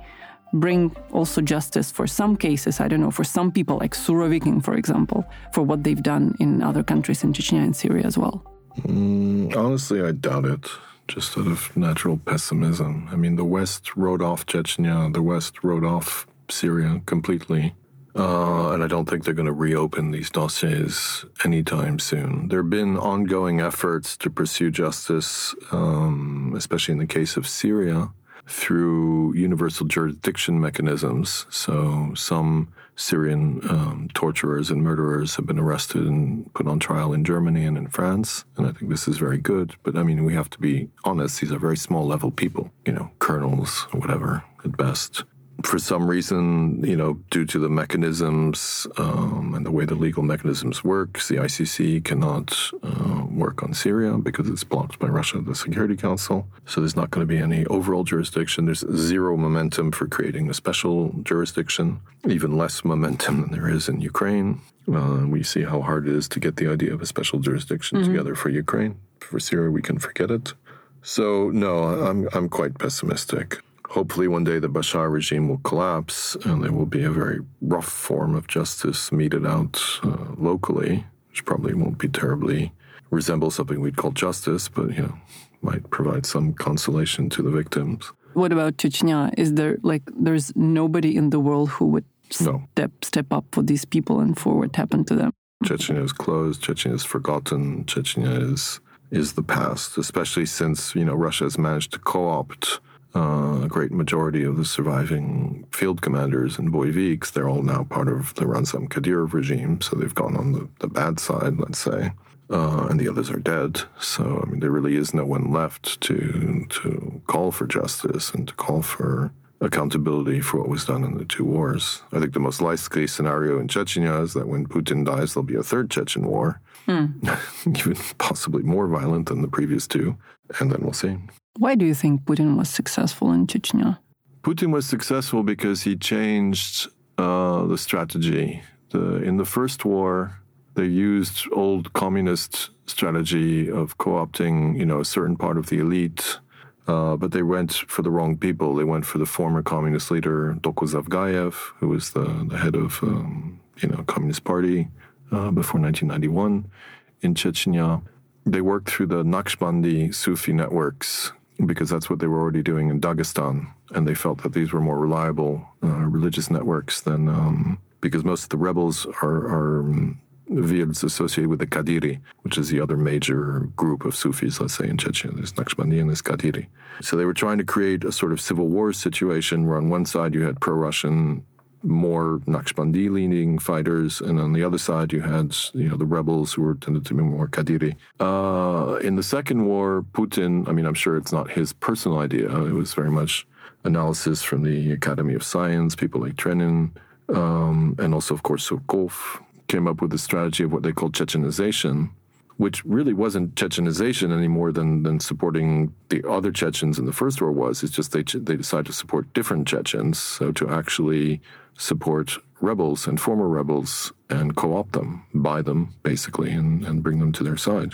bring 0.54 0.96
also 1.12 1.42
justice 1.42 1.92
for 1.92 2.08
some 2.08 2.36
cases, 2.36 2.80
I 2.80 2.88
don't 2.88 3.02
know, 3.02 3.12
for 3.12 3.24
some 3.24 3.52
people 3.52 3.78
like 3.78 3.94
Surovikin, 3.94 4.64
for 4.64 4.76
example, 4.76 5.26
for 5.54 5.62
what 5.62 5.84
they've 5.84 6.02
done 6.02 6.36
in 6.40 6.64
other 6.64 6.84
countries 6.84 7.24
in 7.24 7.34
Chechnya 7.34 7.64
and 7.64 7.76
Syria 7.76 8.06
as 8.06 8.18
well? 8.18 8.44
Mm, 8.82 9.56
honestly, 9.56 10.02
I 10.02 10.12
doubt 10.12 10.46
it. 10.46 10.68
Just 11.08 11.38
out 11.40 11.48
of 11.48 11.76
natural 11.76 12.18
pessimism. 12.18 13.10
I 13.12 13.16
mean, 13.16 13.36
the 13.36 13.44
West 13.44 13.96
wrote 13.96 14.22
off 14.22 14.46
Chechnya, 14.46 15.12
the 15.12 15.24
West 15.24 15.64
wrote 15.64 15.84
off 15.84 16.28
Syria 16.50 17.02
completely. 17.08 17.74
Uh, 18.20 18.72
and 18.74 18.84
I 18.84 18.88
don't 18.88 19.08
think 19.08 19.24
they're 19.24 19.34
going 19.34 19.46
to 19.46 19.54
reopen 19.54 20.12
these 20.12 20.30
dossiers 20.30 21.26
anytime 21.46 22.00
soon. 22.00 22.50
There 22.50 22.62
have 22.62 22.70
been 22.70 22.98
ongoing 22.98 23.62
efforts 23.62 24.18
to 24.18 24.30
pursue 24.30 24.70
justice, 24.72 25.56
um, 25.72 26.54
especially 26.56 26.94
in 26.94 27.00
the 27.00 27.08
case 27.08 27.38
of 27.38 27.48
Syria. 27.48 28.10
through 28.50 29.34
universal 29.36 29.86
jurisdiction 29.86 30.60
mechanisms. 30.60 31.46
So 31.50 32.12
some 32.16 32.70
Syrian 32.96 33.62
um, 33.70 34.10
torturers 34.14 34.72
and 34.72 34.84
murderers 34.84 35.36
have 35.36 35.46
been 35.46 35.60
arrested 35.60 36.02
and 36.06 36.52
put 36.54 36.68
on 36.68 36.80
trial 36.80 37.14
in 37.14 37.24
Germany 37.24 37.64
and 37.66 37.78
in 37.78 37.88
France. 37.88 38.44
And 38.58 38.68
I 38.68 38.72
think 38.72 38.90
this 38.90 39.08
is 39.08 39.18
very 39.18 39.38
good. 39.38 39.76
But 39.84 39.96
I 39.96 40.04
mean, 40.04 40.26
we 40.26 40.34
have 40.34 40.50
to 40.52 40.60
be 40.60 40.90
honest, 41.06 41.40
these 41.40 41.52
are 41.52 41.60
very 41.60 41.78
small 41.78 42.06
level 42.06 42.32
people, 42.32 42.72
you 42.86 42.92
know, 42.92 43.12
colonels 43.20 43.88
or 43.94 44.00
whatever 44.00 44.44
at 44.66 44.76
best 44.76 45.24
for 45.64 45.80
some 45.80 46.08
reason, 46.08 46.84
you 46.84 46.96
know, 46.96 47.14
due 47.30 47.46
to 47.46 47.60
the 47.60 47.70
mechanisms 47.70 48.88
um, 48.98 49.54
and 49.56 49.66
the 49.66 49.72
way 49.72 49.86
the 49.86 49.96
legal 49.96 50.24
mechanisms 50.24 50.84
work, 50.84 51.14
the 51.14 51.36
ICC 51.36 52.04
cannot 52.04 52.58
uh, 52.84 53.26
work 53.30 53.64
on 53.64 53.74
Syria 53.74 54.14
because 54.18 54.50
it's 54.50 54.64
blocked 54.64 55.00
by 55.00 55.08
Russia, 55.08 55.40
the 55.40 55.56
Security 55.56 55.96
Council. 55.96 56.48
So 56.66 56.82
there's 56.82 56.96
not 56.96 57.12
going 57.12 57.28
to 57.28 57.34
be 57.34 57.40
any 57.40 57.66
overall 57.66 58.04
jurisdiction. 58.04 58.66
There's 58.66 58.86
zero 58.96 59.38
momentum 59.38 59.92
for 59.92 60.08
creating 60.08 60.50
a 60.50 60.54
special 60.54 61.14
jurisdiction, 61.24 62.00
even 62.28 62.58
less 62.58 62.84
momentum 62.84 63.42
than 63.42 63.52
there 63.52 63.70
is 63.70 63.90
in 63.90 64.02
Ukraine. 64.02 64.62
Uh, 64.92 65.26
we 65.28 65.44
see 65.44 65.64
how 65.64 65.82
hard 65.82 66.08
it 66.08 66.16
is 66.16 66.28
to 66.30 66.40
get 66.40 66.56
the 66.56 66.68
idea 66.68 66.94
of 66.94 67.02
a 67.02 67.06
special 67.06 67.40
jurisdiction 67.40 68.00
mm-hmm. 68.00 68.12
together 68.12 68.36
for 68.36 68.50
Ukraine. 68.50 69.00
For 69.20 69.40
Syria, 69.40 69.70
we 69.70 69.82
can 69.82 70.00
forget 70.00 70.32
it. 70.32 70.54
So 71.02 71.50
no, 71.50 71.84
I'm 71.84 72.28
I'm 72.34 72.50
quite 72.50 72.78
pessimistic 72.78 73.60
hopefully 73.90 74.28
one 74.28 74.44
day 74.44 74.60
the 74.60 74.70
Bashar 74.70 75.12
regime 75.12 75.50
will 75.50 75.58
collapse 75.60 76.36
and 76.46 76.64
there 76.64 76.72
will 76.72 76.86
be 76.86 77.04
a 77.04 77.12
very 77.12 77.40
rough 77.62 77.90
form 77.90 78.36
of 78.36 78.48
justice 78.48 79.12
meted 79.12 79.46
out 79.46 79.82
uh, 80.04 80.34
locally, 80.38 81.06
which 81.30 81.46
probably 81.46 81.74
won't 81.74 81.98
be 81.98 82.08
terribly 82.08 82.72
resemble 83.12 83.52
something 83.52 83.82
we'd 83.82 83.98
call 83.98 84.12
justice, 84.12 84.70
but 84.70 84.96
you 84.96 85.02
know, 85.02 85.18
might 85.62 85.90
provide 85.90 86.26
some 86.26 86.54
consolation 86.54 87.30
to 87.30 87.42
the 87.42 87.50
victims. 87.50 88.12
What 88.34 88.52
about 88.52 88.78
Chechnya? 88.78 89.34
Is 89.38 89.56
there 89.56 89.78
like 89.82 90.04
there's 90.16 90.56
nobody 90.56 91.16
in 91.16 91.32
the 91.32 91.40
world 91.40 91.70
who 91.70 91.86
would 91.86 92.06
no. 92.40 92.64
step 92.72 92.92
step 93.04 93.26
up 93.32 93.46
for 93.52 93.64
these 93.64 93.86
people 93.86 94.20
and 94.20 94.38
for 94.38 94.60
what 94.60 94.76
happened 94.76 95.08
to 95.08 95.16
them? 95.16 95.32
Chechnya 95.66 96.04
is 96.04 96.14
closed. 96.14 96.62
Chechnya 96.62 96.94
is 96.94 97.04
forgotten. 97.04 97.84
Chechnya 97.86 98.54
is 98.54 98.80
is 99.12 99.34
the 99.34 99.44
past, 99.44 99.98
especially 99.98 100.46
since 100.46 100.94
you 100.96 101.04
know 101.04 101.16
Russia 101.16 101.46
has 101.46 101.58
managed 101.58 101.94
to 101.94 102.00
co-opt 102.00 102.80
uh, 103.16 103.62
a 103.64 103.68
great 103.68 103.92
majority 103.92 104.44
of 104.44 104.58
the 104.58 104.66
surviving 104.66 105.66
field 105.72 106.02
commanders 106.02 106.60
and 106.60 106.72
Boyviks, 106.72 107.32
they're 107.32 107.50
all 107.50 107.64
now 107.64 107.84
part 107.84 108.08
of 108.08 108.36
the 108.36 108.46
Ramzan 108.46 108.88
Kadyrov 108.88 109.34
regime, 109.34 109.82
so 109.82 109.96
they've 109.96 110.14
gone 110.14 110.38
on 110.38 110.52
the, 110.52 110.70
the 110.80 110.88
bad 110.88 111.20
side, 111.20 111.58
let's 111.58 111.80
say. 111.80 112.12
Uh, 112.52 112.88
and 112.90 113.00
the 113.00 113.08
others 113.08 113.30
are 113.30 113.40
dead. 113.40 113.82
So, 114.00 114.44
I 114.44 114.50
mean, 114.50 114.60
there 114.60 114.72
really 114.72 114.96
is 114.96 115.14
no 115.14 115.24
one 115.24 115.52
left 115.52 116.02
to 116.02 116.66
to 116.70 117.22
call 117.28 117.52
for 117.52 117.68
justice 117.68 118.32
and 118.32 118.48
to 118.48 118.54
call 118.56 118.82
for 118.82 119.32
accountability 119.62 120.40
for 120.40 120.60
what 120.60 120.70
was 120.70 120.86
done 120.86 121.04
in 121.04 121.18
the 121.18 121.26
two 121.26 121.46
wars. 121.46 122.02
I 122.12 122.20
think 122.20 122.34
the 122.34 122.40
most 122.40 122.62
likely 122.62 123.08
scenario 123.08 123.60
in 123.60 123.68
Chechnya 123.68 124.24
is 124.24 124.34
that 124.34 124.48
when 124.48 124.66
Putin 124.66 125.06
dies, 125.06 125.34
there'll 125.34 125.46
be 125.46 125.56
a 125.56 125.64
third 125.64 125.92
Chechen 125.92 126.26
war, 126.26 126.62
hmm. 126.86 127.08
even 127.68 127.96
possibly 128.18 128.64
more 128.64 128.88
violent 128.88 129.28
than 129.28 129.42
the 129.42 129.48
previous 129.48 129.86
two, 129.86 130.18
and 130.60 130.72
then 130.72 130.82
we'll 130.82 130.94
see. 130.94 131.18
Why 131.60 131.76
do 131.76 131.86
you 131.86 131.94
think 131.94 132.24
Putin 132.24 132.58
was 132.58 132.70
successful 132.70 133.34
in 133.34 133.46
Chechnya? 133.46 133.98
Putin 134.44 134.72
was 134.72 134.86
successful 134.86 135.44
because 135.44 135.82
he 135.82 135.98
changed 135.98 136.88
uh, 137.18 137.66
the 137.66 137.78
strategy. 137.78 138.64
The, 138.92 139.18
in 139.18 139.36
the 139.36 139.44
first 139.44 139.84
war, 139.84 140.40
they 140.76 140.86
used 140.86 141.46
old 141.52 141.92
communist 141.92 142.70
strategy 142.86 143.70
of 143.70 143.98
co-opting, 143.98 144.80
you 144.80 144.86
know, 144.86 145.02
a 145.02 145.06
certain 145.06 145.36
part 145.36 145.58
of 145.58 145.68
the 145.68 145.80
elite, 145.80 146.40
uh, 146.88 147.18
but 147.18 147.34
they 147.34 147.44
went 147.44 147.74
for 147.74 148.04
the 148.04 148.10
wrong 148.10 148.38
people. 148.38 148.74
They 148.74 148.86
went 148.86 149.06
for 149.06 149.18
the 149.18 149.26
former 149.26 149.62
communist 149.62 150.12
leader 150.12 150.56
Zavgaev, 150.62 151.54
who 151.80 151.90
was 151.90 152.12
the, 152.12 152.48
the 152.48 152.58
head 152.58 152.76
of, 152.76 153.04
um, 153.04 153.60
you 153.82 153.90
know, 153.90 154.04
Communist 154.04 154.46
Party 154.46 154.88
uh, 155.34 155.52
before 155.52 155.82
1991 155.82 156.72
in 157.20 157.34
Chechnya. 157.34 158.02
They 158.46 158.62
worked 158.62 158.90
through 158.90 159.08
the 159.08 159.26
Naqshbandi 159.26 160.16
Sufi 160.16 160.54
networks 160.54 161.34
because 161.66 161.90
that's 161.90 162.10
what 162.10 162.20
they 162.20 162.28
were 162.28 162.40
already 162.40 162.64
doing 162.64 162.90
in 162.90 163.02
Dagestan, 163.02 163.68
and 163.92 164.08
they 164.08 164.16
felt 164.16 164.44
that 164.44 164.54
these 164.54 164.72
were 164.72 164.82
more 164.82 165.00
reliable 165.00 165.68
uh, 165.84 165.88
religious 165.88 166.50
networks 166.50 167.02
than 167.02 167.28
um, 167.28 167.80
because 168.02 168.24
most 168.24 168.44
of 168.44 168.50
the 168.50 168.58
rebels 168.58 169.06
are, 169.22 169.48
are 169.48 169.80
um, 169.82 170.20
associated 170.50 171.50
with 171.50 171.60
the 171.60 171.68
Kadiri, 171.68 172.20
which 172.42 172.58
is 172.58 172.70
the 172.70 172.82
other 172.82 172.98
major 172.98 173.70
group 173.76 174.06
of 174.06 174.16
Sufis, 174.16 174.60
let's 174.60 174.76
say 174.76 174.88
in 174.88 174.98
Chechnya. 174.98 175.36
There's 175.36 175.54
Naqshbandi 175.54 176.00
and 176.00 176.10
there's 176.10 176.22
Kadiri. 176.22 176.68
So 177.02 177.16
they 177.16 177.26
were 177.26 177.34
trying 177.34 177.58
to 177.60 177.64
create 177.64 178.04
a 178.04 178.12
sort 178.12 178.32
of 178.32 178.42
civil 178.42 178.68
war 178.68 178.92
situation 178.94 179.68
where 179.68 179.78
on 179.78 179.90
one 179.90 180.06
side 180.06 180.34
you 180.34 180.44
had 180.44 180.60
pro-Russian 180.60 181.46
more 181.84 182.40
Naqshbandi 182.46 183.10
leaning 183.10 183.60
fighters, 183.60 184.22
and 184.22 184.40
on 184.40 184.54
the 184.54 184.64
other 184.64 184.78
side 184.78 185.14
you 185.14 185.22
had 185.22 185.56
you 185.74 185.90
know 185.90 185.98
the 185.98 186.06
rebels 186.06 186.54
who 186.54 186.62
were 186.62 186.76
tended 186.76 187.06
to 187.06 187.14
be 187.14 187.24
more 187.24 187.48
Kadiri. 187.48 187.96
Uh, 188.20 188.98
in 188.98 189.16
the 189.16 189.24
second 189.24 189.66
war, 189.66 190.06
Putin. 190.14 190.68
I 190.68 190.72
mean, 190.72 190.86
I'm 190.86 190.94
sure 190.94 191.18
it's 191.18 191.32
not 191.32 191.52
his 191.52 191.74
personal 191.74 192.20
idea. 192.20 192.48
It 192.66 192.74
was 192.74 192.94
very 192.94 193.12
much 193.12 193.48
analysis 193.84 194.44
from 194.44 194.64
the 194.64 194.92
Academy 194.92 195.34
of 195.34 195.44
Science, 195.44 195.96
people 195.96 196.22
like 196.22 196.36
Trenin, 196.36 196.92
um, 197.30 197.96
and 198.00 198.14
also 198.14 198.34
of 198.34 198.44
course 198.44 198.70
Surkov 198.70 199.42
came 199.68 199.88
up 199.88 200.02
with 200.02 200.12
the 200.12 200.18
strategy 200.18 200.64
of 200.64 200.74
what 200.74 200.84
they 200.84 200.92
called 200.92 201.14
Chechenization, 201.14 202.10
which 202.58 202.84
really 202.84 203.14
wasn't 203.14 203.56
Chechenization 203.56 204.36
any 204.36 204.48
more 204.48 204.72
than, 204.72 205.04
than 205.04 205.20
supporting 205.20 205.94
the 206.10 206.28
other 206.28 206.52
Chechens 206.52 207.00
in 207.00 207.06
the 207.06 207.14
First 207.14 207.42
War 207.42 207.52
was. 207.52 207.84
It's 207.84 207.94
just 207.94 208.12
they, 208.12 208.24
they 208.24 208.58
decided 208.58 208.88
to 208.88 208.94
support 208.94 209.34
different 209.34 209.68
Chechens, 209.68 210.20
so 210.20 210.52
to 210.54 210.70
actually 210.70 211.42
support 211.80 212.38
rebels 212.62 213.08
and 213.08 213.20
former 213.20 213.48
rebels 213.48 214.12
and 214.30 214.56
co 214.56 214.76
opt 214.76 214.92
them, 214.94 215.26
buy 215.34 215.62
them, 215.62 215.96
basically, 216.04 216.52
and, 216.52 216.86
and 216.86 217.02
bring 217.02 217.20
them 217.20 217.32
to 217.32 217.44
their 217.44 217.58
side. 217.58 217.94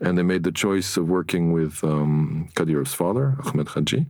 And 0.00 0.18
they 0.18 0.22
made 0.22 0.42
the 0.42 0.52
choice 0.52 0.96
of 0.96 1.08
working 1.08 1.52
with 1.52 1.82
um, 1.82 2.50
father, 2.86 3.36
Ahmed 3.44 3.68
Haji, 3.68 4.06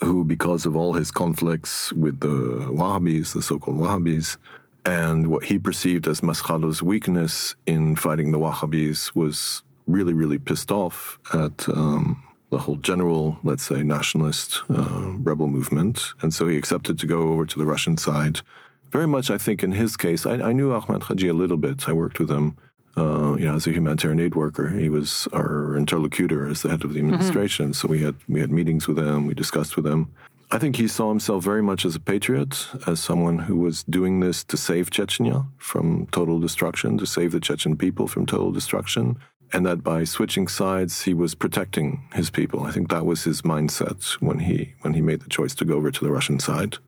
who, 0.00 0.24
because 0.24 0.66
of 0.66 0.76
all 0.76 0.92
his 0.92 1.10
conflicts 1.10 1.92
with 1.92 2.20
the 2.20 2.66
Wahhabis, 2.70 3.32
the 3.32 3.42
so 3.42 3.58
called 3.58 3.78
Wahhabis, 3.78 4.36
and 4.84 5.28
what 5.28 5.44
he 5.44 5.58
perceived 5.58 6.06
as 6.06 6.20
Maskhadov's 6.20 6.82
weakness 6.82 7.54
in 7.66 7.96
fighting 7.96 8.32
the 8.32 8.38
Wahhabis 8.38 9.14
was 9.14 9.62
really, 9.86 10.12
really 10.12 10.38
pissed 10.38 10.70
off 10.70 11.18
at 11.32 11.68
um, 11.68 12.22
the 12.52 12.58
whole 12.58 12.76
general, 12.76 13.38
let's 13.42 13.62
say, 13.62 13.82
nationalist 13.82 14.60
uh, 14.68 15.14
rebel 15.28 15.46
movement. 15.46 16.12
And 16.20 16.34
so 16.34 16.46
he 16.46 16.58
accepted 16.58 16.98
to 16.98 17.06
go 17.06 17.30
over 17.32 17.46
to 17.46 17.58
the 17.58 17.64
Russian 17.64 17.96
side. 17.96 18.40
Very 18.90 19.06
much, 19.06 19.30
I 19.30 19.38
think, 19.38 19.64
in 19.64 19.72
his 19.72 19.96
case, 19.96 20.26
I, 20.26 20.34
I 20.34 20.52
knew 20.52 20.70
Ahmad 20.70 21.04
Haji 21.04 21.28
a 21.28 21.32
little 21.32 21.56
bit. 21.56 21.88
I 21.88 21.94
worked 21.94 22.18
with 22.20 22.30
him, 22.30 22.58
uh, 22.94 23.36
you 23.38 23.46
know, 23.46 23.54
as 23.54 23.66
a 23.66 23.72
humanitarian 23.72 24.20
aid 24.20 24.34
worker. 24.34 24.68
He 24.68 24.90
was 24.90 25.26
our 25.32 25.74
interlocutor 25.78 26.46
as 26.46 26.60
the 26.60 26.68
head 26.68 26.84
of 26.84 26.92
the 26.92 27.00
mm-hmm. 27.00 27.14
administration. 27.14 27.66
Mm-hmm. 27.68 27.72
So 27.72 27.88
we 27.88 28.02
had 28.02 28.16
we 28.28 28.40
had 28.40 28.52
meetings 28.52 28.86
with 28.86 28.98
him. 28.98 29.26
We 29.26 29.32
discussed 29.32 29.74
with 29.74 29.86
him. 29.86 30.12
I 30.50 30.58
think 30.58 30.76
he 30.76 30.88
saw 30.88 31.08
himself 31.08 31.42
very 31.42 31.62
much 31.62 31.86
as 31.86 31.96
a 31.96 32.00
patriot, 32.00 32.68
as 32.86 33.00
someone 33.00 33.38
who 33.38 33.56
was 33.56 33.82
doing 33.84 34.20
this 34.20 34.44
to 34.44 34.58
save 34.58 34.90
Chechnya 34.90 35.46
from 35.56 36.06
total 36.08 36.38
destruction, 36.38 36.98
to 36.98 37.06
save 37.06 37.32
the 37.32 37.40
Chechen 37.40 37.78
people 37.78 38.06
from 38.06 38.26
total 38.26 38.52
destruction 38.52 39.16
and 39.52 39.66
that 39.66 39.82
by 39.82 40.04
switching 40.04 40.48
sides 40.48 41.02
he 41.02 41.14
was 41.14 41.34
protecting 41.34 42.08
his 42.14 42.30
people. 42.30 42.62
I 42.64 42.72
think 42.72 42.90
that 42.90 43.06
was 43.06 43.24
his 43.24 43.42
mindset 43.42 44.14
when 44.20 44.40
he 44.40 44.74
when 44.80 44.94
he 44.94 45.02
made 45.02 45.20
the 45.20 45.28
choice 45.28 45.54
to 45.56 45.64
go 45.64 45.74
over 45.74 45.90
to 45.90 46.04
the 46.04 46.10
Russian 46.10 46.38
side. 46.38 46.78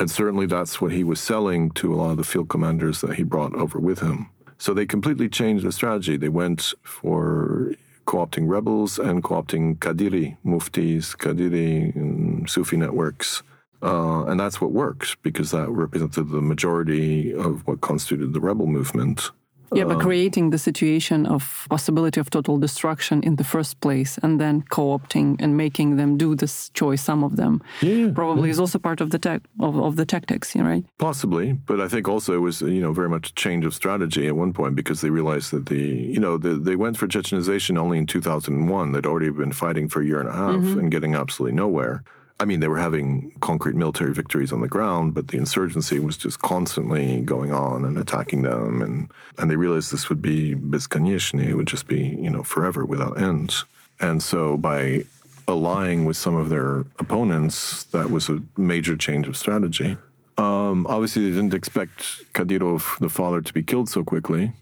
And 0.00 0.10
certainly 0.10 0.46
that's 0.46 0.80
what 0.80 0.92
he 0.92 1.04
was 1.04 1.20
selling 1.20 1.70
to 1.72 1.94
a 1.94 1.96
lot 1.96 2.10
of 2.12 2.16
the 2.16 2.24
field 2.24 2.48
commanders 2.48 3.00
that 3.02 3.14
he 3.14 3.22
brought 3.22 3.54
over 3.54 3.78
with 3.78 4.00
him. 4.00 4.28
So 4.58 4.74
they 4.74 4.86
completely 4.86 5.28
changed 5.28 5.64
the 5.64 5.72
strategy. 5.72 6.16
They 6.16 6.28
went 6.28 6.72
for 6.82 7.74
co-opting 8.06 8.48
rebels 8.48 8.98
and 8.98 9.22
co-opting 9.22 9.78
Kadiri 9.78 10.36
muftis, 10.44 11.16
Kadiri 11.16 12.48
Sufi 12.48 12.76
networks. 12.76 13.42
Uh, 13.82 14.24
and 14.24 14.40
that's 14.40 14.60
what 14.60 14.72
worked 14.72 15.22
because 15.22 15.50
that 15.50 15.68
represented 15.68 16.30
the 16.30 16.40
majority 16.40 17.34
of 17.34 17.66
what 17.66 17.82
constituted 17.82 18.32
the 18.32 18.40
rebel 18.40 18.66
movement. 18.66 19.30
Yeah, 19.74 19.84
but 19.84 20.00
creating 20.00 20.50
the 20.50 20.58
situation 20.58 21.26
of 21.26 21.66
possibility 21.68 22.20
of 22.20 22.30
total 22.30 22.58
destruction 22.58 23.22
in 23.22 23.36
the 23.36 23.44
first 23.44 23.80
place 23.80 24.18
and 24.22 24.40
then 24.40 24.62
co-opting 24.62 25.36
and 25.40 25.56
making 25.56 25.96
them 25.96 26.16
do 26.16 26.34
this 26.34 26.70
choice, 26.70 27.02
some 27.02 27.24
of 27.24 27.36
them, 27.36 27.62
yeah, 27.80 28.10
probably 28.14 28.48
yeah. 28.48 28.52
is 28.52 28.60
also 28.60 28.78
part 28.78 29.00
of 29.00 29.10
the 29.10 29.18
tech 29.18 29.42
of, 29.60 29.76
of 29.76 29.96
the 29.96 30.06
tactics, 30.06 30.54
right? 30.56 30.84
Possibly, 30.98 31.52
but 31.52 31.80
I 31.80 31.88
think 31.88 32.08
also 32.08 32.34
it 32.34 32.40
was 32.40 32.60
you 32.60 32.80
know 32.80 32.92
very 32.92 33.08
much 33.08 33.30
a 33.30 33.34
change 33.34 33.64
of 33.64 33.74
strategy 33.74 34.26
at 34.26 34.36
one 34.36 34.52
point 34.52 34.74
because 34.74 35.00
they 35.00 35.10
realized 35.10 35.50
that 35.52 35.66
the 35.66 35.84
you 36.14 36.20
know 36.20 36.38
the, 36.38 36.54
they 36.54 36.76
went 36.76 36.96
for 36.96 37.06
Chechenization 37.06 37.78
only 37.78 37.98
in 37.98 38.06
2001. 38.06 38.92
They'd 38.92 39.06
already 39.06 39.30
been 39.30 39.52
fighting 39.52 39.88
for 39.88 40.00
a 40.00 40.06
year 40.06 40.20
and 40.20 40.28
a 40.28 40.32
half 40.32 40.56
mm-hmm. 40.56 40.78
and 40.78 40.90
getting 40.90 41.14
absolutely 41.14 41.56
nowhere. 41.56 42.04
I 42.40 42.44
mean, 42.44 42.60
they 42.60 42.68
were 42.68 42.78
having 42.78 43.32
concrete 43.40 43.76
military 43.76 44.12
victories 44.12 44.52
on 44.52 44.60
the 44.60 44.68
ground, 44.68 45.14
but 45.14 45.28
the 45.28 45.38
insurgency 45.38 46.00
was 46.00 46.16
just 46.16 46.40
constantly 46.40 47.20
going 47.20 47.52
on 47.52 47.84
and 47.84 47.96
attacking 47.96 48.42
them. 48.42 48.82
And, 48.82 49.10
and 49.38 49.50
they 49.50 49.56
realized 49.56 49.92
this 49.92 50.08
would 50.08 50.20
be 50.20 50.54
beskonieczny. 50.54 51.46
It 51.46 51.54
would 51.54 51.68
just 51.68 51.86
be, 51.86 52.00
you 52.20 52.30
know, 52.30 52.42
forever 52.42 52.84
without 52.84 53.20
end. 53.20 53.54
And 54.00 54.22
so 54.22 54.56
by 54.56 55.04
allying 55.46 56.04
with 56.04 56.16
some 56.16 56.34
of 56.34 56.48
their 56.48 56.80
opponents, 56.98 57.84
that 57.84 58.10
was 58.10 58.28
a 58.28 58.42
major 58.56 58.96
change 58.96 59.28
of 59.28 59.36
strategy. 59.36 59.96
Um, 60.36 60.86
obviously, 60.88 61.30
they 61.30 61.36
didn't 61.36 61.54
expect 61.54 62.32
Kadyrov, 62.32 62.98
the 62.98 63.08
father, 63.08 63.40
to 63.40 63.52
be 63.52 63.62
killed 63.62 63.88
so 63.88 64.02
quickly. 64.02 64.52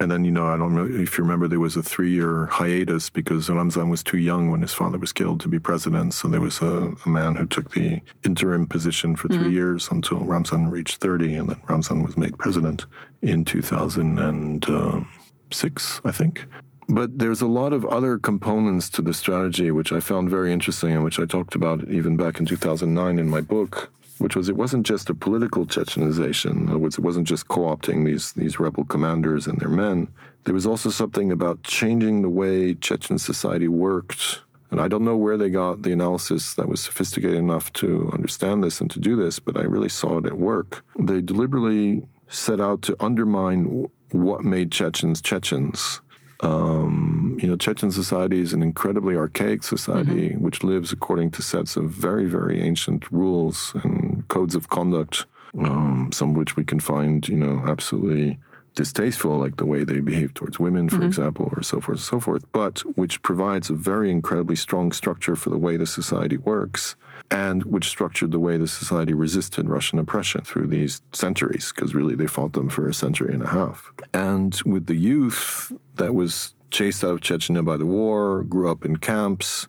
And 0.00 0.10
then, 0.10 0.24
you 0.24 0.30
know, 0.30 0.46
I 0.46 0.56
don't 0.56 0.74
know 0.76 0.86
if 0.86 1.18
you 1.18 1.24
remember, 1.24 1.48
there 1.48 1.58
was 1.58 1.74
a 1.76 1.82
three 1.82 2.12
year 2.12 2.46
hiatus 2.46 3.10
because 3.10 3.50
Ramzan 3.50 3.88
was 3.88 4.04
too 4.04 4.18
young 4.18 4.48
when 4.50 4.62
his 4.62 4.72
father 4.72 4.96
was 4.96 5.12
killed 5.12 5.40
to 5.40 5.48
be 5.48 5.58
president. 5.58 6.14
So 6.14 6.28
there 6.28 6.40
was 6.40 6.62
a, 6.62 6.94
a 7.04 7.08
man 7.08 7.34
who 7.34 7.46
took 7.46 7.72
the 7.72 8.00
interim 8.24 8.64
position 8.66 9.16
for 9.16 9.26
3 9.28 9.38
mm-hmm. 9.38 9.50
years 9.50 9.88
until 9.90 10.20
Ramzan 10.20 10.70
reached 10.70 10.98
30. 10.98 11.34
And 11.34 11.48
then 11.50 11.60
Ramzan 11.68 12.04
was 12.04 12.16
made 12.16 12.38
president 12.38 12.86
in 13.22 13.44
2006, 13.44 16.00
I 16.04 16.12
think. 16.12 16.46
But 16.90 17.18
there's 17.18 17.42
a 17.42 17.46
lot 17.46 17.74
of 17.74 17.84
other 17.84 18.16
components 18.18 18.88
to 18.90 19.02
the 19.02 19.12
strategy 19.12 19.72
which 19.72 19.92
I 19.92 20.00
found 20.00 20.30
very 20.30 20.50
interesting 20.52 20.92
and 20.92 21.04
which 21.04 21.18
I 21.18 21.26
talked 21.26 21.54
about 21.54 21.86
even 21.88 22.16
back 22.16 22.40
in 22.40 22.46
2009 22.46 23.18
in 23.18 23.28
my 23.28 23.42
book 23.42 23.90
which 24.18 24.36
was 24.36 24.48
it 24.48 24.56
wasn't 24.56 24.86
just 24.86 25.10
a 25.10 25.14
political 25.14 25.66
Chechenization. 25.66 26.52
In 26.52 26.68
other 26.68 26.78
words, 26.78 26.98
it 26.98 27.04
wasn't 27.04 27.26
just 27.26 27.48
co-opting 27.48 28.04
these 28.04 28.32
these 28.32 28.60
rebel 28.60 28.84
commanders 28.84 29.46
and 29.46 29.58
their 29.58 29.68
men. 29.68 30.08
There 30.44 30.54
was 30.54 30.66
also 30.66 30.90
something 30.90 31.30
about 31.30 31.62
changing 31.62 32.22
the 32.22 32.28
way 32.28 32.74
Chechen 32.74 33.18
society 33.18 33.68
worked. 33.68 34.40
And 34.70 34.80
I 34.80 34.88
don't 34.88 35.04
know 35.04 35.16
where 35.16 35.38
they 35.38 35.48
got 35.48 35.82
the 35.82 35.92
analysis 35.92 36.54
that 36.54 36.68
was 36.68 36.82
sophisticated 36.82 37.38
enough 37.38 37.72
to 37.74 38.10
understand 38.12 38.62
this 38.62 38.82
and 38.82 38.90
to 38.90 39.00
do 39.00 39.16
this, 39.16 39.38
but 39.38 39.56
I 39.56 39.62
really 39.62 39.88
saw 39.88 40.18
it 40.18 40.26
at 40.26 40.36
work. 40.36 40.84
They 40.98 41.22
deliberately 41.22 42.06
set 42.28 42.60
out 42.60 42.82
to 42.82 42.96
undermine 43.00 43.88
what 44.10 44.44
made 44.44 44.70
Chechens 44.70 45.22
Chechens 45.22 46.02
um, 46.40 47.36
you 47.40 47.48
know, 47.48 47.56
Chechen 47.56 47.90
society 47.90 48.40
is 48.40 48.52
an 48.52 48.62
incredibly 48.62 49.16
archaic 49.16 49.64
society 49.64 50.30
mm-hmm. 50.30 50.42
which 50.42 50.62
lives 50.62 50.92
according 50.92 51.32
to 51.32 51.42
sets 51.42 51.76
of 51.76 51.90
very, 51.90 52.26
very 52.26 52.60
ancient 52.60 53.10
rules 53.10 53.72
and 53.82 54.07
codes 54.28 54.54
of 54.54 54.68
conduct, 54.68 55.26
um, 55.58 56.10
some 56.12 56.30
of 56.30 56.36
which 56.36 56.56
we 56.56 56.64
can 56.64 56.80
find, 56.80 57.28
you 57.28 57.36
know, 57.36 57.62
absolutely 57.66 58.38
distasteful, 58.74 59.36
like 59.38 59.56
the 59.56 59.66
way 59.66 59.82
they 59.82 59.98
behave 59.98 60.32
towards 60.34 60.60
women, 60.60 60.88
for 60.88 60.96
mm-hmm. 60.96 61.06
example, 61.06 61.52
or 61.56 61.62
so 61.62 61.80
forth 61.80 61.98
and 61.98 62.04
so 62.04 62.20
forth, 62.20 62.44
but 62.52 62.78
which 62.96 63.20
provides 63.22 63.70
a 63.70 63.74
very 63.74 64.10
incredibly 64.10 64.54
strong 64.54 64.92
structure 64.92 65.34
for 65.34 65.50
the 65.50 65.58
way 65.58 65.76
the 65.76 65.86
society 65.86 66.36
works 66.36 66.94
and 67.30 67.64
which 67.64 67.88
structured 67.88 68.30
the 68.30 68.38
way 68.38 68.56
the 68.56 68.68
society 68.68 69.12
resisted 69.12 69.68
Russian 69.68 69.98
oppression 69.98 70.42
through 70.42 70.68
these 70.68 71.02
centuries, 71.12 71.72
because 71.74 71.94
really 71.94 72.14
they 72.14 72.26
fought 72.26 72.52
them 72.52 72.68
for 72.68 72.88
a 72.88 72.94
century 72.94 73.34
and 73.34 73.42
a 73.42 73.48
half. 73.48 73.92
And 74.14 74.58
with 74.64 74.86
the 74.86 74.94
youth 74.94 75.72
that 75.96 76.14
was 76.14 76.54
chased 76.70 77.04
out 77.04 77.10
of 77.10 77.20
Chechnya 77.20 77.64
by 77.64 77.76
the 77.76 77.86
war, 77.86 78.44
grew 78.44 78.70
up 78.70 78.84
in 78.84 78.96
camps, 78.98 79.66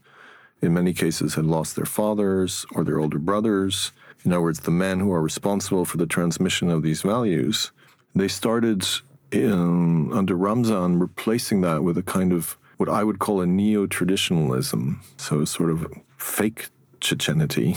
in 0.62 0.74
many 0.74 0.94
cases 0.94 1.36
had 1.36 1.46
lost 1.46 1.76
their 1.76 1.86
fathers 1.86 2.66
or 2.74 2.84
their 2.84 3.00
older 3.00 3.20
brothers. 3.20 3.92
In 4.26 4.34
other 4.34 4.42
words, 4.42 4.62
the 4.62 4.72
men 4.72 5.00
who 5.00 5.12
are 5.14 5.22
responsible 5.22 5.86
for 5.86 5.98
the 5.98 6.06
transmission 6.06 6.70
of 6.70 6.84
these 6.84 7.02
values, 7.02 7.72
they 8.14 8.28
started 8.28 8.86
in, 9.32 10.12
under 10.14 10.36
Ramzan 10.36 11.00
replacing 11.00 11.62
that 11.62 11.84
with 11.84 11.98
a 11.98 12.04
kind 12.04 12.34
of 12.34 12.58
what 12.78 12.90
I 12.90 13.04
would 13.04 13.20
call 13.20 13.42
a 13.42 13.46
neo 13.46 13.86
traditionalism. 13.88 15.02
So, 15.18 15.46
sort 15.46 15.70
of 15.70 15.88
fake 16.18 16.70
Chechenity. 17.00 17.76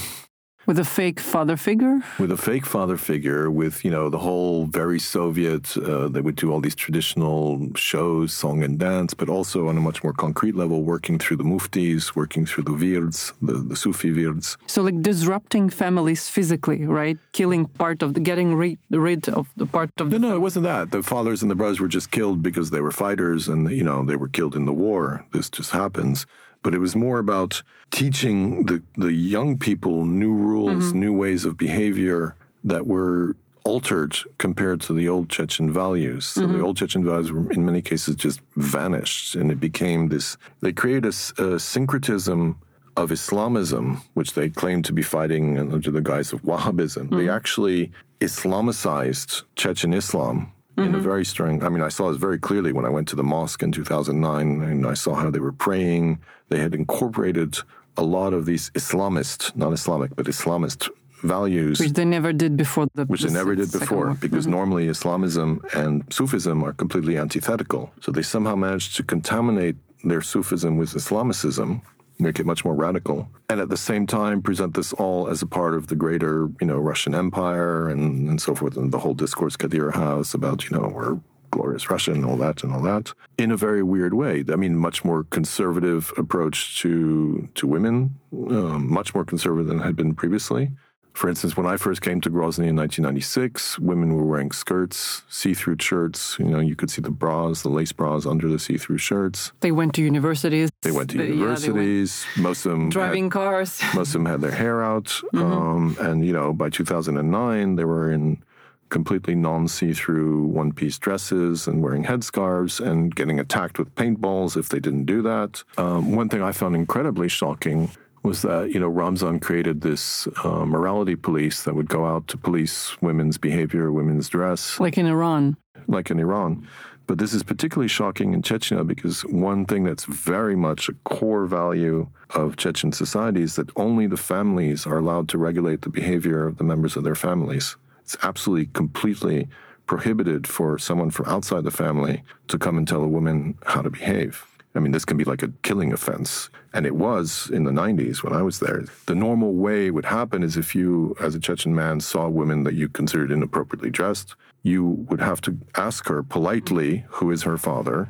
With 0.64 0.78
a 0.78 0.84
fake 0.84 1.18
father 1.18 1.56
figure? 1.56 2.00
With 2.20 2.30
a 2.30 2.36
fake 2.36 2.66
father 2.66 2.96
figure, 2.96 3.50
with, 3.50 3.84
you 3.84 3.90
know, 3.90 4.08
the 4.08 4.18
whole 4.18 4.66
very 4.66 5.00
Soviet, 5.00 5.76
uh, 5.76 6.06
they 6.06 6.20
would 6.20 6.36
do 6.36 6.52
all 6.52 6.60
these 6.60 6.76
traditional 6.76 7.74
shows, 7.74 8.32
song 8.32 8.62
and 8.62 8.78
dance, 8.78 9.12
but 9.12 9.28
also 9.28 9.66
on 9.66 9.76
a 9.76 9.80
much 9.80 10.04
more 10.04 10.12
concrete 10.12 10.54
level, 10.54 10.84
working 10.84 11.18
through 11.18 11.38
the 11.38 11.44
muftis, 11.44 12.14
working 12.14 12.46
through 12.46 12.62
the 12.62 12.72
virds, 12.72 13.32
the, 13.42 13.54
the 13.54 13.74
Sufi 13.74 14.10
virds. 14.10 14.56
So, 14.66 14.82
like 14.82 15.02
disrupting 15.02 15.68
families 15.68 16.28
physically, 16.28 16.84
right? 16.86 17.18
Killing 17.32 17.66
part 17.66 18.00
of 18.02 18.14
the, 18.14 18.20
getting 18.20 18.54
rid, 18.54 18.78
rid 18.90 19.28
of 19.28 19.48
the 19.56 19.66
part 19.66 19.90
of 20.00 20.10
No, 20.10 20.18
no, 20.18 20.36
it 20.36 20.40
wasn't 20.40 20.64
that. 20.64 20.92
The 20.92 21.02
fathers 21.02 21.42
and 21.42 21.50
the 21.50 21.56
brothers 21.56 21.80
were 21.80 21.88
just 21.88 22.12
killed 22.12 22.40
because 22.40 22.70
they 22.70 22.80
were 22.80 22.92
fighters 22.92 23.48
and, 23.48 23.68
you 23.68 23.82
know, 23.82 24.04
they 24.04 24.16
were 24.16 24.28
killed 24.28 24.54
in 24.54 24.66
the 24.66 24.72
war. 24.72 25.24
This 25.32 25.50
just 25.50 25.72
happens 25.72 26.24
but 26.62 26.74
it 26.74 26.78
was 26.78 26.94
more 26.94 27.18
about 27.18 27.62
teaching 27.90 28.66
the, 28.66 28.82
the 28.96 29.12
young 29.12 29.58
people 29.58 30.04
new 30.04 30.32
rules, 30.32 30.84
mm-hmm. 30.84 31.00
new 31.00 31.12
ways 31.12 31.44
of 31.44 31.56
behavior 31.56 32.34
that 32.64 32.86
were 32.86 33.36
altered 33.64 34.16
compared 34.38 34.80
to 34.80 34.92
the 34.92 35.08
old 35.08 35.28
Chechen 35.28 35.72
values. 35.72 36.26
So 36.26 36.42
mm-hmm. 36.42 36.58
the 36.58 36.64
old 36.64 36.76
Chechen 36.76 37.04
values 37.04 37.32
were, 37.32 37.50
in 37.52 37.64
many 37.64 37.82
cases, 37.82 38.16
just 38.16 38.40
vanished, 38.56 39.34
and 39.34 39.50
it 39.50 39.60
became 39.60 40.08
this. 40.08 40.36
They 40.60 40.72
created 40.72 41.06
a, 41.06 41.54
a 41.54 41.60
syncretism 41.60 42.58
of 42.96 43.10
Islamism, 43.10 44.02
which 44.14 44.34
they 44.34 44.50
claimed 44.50 44.84
to 44.86 44.92
be 44.92 45.02
fighting 45.02 45.58
under 45.58 45.90
the 45.90 46.00
guise 46.00 46.32
of 46.32 46.42
Wahhabism. 46.42 47.04
Mm-hmm. 47.04 47.18
They 47.18 47.28
actually 47.28 47.92
Islamicized 48.20 49.42
Chechen 49.56 49.94
Islam 49.94 50.52
mm-hmm. 50.76 50.88
in 50.88 50.94
a 50.94 50.98
mm-hmm. 50.98 51.04
very 51.04 51.24
strong. 51.24 51.62
I 51.62 51.68
mean, 51.68 51.82
I 51.82 51.88
saw 51.88 52.08
this 52.10 52.18
very 52.18 52.38
clearly 52.38 52.72
when 52.72 52.84
I 52.84 52.88
went 52.88 53.08
to 53.08 53.16
the 53.16 53.22
mosque 53.22 53.62
in 53.62 53.72
2009, 53.72 54.62
and 54.62 54.86
I 54.86 54.94
saw 54.94 55.14
how 55.14 55.30
they 55.30 55.40
were 55.40 55.52
praying. 55.52 56.20
They 56.48 56.58
had 56.58 56.74
incorporated 56.74 57.58
a 57.96 58.02
lot 58.02 58.32
of 58.32 58.46
these 58.46 58.70
Islamist, 58.70 59.54
not 59.54 59.72
Islamic, 59.72 60.16
but 60.16 60.26
Islamist 60.26 60.88
values, 61.22 61.78
which 61.78 61.92
they 61.92 62.04
never 62.04 62.32
did 62.32 62.56
before. 62.56 62.86
The, 62.94 63.04
which 63.04 63.22
they 63.22 63.32
never 63.32 63.54
did 63.54 63.70
before, 63.70 64.14
because 64.14 64.44
mm-hmm. 64.44 64.56
normally 64.56 64.88
Islamism 64.88 65.62
and 65.74 66.04
Sufism 66.10 66.64
are 66.64 66.72
completely 66.72 67.16
antithetical. 67.16 67.92
So 68.00 68.10
they 68.12 68.22
somehow 68.22 68.56
managed 68.56 68.96
to 68.96 69.02
contaminate 69.02 69.76
their 70.04 70.20
Sufism 70.20 70.76
with 70.78 70.94
Islamicism 70.94 71.82
make 72.22 72.38
it 72.38 72.46
much 72.46 72.64
more 72.64 72.74
radical, 72.74 73.28
and 73.48 73.60
at 73.60 73.68
the 73.68 73.76
same 73.76 74.06
time 74.06 74.42
present 74.42 74.74
this 74.74 74.92
all 74.94 75.28
as 75.28 75.42
a 75.42 75.46
part 75.46 75.74
of 75.74 75.88
the 75.88 75.96
greater, 75.96 76.48
you 76.60 76.66
know, 76.66 76.78
Russian 76.78 77.14
Empire 77.14 77.88
and, 77.88 78.28
and 78.28 78.40
so 78.40 78.54
forth, 78.54 78.76
and 78.76 78.92
the 78.92 78.98
whole 78.98 79.14
discourse 79.14 79.56
Kadyrov 79.56 79.94
has 79.94 80.34
about, 80.34 80.68
you 80.68 80.76
know, 80.76 80.88
we're 80.88 81.18
glorious 81.52 81.90
Russia 81.90 82.12
and 82.12 82.24
all 82.24 82.36
that 82.36 82.64
and 82.64 82.72
all 82.72 82.80
that 82.80 83.12
in 83.38 83.50
a 83.50 83.56
very 83.56 83.82
weird 83.82 84.14
way. 84.14 84.42
I 84.50 84.56
mean, 84.56 84.74
much 84.76 85.04
more 85.04 85.24
conservative 85.24 86.12
approach 86.16 86.80
to 86.80 87.48
to 87.54 87.66
women, 87.66 88.18
um, 88.32 88.90
much 88.90 89.14
more 89.14 89.24
conservative 89.24 89.68
than 89.68 89.80
had 89.80 89.94
been 89.94 90.14
previously. 90.14 90.70
For 91.12 91.28
instance, 91.28 91.56
when 91.56 91.66
I 91.66 91.76
first 91.76 92.00
came 92.00 92.20
to 92.22 92.30
Grozny 92.30 92.68
in 92.68 92.76
1996, 92.76 93.78
women 93.78 94.14
were 94.14 94.24
wearing 94.24 94.50
skirts, 94.50 95.22
see-through 95.28 95.76
shirts. 95.78 96.38
You 96.38 96.46
know, 96.46 96.60
you 96.60 96.74
could 96.74 96.90
see 96.90 97.02
the 97.02 97.10
bras, 97.10 97.62
the 97.62 97.68
lace 97.68 97.92
bras 97.92 98.24
under 98.24 98.48
the 98.48 98.58
see-through 98.58 98.98
shirts. 98.98 99.52
They 99.60 99.72
went 99.72 99.94
to 99.94 100.02
universities. 100.02 100.70
They 100.80 100.90
went 100.90 101.10
to 101.10 101.22
universities. 101.22 102.24
Yeah, 102.24 102.42
went 102.42 102.44
most 102.44 102.66
of 102.66 102.72
them 102.72 102.88
driving 102.88 103.24
had, 103.24 103.32
cars. 103.32 103.80
most 103.94 104.08
of 104.08 104.14
them 104.14 104.26
had 104.26 104.40
their 104.40 104.52
hair 104.52 104.82
out. 104.82 105.06
Mm-hmm. 105.34 105.38
Um, 105.38 105.96
and 106.00 106.26
you 106.26 106.32
know, 106.32 106.52
by 106.52 106.70
2009, 106.70 107.76
they 107.76 107.84
were 107.84 108.10
in 108.10 108.42
completely 108.88 109.34
non-see-through 109.34 110.44
one-piece 110.44 110.98
dresses 110.98 111.66
and 111.66 111.82
wearing 111.82 112.04
headscarves 112.04 112.78
and 112.78 113.14
getting 113.14 113.40
attacked 113.40 113.78
with 113.78 113.94
paintballs 113.94 114.54
if 114.54 114.68
they 114.68 114.78
didn't 114.78 115.06
do 115.06 115.22
that. 115.22 115.64
Um, 115.78 116.14
one 116.14 116.28
thing 116.28 116.42
I 116.42 116.52
found 116.52 116.76
incredibly 116.76 117.28
shocking 117.28 117.90
was 118.22 118.42
that 118.42 118.70
you 118.70 118.80
know 118.80 118.88
Ramzan 118.88 119.40
created 119.40 119.80
this 119.80 120.28
uh, 120.44 120.64
morality 120.64 121.16
police 121.16 121.64
that 121.64 121.74
would 121.74 121.88
go 121.88 122.06
out 122.06 122.28
to 122.28 122.36
police 122.36 123.00
women's 123.02 123.38
behavior, 123.38 123.90
women's 123.92 124.28
dress, 124.28 124.78
like 124.78 124.98
in 124.98 125.06
Iran, 125.06 125.56
like 125.86 126.10
in 126.10 126.18
Iran. 126.18 126.66
But 127.06 127.18
this 127.18 127.34
is 127.34 127.42
particularly 127.42 127.88
shocking 127.88 128.32
in 128.32 128.42
Chechnya 128.42 128.86
because 128.86 129.22
one 129.22 129.66
thing 129.66 129.84
that's 129.84 130.04
very 130.04 130.56
much 130.56 130.88
a 130.88 130.94
core 131.04 131.46
value 131.46 132.08
of 132.30 132.56
Chechen 132.56 132.92
society 132.92 133.42
is 133.42 133.56
that 133.56 133.70
only 133.76 134.06
the 134.06 134.16
families 134.16 134.86
are 134.86 134.98
allowed 134.98 135.28
to 135.30 135.38
regulate 135.38 135.82
the 135.82 135.90
behavior 135.90 136.46
of 136.46 136.58
the 136.58 136.64
members 136.64 136.96
of 136.96 137.04
their 137.04 137.16
families. 137.16 137.76
It's 138.00 138.16
absolutely, 138.22 138.66
completely 138.66 139.48
prohibited 139.86 140.46
for 140.46 140.78
someone 140.78 141.10
from 141.10 141.26
outside 141.26 141.64
the 141.64 141.70
family 141.70 142.22
to 142.48 142.58
come 142.58 142.78
and 142.78 142.86
tell 142.86 143.02
a 143.02 143.08
woman 143.08 143.58
how 143.66 143.82
to 143.82 143.90
behave. 143.90 144.46
I 144.74 144.80
mean, 144.80 144.92
this 144.92 145.04
can 145.04 145.16
be 145.16 145.24
like 145.24 145.42
a 145.42 145.52
killing 145.62 145.92
offense. 145.92 146.48
And 146.72 146.86
it 146.86 146.94
was 146.94 147.50
in 147.50 147.64
the 147.64 147.70
90s 147.70 148.22
when 148.22 148.32
I 148.32 148.42
was 148.42 148.58
there. 148.58 148.84
The 149.06 149.14
normal 149.14 149.52
way 149.52 149.90
would 149.90 150.06
happen 150.06 150.42
is 150.42 150.56
if 150.56 150.74
you, 150.74 151.14
as 151.20 151.34
a 151.34 151.40
Chechen 151.40 151.74
man, 151.74 152.00
saw 152.00 152.28
women 152.28 152.64
that 152.64 152.74
you 152.74 152.88
considered 152.88 153.30
inappropriately 153.30 153.90
dressed, 153.90 154.34
you 154.62 154.84
would 155.10 155.20
have 155.20 155.40
to 155.42 155.58
ask 155.76 156.08
her 156.08 156.22
politely 156.22 157.04
who 157.08 157.30
is 157.30 157.42
her 157.42 157.58
father. 157.58 158.08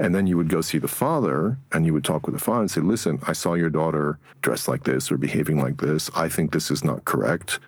And 0.00 0.14
then 0.14 0.26
you 0.26 0.36
would 0.36 0.48
go 0.48 0.60
see 0.62 0.78
the 0.78 0.88
father 0.88 1.58
and 1.70 1.86
you 1.86 1.92
would 1.92 2.04
talk 2.04 2.26
with 2.26 2.34
the 2.34 2.42
father 2.42 2.62
and 2.62 2.70
say, 2.70 2.80
Listen, 2.80 3.20
I 3.26 3.34
saw 3.34 3.54
your 3.54 3.70
daughter 3.70 4.18
dressed 4.40 4.66
like 4.66 4.84
this 4.84 5.12
or 5.12 5.18
behaving 5.18 5.60
like 5.60 5.76
this. 5.76 6.10
I 6.16 6.28
think 6.28 6.50
this 6.50 6.70
is 6.70 6.82
not 6.82 7.04
correct. 7.04 7.60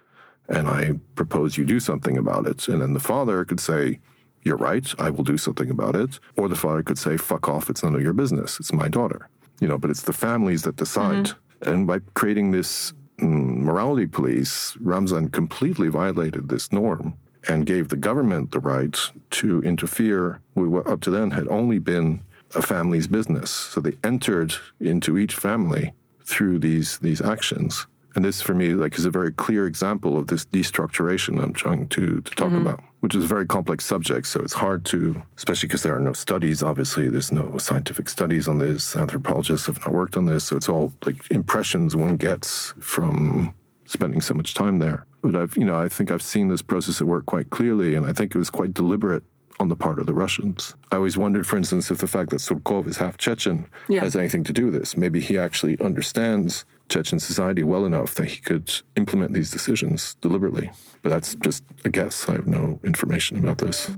And 0.49 0.67
I 0.67 0.95
propose 1.15 1.57
you 1.57 1.65
do 1.65 1.81
something 1.81 2.17
about 2.17 2.47
it. 2.47 2.67
And 2.67 2.81
then 2.81 2.95
the 2.95 3.01
father 3.01 3.45
could 3.45 3.61
say, 3.61 4.01
you're 4.45 4.57
right, 4.57 4.95
I 4.99 5.11
will 5.11 5.25
do 5.25 5.39
something 5.39 5.71
about 5.71 5.97
it. 5.97 6.21
Or 6.37 6.49
the 6.49 6.55
father 6.55 6.83
could 6.83 6.99
say, 6.99 7.17
fuck 7.17 7.49
off, 7.49 7.71
it's 7.71 7.83
none 7.83 7.95
of 7.95 8.03
your 8.03 8.13
business, 8.13 8.61
it's 8.61 8.73
my 8.73 8.89
daughter. 8.89 9.29
You 9.61 9.69
know, 9.69 9.79
but 9.79 9.91
it's 9.91 10.03
the 10.03 10.13
families 10.13 10.63
that 10.63 10.77
decide. 10.77 11.27
Mm-hmm. 11.27 11.69
And 11.69 11.87
by 11.87 12.01
creating 12.15 12.51
this 12.51 12.93
mm, 13.19 13.59
morality 13.59 14.07
police, 14.07 14.77
Ramzan 14.81 15.31
completely 15.31 15.89
violated 15.89 16.49
this 16.49 16.73
norm 16.73 17.15
and 17.49 17.67
gave 17.67 17.89
the 17.89 17.97
government 17.97 18.53
the 18.53 18.61
right 18.61 18.99
to 19.31 19.63
interfere 19.63 20.41
with 20.55 20.69
what 20.69 20.87
up 20.87 21.01
to 21.03 21.11
then 21.11 21.31
had 21.31 21.49
only 21.49 21.79
been 21.79 22.21
a 22.55 22.63
family's 22.63 23.07
business. 23.07 23.51
So 23.51 23.81
they 23.81 23.97
entered 24.03 24.55
into 24.81 25.19
each 25.19 25.35
family 25.35 25.93
through 26.25 26.59
these 26.59 26.99
these 26.99 27.21
actions. 27.21 27.87
And 28.15 28.25
this, 28.25 28.41
for 28.41 28.55
me, 28.55 28.75
like 28.75 28.97
is 28.97 29.05
a 29.05 29.11
very 29.11 29.33
clear 29.33 29.67
example 29.67 30.17
of 30.17 30.29
this 30.29 30.45
destructuration 30.47 31.43
I'm 31.43 31.53
trying 31.53 31.89
to 31.89 32.21
to 32.21 32.35
talk 32.35 32.49
mm-hmm. 32.49 32.67
about, 32.67 32.83
which 33.01 33.15
is 33.15 33.25
a 33.25 33.27
very 33.27 33.47
complex 33.47 33.85
subject. 33.85 34.27
So 34.27 34.41
it's 34.41 34.53
hard 34.53 34.85
to, 34.87 35.21
especially 35.37 35.67
because 35.69 35.83
there 35.83 35.97
are 35.97 36.01
no 36.01 36.13
studies. 36.13 36.63
Obviously, 36.63 37.09
there's 37.09 37.33
no 37.33 37.59
scientific 37.59 38.09
studies 38.09 38.47
on 38.47 38.59
this. 38.59 38.95
Anthropologists 38.97 39.67
have 39.67 39.81
not 39.81 39.93
worked 39.93 40.17
on 40.17 40.27
this, 40.27 40.45
so 40.45 40.57
it's 40.57 40.69
all 40.69 40.93
like 41.05 41.31
impressions 41.31 41.97
one 41.97 42.17
gets 42.17 42.73
from 42.79 43.55
spending 43.87 44.21
so 44.21 44.35
much 44.35 44.55
time 44.55 44.79
there. 44.79 45.07
But 45.23 45.37
I've, 45.37 45.57
you 45.57 45.65
know, 45.65 45.77
I 45.77 45.89
think 45.89 46.11
I've 46.11 46.23
seen 46.23 46.49
this 46.49 46.63
process 46.63 47.01
at 47.01 47.07
work 47.07 47.27
quite 47.27 47.51
clearly, 47.51 47.95
and 47.95 48.07
I 48.07 48.13
think 48.13 48.35
it 48.35 48.39
was 48.39 48.51
quite 48.51 48.75
deliberate 48.75 49.25
on 49.61 49.69
the 49.69 49.77
part 49.77 49.99
of 49.99 50.07
the 50.07 50.15
Russians. 50.15 50.75
I 50.91 50.97
always 50.97 51.17
wondered, 51.17 51.47
for 51.47 51.57
instance, 51.57 51.91
if 51.91 51.99
the 51.99 52.07
fact 52.07 52.31
that 52.31 52.41
Surkov 52.41 52.87
is 52.87 52.97
half 52.97 53.17
Chechen 53.17 53.67
yeah. 53.89 54.01
has 54.01 54.17
anything 54.17 54.45
to 54.45 54.53
do 54.53 54.67
with 54.67 54.75
this. 54.75 54.97
Maybe 54.97 55.21
he 55.21 55.39
actually 55.39 55.79
understands 55.81 56.65
Chechen 56.89 57.19
society 57.19 57.63
well 57.63 57.85
enough 57.87 58.15
that 58.15 58.27
he 58.27 58.41
could 58.41 58.73
implement 58.97 59.33
these 59.33 59.51
decisions 59.51 60.17
deliberately. 60.21 60.71
But 61.03 61.11
that's 61.11 61.35
just 61.37 61.65
a 61.85 61.91
guess. 61.91 62.29
I 62.29 62.33
have 62.33 62.47
no 62.47 62.81
information 62.85 63.39
about 63.39 63.59
this. 63.59 63.91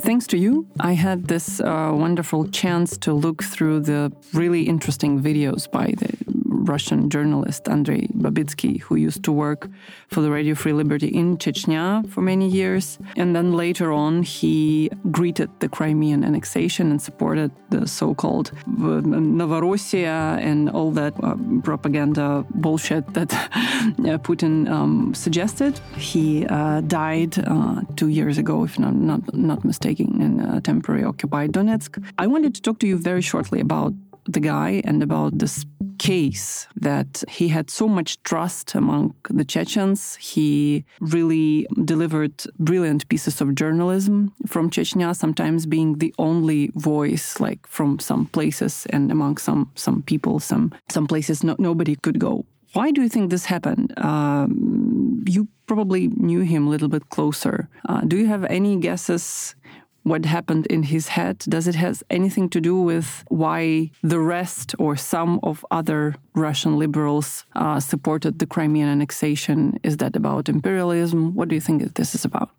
Thanks 0.00 0.26
to 0.28 0.38
you, 0.38 0.66
I 0.80 0.92
had 0.92 1.28
this 1.28 1.60
uh, 1.60 1.92
wonderful 1.92 2.48
chance 2.48 2.96
to 2.98 3.12
look 3.12 3.42
through 3.42 3.80
the 3.80 4.12
really 4.32 4.62
interesting 4.62 5.20
videos 5.20 5.70
by 5.70 5.94
the 5.98 6.16
Russian 6.48 7.10
journalist 7.10 7.68
Andrei 7.68 8.06
Babitsky, 8.08 8.80
who 8.80 8.96
used 8.96 9.22
to 9.24 9.32
work 9.32 9.68
for 10.08 10.20
the 10.22 10.30
Radio 10.30 10.54
Free 10.54 10.72
Liberty 10.72 11.08
in 11.08 11.36
Chechnya 11.36 12.08
for 12.08 12.22
many 12.22 12.48
years. 12.48 12.98
And 13.16 13.36
then 13.36 13.52
later 13.52 13.92
on, 13.92 14.22
he 14.22 14.90
greeted 15.10 15.50
the 15.60 15.68
Crimean 15.68 16.24
annexation 16.24 16.90
and 16.90 17.00
supported 17.00 17.50
the 17.70 17.86
so 17.86 18.14
called 18.14 18.52
Novorossiya 18.66 20.38
and 20.40 20.70
all 20.70 20.90
that 20.92 21.14
uh, 21.22 21.36
propaganda 21.62 22.44
bullshit 22.50 23.12
that 23.14 23.32
uh, 23.34 24.18
Putin 24.18 24.68
um, 24.70 25.14
suggested. 25.14 25.78
He 25.96 26.46
uh, 26.46 26.80
died 26.82 27.38
uh, 27.46 27.82
two 27.96 28.08
years 28.08 28.38
ago, 28.38 28.64
if 28.64 28.78
not, 28.78 28.94
not, 28.94 29.34
not 29.34 29.64
mistaken, 29.64 30.20
in 30.22 30.40
uh, 30.40 30.60
temporary 30.60 31.04
occupied 31.04 31.52
Donetsk. 31.52 32.02
I 32.18 32.26
wanted 32.26 32.54
to 32.54 32.62
talk 32.62 32.78
to 32.80 32.86
you 32.86 32.96
very 32.96 33.22
shortly 33.22 33.60
about 33.60 33.92
the 34.28 34.40
guy 34.40 34.82
and 34.84 35.02
about 35.02 35.38
this 35.38 35.64
case 35.98 36.68
that 36.76 37.24
he 37.28 37.48
had 37.48 37.70
so 37.70 37.88
much 37.88 38.22
trust 38.22 38.74
among 38.74 39.14
the 39.28 39.44
Chechens. 39.44 40.16
He 40.16 40.84
really 41.00 41.66
delivered 41.84 42.44
brilliant 42.58 43.08
pieces 43.08 43.40
of 43.40 43.54
journalism 43.54 44.32
from 44.46 44.70
Chechnya, 44.70 45.14
sometimes 45.14 45.66
being 45.66 45.98
the 45.98 46.14
only 46.18 46.70
voice, 46.74 47.40
like 47.40 47.66
from 47.66 47.98
some 47.98 48.26
places 48.26 48.86
and 48.90 49.10
among 49.10 49.38
some 49.38 49.70
some 49.74 50.02
people, 50.02 50.38
some 50.38 50.72
some 50.88 51.06
places 51.06 51.42
no, 51.42 51.56
nobody 51.58 51.96
could 51.96 52.18
go. 52.18 52.44
Why 52.74 52.90
do 52.90 53.02
you 53.02 53.08
think 53.08 53.30
this 53.30 53.46
happened? 53.46 53.94
Um, 53.98 55.24
you 55.26 55.48
probably 55.66 56.08
knew 56.08 56.40
him 56.40 56.66
a 56.66 56.70
little 56.70 56.88
bit 56.88 57.08
closer. 57.08 57.68
Uh, 57.88 58.02
do 58.02 58.16
you 58.16 58.26
have 58.26 58.44
any 58.44 58.76
guesses 58.76 59.54
what 60.08 60.24
happened 60.24 60.66
in 60.66 60.82
his 60.82 61.08
head? 61.08 61.38
Does 61.40 61.66
it 61.66 61.74
has 61.74 62.02
anything 62.10 62.48
to 62.50 62.60
do 62.60 62.80
with 62.80 63.24
why 63.28 63.90
the 64.02 64.20
rest 64.20 64.74
or 64.78 64.96
some 64.96 65.40
of 65.42 65.64
other 65.70 66.14
Russian 66.34 66.78
liberals 66.78 67.44
uh, 67.54 67.80
supported 67.80 68.38
the 68.38 68.46
Crimean 68.46 68.88
annexation? 68.88 69.78
Is 69.82 69.96
that 69.98 70.16
about 70.16 70.48
imperialism? 70.48 71.34
What 71.34 71.48
do 71.48 71.54
you 71.54 71.60
think 71.60 71.94
this 71.94 72.14
is 72.14 72.24
about? 72.24 72.50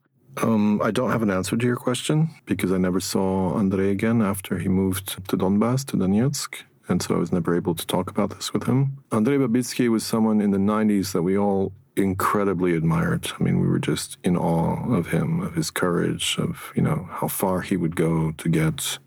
Um, 0.41 0.81
I 0.81 0.91
don't 0.91 1.11
have 1.11 1.23
an 1.23 1.31
answer 1.31 1.57
to 1.57 1.65
your 1.65 1.75
question 1.75 2.29
because 2.45 2.71
I 2.71 2.77
never 2.77 2.99
saw 2.99 3.57
Andrei 3.57 3.91
again 3.91 4.21
after 4.21 4.57
he 4.59 4.69
moved 4.69 5.27
to 5.29 5.37
Donbass, 5.37 5.85
to 5.87 5.97
Donetsk. 5.97 6.63
And 6.87 7.01
so 7.01 7.15
I 7.15 7.19
was 7.19 7.31
never 7.31 7.55
able 7.55 7.75
to 7.75 7.85
talk 7.85 8.09
about 8.09 8.31
this 8.31 8.51
with 8.53 8.63
him. 8.63 8.97
Andrei 9.11 9.37
Babitsky 9.37 9.89
was 9.89 10.05
someone 10.05 10.41
in 10.41 10.51
the 10.51 10.57
90s 10.57 11.11
that 11.11 11.21
we 11.21 11.37
all 11.37 11.71
incredibly 11.95 12.75
admired. 12.75 13.31
I 13.39 13.43
mean, 13.43 13.59
we 13.59 13.67
were 13.67 13.79
just 13.79 14.17
in 14.23 14.37
awe 14.37 14.93
of 14.93 15.07
him, 15.07 15.41
of 15.41 15.55
his 15.55 15.71
courage, 15.71 16.37
of, 16.37 16.71
you 16.75 16.81
know, 16.81 17.07
how 17.11 17.27
far 17.27 17.61
he 17.61 17.77
would 17.77 17.95
go 17.95 18.31
to 18.31 18.49
get 18.49 18.99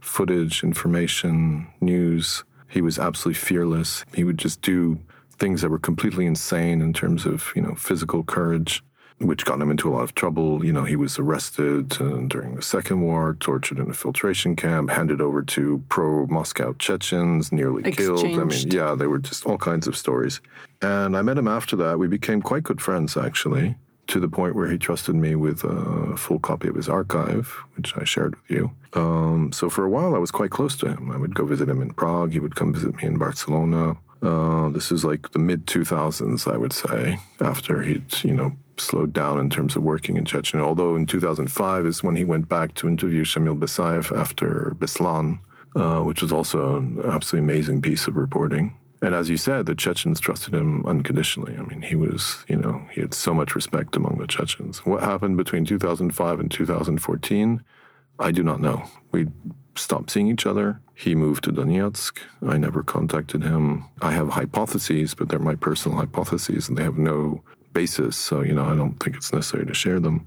footage, 0.00 0.64
information, 0.64 1.68
news. 1.80 2.44
He 2.68 2.80
was 2.80 2.98
absolutely 2.98 3.38
fearless. 3.38 4.04
He 4.14 4.24
would 4.24 4.38
just 4.38 4.62
do 4.62 4.98
things 5.38 5.62
that 5.62 5.70
were 5.70 5.78
completely 5.78 6.26
insane 6.26 6.80
in 6.80 6.92
terms 6.92 7.24
of, 7.26 7.52
you 7.54 7.62
know, 7.62 7.74
physical 7.74 8.22
courage 8.24 8.82
which 9.18 9.44
got 9.44 9.60
him 9.60 9.70
into 9.70 9.88
a 9.88 9.92
lot 9.92 10.02
of 10.02 10.14
trouble. 10.14 10.64
You 10.64 10.72
know, 10.72 10.84
he 10.84 10.96
was 10.96 11.18
arrested 11.18 12.00
uh, 12.00 12.18
during 12.26 12.54
the 12.54 12.62
Second 12.62 13.00
War, 13.02 13.36
tortured 13.40 13.78
in 13.78 13.90
a 13.90 13.94
filtration 13.94 14.56
camp, 14.56 14.90
handed 14.90 15.20
over 15.20 15.42
to 15.42 15.82
pro 15.88 16.26
Moscow 16.26 16.72
Chechens, 16.74 17.52
nearly 17.52 17.82
Exchanged. 17.84 18.22
killed. 18.22 18.38
I 18.40 18.44
mean, 18.44 18.70
yeah, 18.70 18.94
they 18.94 19.06
were 19.06 19.18
just 19.18 19.46
all 19.46 19.58
kinds 19.58 19.86
of 19.86 19.96
stories. 19.96 20.40
And 20.80 21.16
I 21.16 21.22
met 21.22 21.38
him 21.38 21.48
after 21.48 21.76
that. 21.76 21.98
We 21.98 22.08
became 22.08 22.42
quite 22.42 22.64
good 22.64 22.80
friends, 22.80 23.16
actually, 23.16 23.76
to 24.08 24.18
the 24.18 24.28
point 24.28 24.56
where 24.56 24.68
he 24.68 24.78
trusted 24.78 25.14
me 25.14 25.36
with 25.36 25.62
a 25.62 26.16
full 26.16 26.40
copy 26.40 26.68
of 26.68 26.74
his 26.74 26.88
archive, 26.88 27.46
which 27.76 27.96
I 27.96 28.04
shared 28.04 28.34
with 28.34 28.50
you. 28.50 28.70
Um, 28.94 29.52
so 29.52 29.70
for 29.70 29.84
a 29.84 29.88
while, 29.88 30.14
I 30.14 30.18
was 30.18 30.30
quite 30.32 30.50
close 30.50 30.76
to 30.78 30.88
him. 30.88 31.10
I 31.12 31.16
would 31.16 31.34
go 31.34 31.46
visit 31.46 31.68
him 31.68 31.80
in 31.80 31.92
Prague. 31.92 32.32
He 32.32 32.40
would 32.40 32.56
come 32.56 32.74
visit 32.74 32.96
me 32.96 33.04
in 33.04 33.16
Barcelona. 33.18 33.96
Uh, 34.20 34.68
this 34.68 34.92
is 34.92 35.04
like 35.04 35.30
the 35.32 35.38
mid 35.38 35.66
2000s, 35.66 36.52
I 36.52 36.56
would 36.56 36.72
say, 36.72 37.18
after 37.40 37.82
he'd, 37.82 38.22
you 38.22 38.34
know, 38.34 38.52
slowed 38.78 39.12
down 39.12 39.38
in 39.38 39.50
terms 39.50 39.76
of 39.76 39.82
working 39.82 40.16
in 40.16 40.24
Chechnya. 40.24 40.60
Although 40.60 40.96
in 40.96 41.06
2005 41.06 41.86
is 41.86 42.02
when 42.02 42.16
he 42.16 42.24
went 42.24 42.48
back 42.48 42.74
to 42.74 42.88
interview 42.88 43.24
Shamil 43.24 43.58
Basayev 43.58 44.16
after 44.16 44.74
Beslan, 44.78 45.38
uh, 45.76 46.00
which 46.00 46.22
was 46.22 46.32
also 46.32 46.76
an 46.76 47.00
absolutely 47.04 47.52
amazing 47.52 47.82
piece 47.82 48.06
of 48.06 48.16
reporting. 48.16 48.76
And 49.02 49.16
as 49.16 49.28
you 49.28 49.36
said, 49.36 49.66
the 49.66 49.74
Chechens 49.74 50.20
trusted 50.20 50.54
him 50.54 50.86
unconditionally. 50.86 51.56
I 51.58 51.62
mean, 51.62 51.82
he 51.82 51.96
was, 51.96 52.44
you 52.48 52.56
know, 52.56 52.86
he 52.92 53.00
had 53.00 53.14
so 53.14 53.34
much 53.34 53.56
respect 53.56 53.96
among 53.96 54.18
the 54.18 54.28
Chechens. 54.28 54.86
What 54.86 55.02
happened 55.02 55.36
between 55.36 55.64
2005 55.64 56.38
and 56.38 56.50
2014, 56.50 57.64
I 58.20 58.30
do 58.30 58.44
not 58.44 58.60
know. 58.60 58.84
We 59.10 59.26
stopped 59.74 60.12
seeing 60.12 60.28
each 60.28 60.46
other. 60.46 60.80
He 60.94 61.16
moved 61.16 61.44
to 61.44 61.52
Donetsk. 61.52 62.18
I 62.46 62.58
never 62.58 62.84
contacted 62.84 63.42
him. 63.42 63.86
I 64.00 64.12
have 64.12 64.28
hypotheses, 64.28 65.14
but 65.14 65.28
they're 65.28 65.40
my 65.40 65.56
personal 65.56 65.98
hypotheses, 65.98 66.68
and 66.68 66.78
they 66.78 66.84
have 66.84 66.98
no 66.98 67.42
basis. 67.72 68.16
So, 68.16 68.42
you 68.42 68.54
know, 68.54 68.64
I 68.64 68.74
don't 68.74 68.98
think 69.02 69.16
it's 69.16 69.32
necessary 69.32 69.66
to 69.66 69.74
share 69.74 70.00
them. 70.00 70.26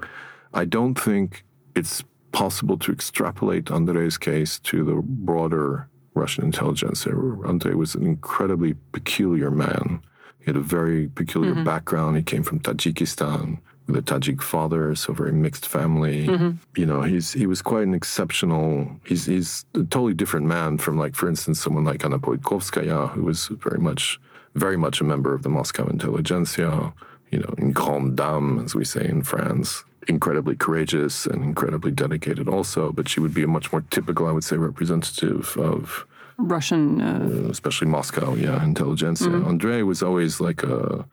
I 0.54 0.66
don't 0.66 0.96
think 0.96 1.44
it's 1.76 2.04
possible 2.32 2.78
to 2.80 2.92
extrapolate 2.92 3.72
Andrei's 3.72 4.18
case 4.18 4.60
to 4.60 4.84
the 4.84 4.96
broader 5.02 5.90
Russian 6.14 6.44
intelligence. 6.44 7.06
Andrei 7.06 7.74
was 7.74 7.96
an 7.96 8.06
incredibly 8.06 8.76
peculiar 8.92 9.52
man. 9.52 10.02
He 10.40 10.46
had 10.46 10.56
a 10.56 10.62
very 10.62 11.08
peculiar 11.08 11.54
mm-hmm. 11.54 11.64
background. 11.64 12.18
He 12.18 12.24
came 12.24 12.44
from 12.44 12.60
Tajikistan 12.60 13.60
with 13.88 13.98
a 13.98 14.02
Tajik 14.02 14.42
father, 14.42 14.96
so 14.96 15.14
very 15.14 15.32
mixed 15.32 15.66
family. 15.66 16.28
Mm-hmm. 16.28 16.52
You 16.76 16.86
know, 16.86 17.02
he's 17.02 17.34
he 17.34 17.48
was 17.48 17.62
quite 17.62 17.84
an 17.84 17.94
exceptional. 17.94 19.00
He's 19.06 19.26
he's 19.26 19.66
a 19.74 19.80
totally 19.80 20.14
different 20.14 20.46
man 20.46 20.78
from 20.78 20.98
like, 20.98 21.16
for 21.16 21.28
instance, 21.28 21.62
someone 21.62 21.84
like 21.84 22.04
Anna 22.04 22.20
Politkovskaya, 22.20 23.12
who 23.12 23.24
was 23.24 23.48
very 23.48 23.80
much 23.80 24.20
very 24.56 24.78
much 24.78 25.02
a 25.02 25.04
member 25.04 25.34
of 25.34 25.44
the 25.44 25.50
Moscow 25.50 25.88
intelligentsia 25.88 26.94
you 27.36 27.42
know, 27.42 27.54
une 27.58 27.74
grande 27.74 28.16
dame, 28.16 28.60
as 28.64 28.74
we 28.74 28.86
say 28.86 29.06
in 29.06 29.22
France, 29.22 29.84
incredibly 30.08 30.56
courageous 30.56 31.26
and 31.26 31.44
incredibly 31.44 31.92
dedicated 31.92 32.48
also, 32.48 32.94
but 32.94 33.10
she 33.10 33.20
would 33.20 33.34
be 33.34 33.44
a 33.44 33.48
much 33.48 33.74
more 33.74 33.84
typical, 33.90 34.26
I 34.26 34.32
would 34.32 34.46
say, 34.46 34.56
representative 34.56 35.58
of 35.58 36.08
Russian, 36.38 37.02
uh, 37.02 37.20
uh, 37.30 37.50
especially 37.50 37.88
Moscow, 37.88 38.36
yeah, 38.36 38.64
intelligentsia. 38.64 39.28
Mm-hmm. 39.28 39.50
Andrei 39.50 39.82
was 39.82 40.02
always 40.02 40.40
like 40.40 40.64
a, 40.64 41.06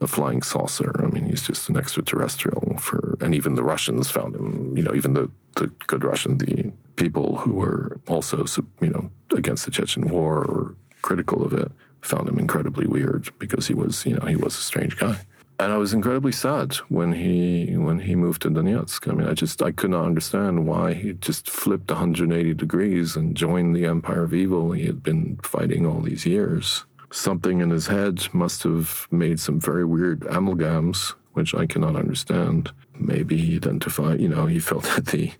a 0.00 0.08
flying 0.08 0.42
saucer. 0.42 0.92
I 1.04 1.06
mean, 1.06 1.26
he's 1.26 1.46
just 1.46 1.68
an 1.68 1.76
extraterrestrial 1.76 2.76
for, 2.78 3.16
and 3.20 3.34
even 3.34 3.54
the 3.54 3.64
Russians 3.64 4.10
found 4.10 4.34
him, 4.34 4.76
you 4.76 4.82
know, 4.82 4.94
even 4.94 5.14
the, 5.14 5.30
the 5.54 5.68
good 5.86 6.02
Russian, 6.02 6.38
the 6.38 6.72
people 6.96 7.36
who 7.36 7.52
were 7.52 8.00
also, 8.08 8.44
you 8.80 8.90
know, 8.90 9.10
against 9.36 9.64
the 9.64 9.70
Chechen 9.70 10.08
war 10.08 10.38
or 10.38 10.74
critical 11.02 11.44
of 11.44 11.52
it, 11.52 11.70
found 12.00 12.28
him 12.28 12.38
incredibly 12.38 12.86
weird 12.86 13.28
because 13.38 13.66
he 13.68 13.74
was, 13.74 14.06
you 14.06 14.14
know, 14.16 14.26
he 14.26 14.36
was 14.36 14.56
a 14.56 14.60
strange 14.60 14.96
guy 14.96 15.18
and 15.60 15.72
I 15.72 15.76
was 15.76 15.92
incredibly 15.92 16.32
sad 16.32 16.74
when 16.88 17.12
he 17.12 17.76
when 17.76 18.00
he 18.00 18.14
moved 18.14 18.42
to 18.42 18.50
Donetsk. 18.50 19.10
I 19.10 19.14
mean, 19.14 19.26
I 19.26 19.34
just 19.34 19.60
I 19.62 19.72
could 19.72 19.90
not 19.90 20.04
understand 20.04 20.66
why 20.66 20.94
he 20.94 21.14
just 21.14 21.50
flipped 21.50 21.90
180 21.90 22.54
degrees 22.54 23.16
and 23.16 23.36
joined 23.36 23.74
the 23.74 23.86
empire 23.86 24.22
of 24.22 24.34
evil 24.34 24.72
he 24.72 24.86
had 24.86 25.02
been 25.02 25.38
fighting 25.42 25.84
all 25.84 26.00
these 26.00 26.24
years. 26.24 26.84
Something 27.10 27.60
in 27.60 27.70
his 27.70 27.86
head 27.86 28.32
must 28.32 28.62
have 28.62 29.08
made 29.10 29.40
some 29.40 29.58
very 29.58 29.84
weird 29.84 30.20
amalgams, 30.20 31.14
which 31.32 31.54
I 31.54 31.66
cannot 31.66 31.96
understand. 31.96 32.70
Maybe 32.94 33.38
he 33.38 33.56
identified, 33.56 34.20
you 34.20 34.28
know, 34.28 34.46
he 34.46 34.58
felt 34.60 34.84
that 34.94 35.06
the 35.06 35.32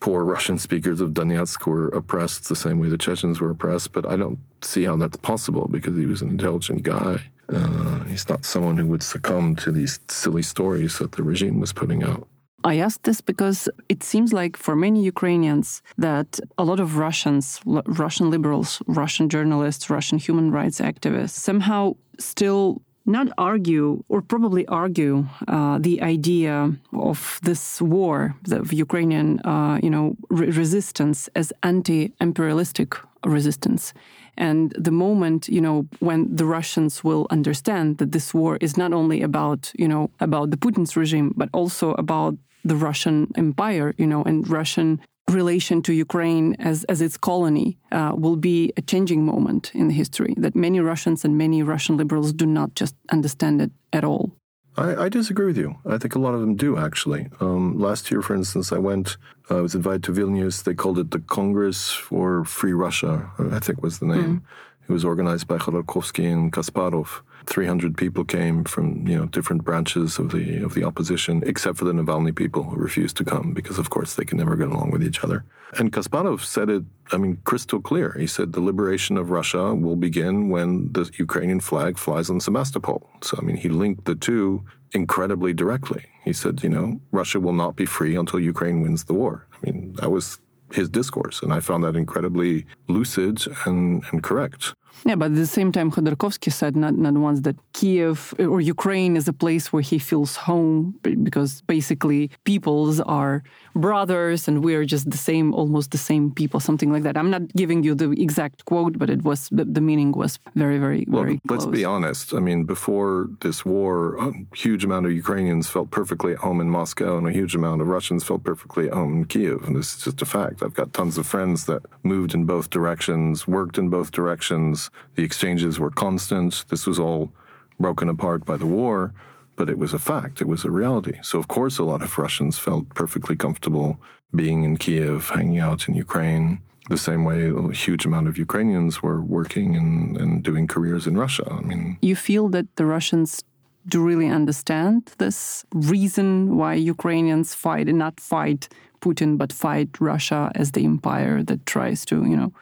poor 0.00 0.24
Russian 0.24 0.58
speakers 0.58 1.00
of 1.00 1.10
Donetsk 1.10 1.66
were 1.66 1.88
oppressed 1.88 2.48
the 2.48 2.56
same 2.56 2.78
way 2.78 2.88
the 2.88 2.98
Chechens 2.98 3.40
were 3.40 3.50
oppressed, 3.50 3.92
but 3.92 4.04
I 4.04 4.16
don't 4.16 4.38
see 4.62 4.84
how 4.84 4.96
that's 4.96 5.18
possible 5.18 5.68
because 5.68 5.96
he 5.96 6.06
was 6.06 6.22
an 6.22 6.30
intelligent 6.30 6.82
guy. 6.82 7.22
Uh, 7.52 8.04
he's 8.04 8.28
not 8.28 8.44
someone 8.44 8.76
who 8.76 8.86
would 8.86 9.02
succumb 9.02 9.56
to 9.56 9.72
these 9.72 10.00
silly 10.08 10.42
stories 10.42 10.98
that 10.98 11.12
the 11.12 11.22
regime 11.22 11.60
was 11.60 11.72
putting 11.72 12.02
out. 12.02 12.26
I 12.62 12.78
ask 12.78 13.02
this 13.02 13.20
because 13.22 13.68
it 13.88 14.02
seems 14.02 14.32
like 14.32 14.56
for 14.56 14.76
many 14.76 15.02
Ukrainians 15.02 15.82
that 15.96 16.38
a 16.58 16.64
lot 16.64 16.78
of 16.78 16.98
Russians, 16.98 17.60
Russian 17.64 18.30
liberals, 18.30 18.82
Russian 18.86 19.28
journalists, 19.30 19.88
Russian 19.88 20.18
human 20.18 20.50
rights 20.50 20.78
activists 20.80 21.30
somehow 21.30 21.96
still 22.18 22.82
not 23.06 23.28
argue 23.38 24.04
or 24.08 24.20
probably 24.20 24.66
argue 24.66 25.26
uh, 25.48 25.78
the 25.78 26.02
idea 26.02 26.72
of 26.92 27.40
this 27.42 27.80
war, 27.80 28.34
the 28.42 28.62
Ukrainian, 28.76 29.40
uh, 29.40 29.78
you 29.82 29.90
know, 29.90 30.16
re- 30.28 30.50
resistance 30.50 31.28
as 31.34 31.52
anti-imperialistic 31.62 32.94
resistance. 33.24 33.92
And 34.40 34.72
the 34.86 34.90
moment, 34.90 35.48
you 35.48 35.60
know, 35.60 35.86
when 36.08 36.34
the 36.34 36.46
Russians 36.46 37.04
will 37.04 37.26
understand 37.30 37.98
that 37.98 38.12
this 38.12 38.32
war 38.32 38.56
is 38.66 38.76
not 38.82 38.92
only 38.92 39.20
about, 39.22 39.70
you 39.82 39.86
know, 39.86 40.10
about 40.18 40.50
the 40.50 40.56
Putin's 40.56 40.96
regime, 40.96 41.28
but 41.36 41.50
also 41.52 41.92
about 42.04 42.34
the 42.64 42.74
Russian 42.74 43.16
Empire, 43.36 43.94
you 43.98 44.06
know, 44.06 44.22
and 44.24 44.48
Russian 44.48 44.98
relation 45.28 45.82
to 45.82 45.92
Ukraine 45.92 46.56
as, 46.58 46.84
as 46.84 47.00
its 47.00 47.16
colony 47.16 47.78
uh, 47.92 48.12
will 48.16 48.36
be 48.36 48.72
a 48.76 48.82
changing 48.82 49.24
moment 49.24 49.70
in 49.74 49.90
history 49.90 50.34
that 50.38 50.54
many 50.56 50.80
Russians 50.80 51.24
and 51.24 51.36
many 51.36 51.62
Russian 51.62 51.96
liberals 51.96 52.32
do 52.32 52.46
not 52.46 52.74
just 52.74 52.94
understand 53.12 53.60
it 53.60 53.70
at 53.92 54.04
all. 54.04 54.32
I, 54.76 55.04
I 55.04 55.08
disagree 55.08 55.46
with 55.46 55.58
you. 55.58 55.76
I 55.84 55.98
think 55.98 56.14
a 56.14 56.18
lot 56.18 56.34
of 56.34 56.40
them 56.40 56.54
do, 56.54 56.78
actually. 56.78 57.28
Um, 57.40 57.78
last 57.78 58.10
year, 58.10 58.22
for 58.22 58.34
instance, 58.34 58.72
I 58.72 58.78
went, 58.78 59.16
I 59.50 59.60
was 59.60 59.74
invited 59.74 60.04
to 60.04 60.12
Vilnius. 60.12 60.62
They 60.62 60.74
called 60.74 60.98
it 60.98 61.10
the 61.10 61.18
Congress 61.18 61.90
for 61.90 62.44
Free 62.44 62.72
Russia, 62.72 63.30
I 63.38 63.58
think 63.58 63.82
was 63.82 63.98
the 63.98 64.06
name. 64.06 64.40
Mm. 64.40 64.88
It 64.88 64.92
was 64.92 65.04
organized 65.04 65.48
by 65.48 65.58
Khodorkovsky 65.58 66.32
and 66.32 66.52
Kasparov. 66.52 67.22
300 67.50 67.96
people 67.96 68.24
came 68.24 68.62
from 68.62 69.06
you 69.08 69.18
know 69.18 69.26
different 69.26 69.64
branches 69.64 70.18
of 70.18 70.30
the 70.30 70.62
of 70.62 70.74
the 70.74 70.84
opposition, 70.84 71.42
except 71.44 71.78
for 71.78 71.84
the 71.84 71.92
Navalny 71.92 72.34
people 72.34 72.62
who 72.62 72.76
refused 72.76 73.16
to 73.16 73.24
come 73.24 73.52
because, 73.52 73.78
of 73.78 73.90
course, 73.90 74.14
they 74.14 74.24
can 74.24 74.38
never 74.38 74.56
get 74.56 74.68
along 74.68 74.92
with 74.92 75.02
each 75.02 75.22
other. 75.24 75.44
And 75.78 75.92
Kasparov 75.92 76.40
said 76.44 76.70
it, 76.70 76.84
I 77.12 77.16
mean, 77.16 77.38
crystal 77.44 77.80
clear. 77.80 78.16
He 78.18 78.26
said 78.26 78.52
the 78.52 78.60
liberation 78.60 79.16
of 79.16 79.30
Russia 79.30 79.74
will 79.74 79.96
begin 79.96 80.48
when 80.48 80.92
the 80.92 81.10
Ukrainian 81.18 81.60
flag 81.60 81.98
flies 81.98 82.30
on 82.30 82.40
Sebastopol. 82.40 83.08
So, 83.22 83.38
I 83.40 83.44
mean, 83.44 83.56
he 83.56 83.68
linked 83.68 84.04
the 84.04 84.14
two 84.14 84.64
incredibly 84.92 85.52
directly. 85.52 86.04
He 86.24 86.32
said, 86.32 86.62
you 86.62 86.68
know, 86.68 87.00
Russia 87.12 87.40
will 87.40 87.52
not 87.52 87.76
be 87.76 87.86
free 87.86 88.16
until 88.16 88.40
Ukraine 88.40 88.80
wins 88.82 89.04
the 89.04 89.14
war. 89.14 89.46
I 89.52 89.58
mean, 89.64 89.94
that 90.00 90.10
was 90.10 90.38
his 90.72 90.88
discourse, 90.88 91.42
and 91.42 91.52
I 91.52 91.60
found 91.60 91.82
that 91.84 91.96
incredibly 91.96 92.66
lucid 92.88 93.42
and, 93.64 94.04
and 94.10 94.22
correct. 94.22 94.74
Yeah, 95.04 95.14
but 95.14 95.26
at 95.26 95.34
the 95.34 95.46
same 95.46 95.72
time, 95.72 95.90
Khodorkovsky 95.90 96.52
said 96.52 96.76
not, 96.76 96.94
not 96.94 97.14
once 97.14 97.40
that 97.40 97.56
Kiev 97.72 98.34
or 98.38 98.60
Ukraine 98.60 99.16
is 99.16 99.28
a 99.28 99.32
place 99.32 99.72
where 99.72 99.82
he 99.82 99.98
feels 99.98 100.36
home 100.36 100.94
because 101.02 101.62
basically 101.62 102.30
peoples 102.44 103.00
are 103.00 103.42
brothers 103.74 104.48
and 104.48 104.62
we're 104.62 104.84
just 104.84 105.10
the 105.10 105.16
same, 105.16 105.54
almost 105.54 105.90
the 105.92 105.98
same 105.98 106.30
people, 106.30 106.60
something 106.60 106.92
like 106.92 107.02
that. 107.04 107.16
I'm 107.16 107.30
not 107.30 107.48
giving 107.54 107.82
you 107.82 107.94
the 107.94 108.10
exact 108.10 108.64
quote, 108.66 108.98
but 108.98 109.08
it 109.08 109.22
was 109.22 109.48
the, 109.50 109.64
the 109.64 109.80
meaning 109.80 110.12
was 110.12 110.38
very, 110.54 110.78
very, 110.78 111.04
well, 111.08 111.22
very 111.22 111.40
Let's 111.48 111.66
be 111.66 111.84
honest. 111.84 112.34
I 112.34 112.40
mean, 112.40 112.64
before 112.64 113.28
this 113.40 113.64
war, 113.64 114.16
a 114.16 114.32
huge 114.54 114.84
amount 114.84 115.06
of 115.06 115.12
Ukrainians 115.12 115.68
felt 115.68 115.90
perfectly 115.90 116.32
at 116.32 116.38
home 116.38 116.60
in 116.60 116.68
Moscow 116.68 117.16
and 117.16 117.26
a 117.26 117.32
huge 117.32 117.54
amount 117.54 117.80
of 117.80 117.88
Russians 117.88 118.24
felt 118.24 118.44
perfectly 118.44 118.88
at 118.88 118.94
home 118.94 119.12
in 119.18 119.24
Kiev. 119.24 119.62
And 119.64 119.76
this 119.76 119.94
is 119.94 120.04
just 120.04 120.20
a 120.20 120.26
fact. 120.26 120.62
I've 120.62 120.74
got 120.74 120.92
tons 120.92 121.16
of 121.16 121.26
friends 121.26 121.64
that 121.66 121.82
moved 122.02 122.34
in 122.34 122.44
both 122.44 122.70
directions, 122.70 123.48
worked 123.48 123.78
in 123.78 123.88
both 123.88 124.10
directions. 124.10 124.89
The 125.14 125.24
exchanges 125.24 125.78
were 125.78 125.90
constant. 125.90 126.64
This 126.68 126.86
was 126.86 126.98
all 126.98 127.32
broken 127.78 128.08
apart 128.08 128.44
by 128.44 128.56
the 128.56 128.66
war 128.66 129.14
but 129.60 129.68
it 129.68 129.76
was 129.76 129.92
a 129.92 129.98
fact, 129.98 130.40
it 130.40 130.48
was 130.48 130.64
a 130.64 130.70
reality. 130.70 131.18
So, 131.22 131.38
of 131.38 131.46
course, 131.46 131.76
a 131.76 131.84
lot 131.84 132.00
of 132.00 132.16
Russians 132.16 132.58
felt 132.58 132.88
perfectly 132.94 133.36
comfortable 133.36 134.00
being 134.34 134.64
in 134.64 134.78
Kiev, 134.78 135.28
hanging 135.28 135.58
out 135.58 135.86
in 135.86 135.94
Ukraine, 135.94 136.62
the 136.88 136.96
same 136.96 137.24
way 137.24 137.50
a 137.50 137.70
huge 137.70 138.06
amount 138.06 138.26
of 138.28 138.38
Ukrainians 138.38 139.02
were 139.02 139.20
working 139.20 139.76
and, 139.76 140.16
and 140.16 140.42
doing 140.42 140.66
careers 140.66 141.06
in 141.06 141.14
Russia. 141.18 141.46
I 141.58 141.60
mean, 141.60 141.98
you 142.00 142.16
feel 142.16 142.48
that 142.56 142.74
the 142.76 142.86
Russians 142.86 143.44
do 143.86 144.02
really 144.02 144.30
understand 144.40 145.12
this 145.18 145.64
reason 145.74 146.56
why 146.56 146.72
Ukrainians 146.94 147.54
fight 147.54 147.86
and 147.90 147.98
not 147.98 148.18
fight 148.18 148.62
Putin, 149.02 149.36
but 149.36 149.52
fight 149.52 149.90
Russia 150.00 150.50
as 150.54 150.72
the 150.72 150.84
empire 150.86 151.42
that 151.42 151.66
tries 151.66 152.06
to, 152.06 152.16
you 152.30 152.36
know, 152.40 152.52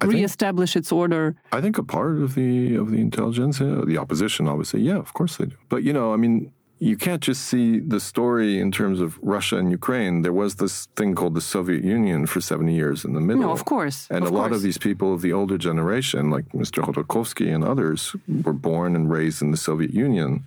I 0.00 0.06
reestablish 0.06 0.72
think, 0.72 0.82
its 0.82 0.92
order. 0.92 1.36
I 1.52 1.60
think 1.60 1.78
a 1.78 1.82
part 1.82 2.18
of 2.18 2.34
the 2.34 2.76
of 2.76 2.90
the 2.90 3.00
intelligentsia, 3.00 3.84
the 3.84 3.98
opposition, 3.98 4.48
obviously, 4.48 4.80
yeah, 4.82 4.96
of 4.96 5.12
course 5.14 5.36
they 5.36 5.46
do. 5.46 5.56
But 5.68 5.82
you 5.82 5.92
know, 5.92 6.12
I 6.12 6.16
mean, 6.16 6.52
you 6.80 6.96
can't 6.96 7.20
just 7.20 7.46
see 7.46 7.80
the 7.80 7.98
story 7.98 8.60
in 8.60 8.70
terms 8.70 9.00
of 9.00 9.18
Russia 9.20 9.56
and 9.56 9.70
Ukraine. 9.70 10.22
There 10.22 10.32
was 10.32 10.56
this 10.56 10.86
thing 10.94 11.14
called 11.14 11.34
the 11.34 11.40
Soviet 11.40 11.82
Union 11.82 12.26
for 12.26 12.40
70 12.40 12.72
years 12.72 13.04
in 13.04 13.14
the 13.14 13.20
middle. 13.20 13.42
No, 13.42 13.50
of 13.50 13.64
course. 13.64 14.06
And 14.10 14.24
of 14.24 14.30
a 14.30 14.34
lot 14.34 14.52
of 14.52 14.62
these 14.62 14.78
people 14.78 15.12
of 15.12 15.20
the 15.20 15.32
older 15.32 15.58
generation, 15.58 16.30
like 16.30 16.48
Mr. 16.50 16.82
Khodorkovsky 16.82 17.52
and 17.52 17.64
others, 17.64 18.14
were 18.44 18.52
born 18.52 18.94
and 18.94 19.10
raised 19.10 19.42
in 19.42 19.50
the 19.50 19.56
Soviet 19.56 19.92
Union. 19.92 20.46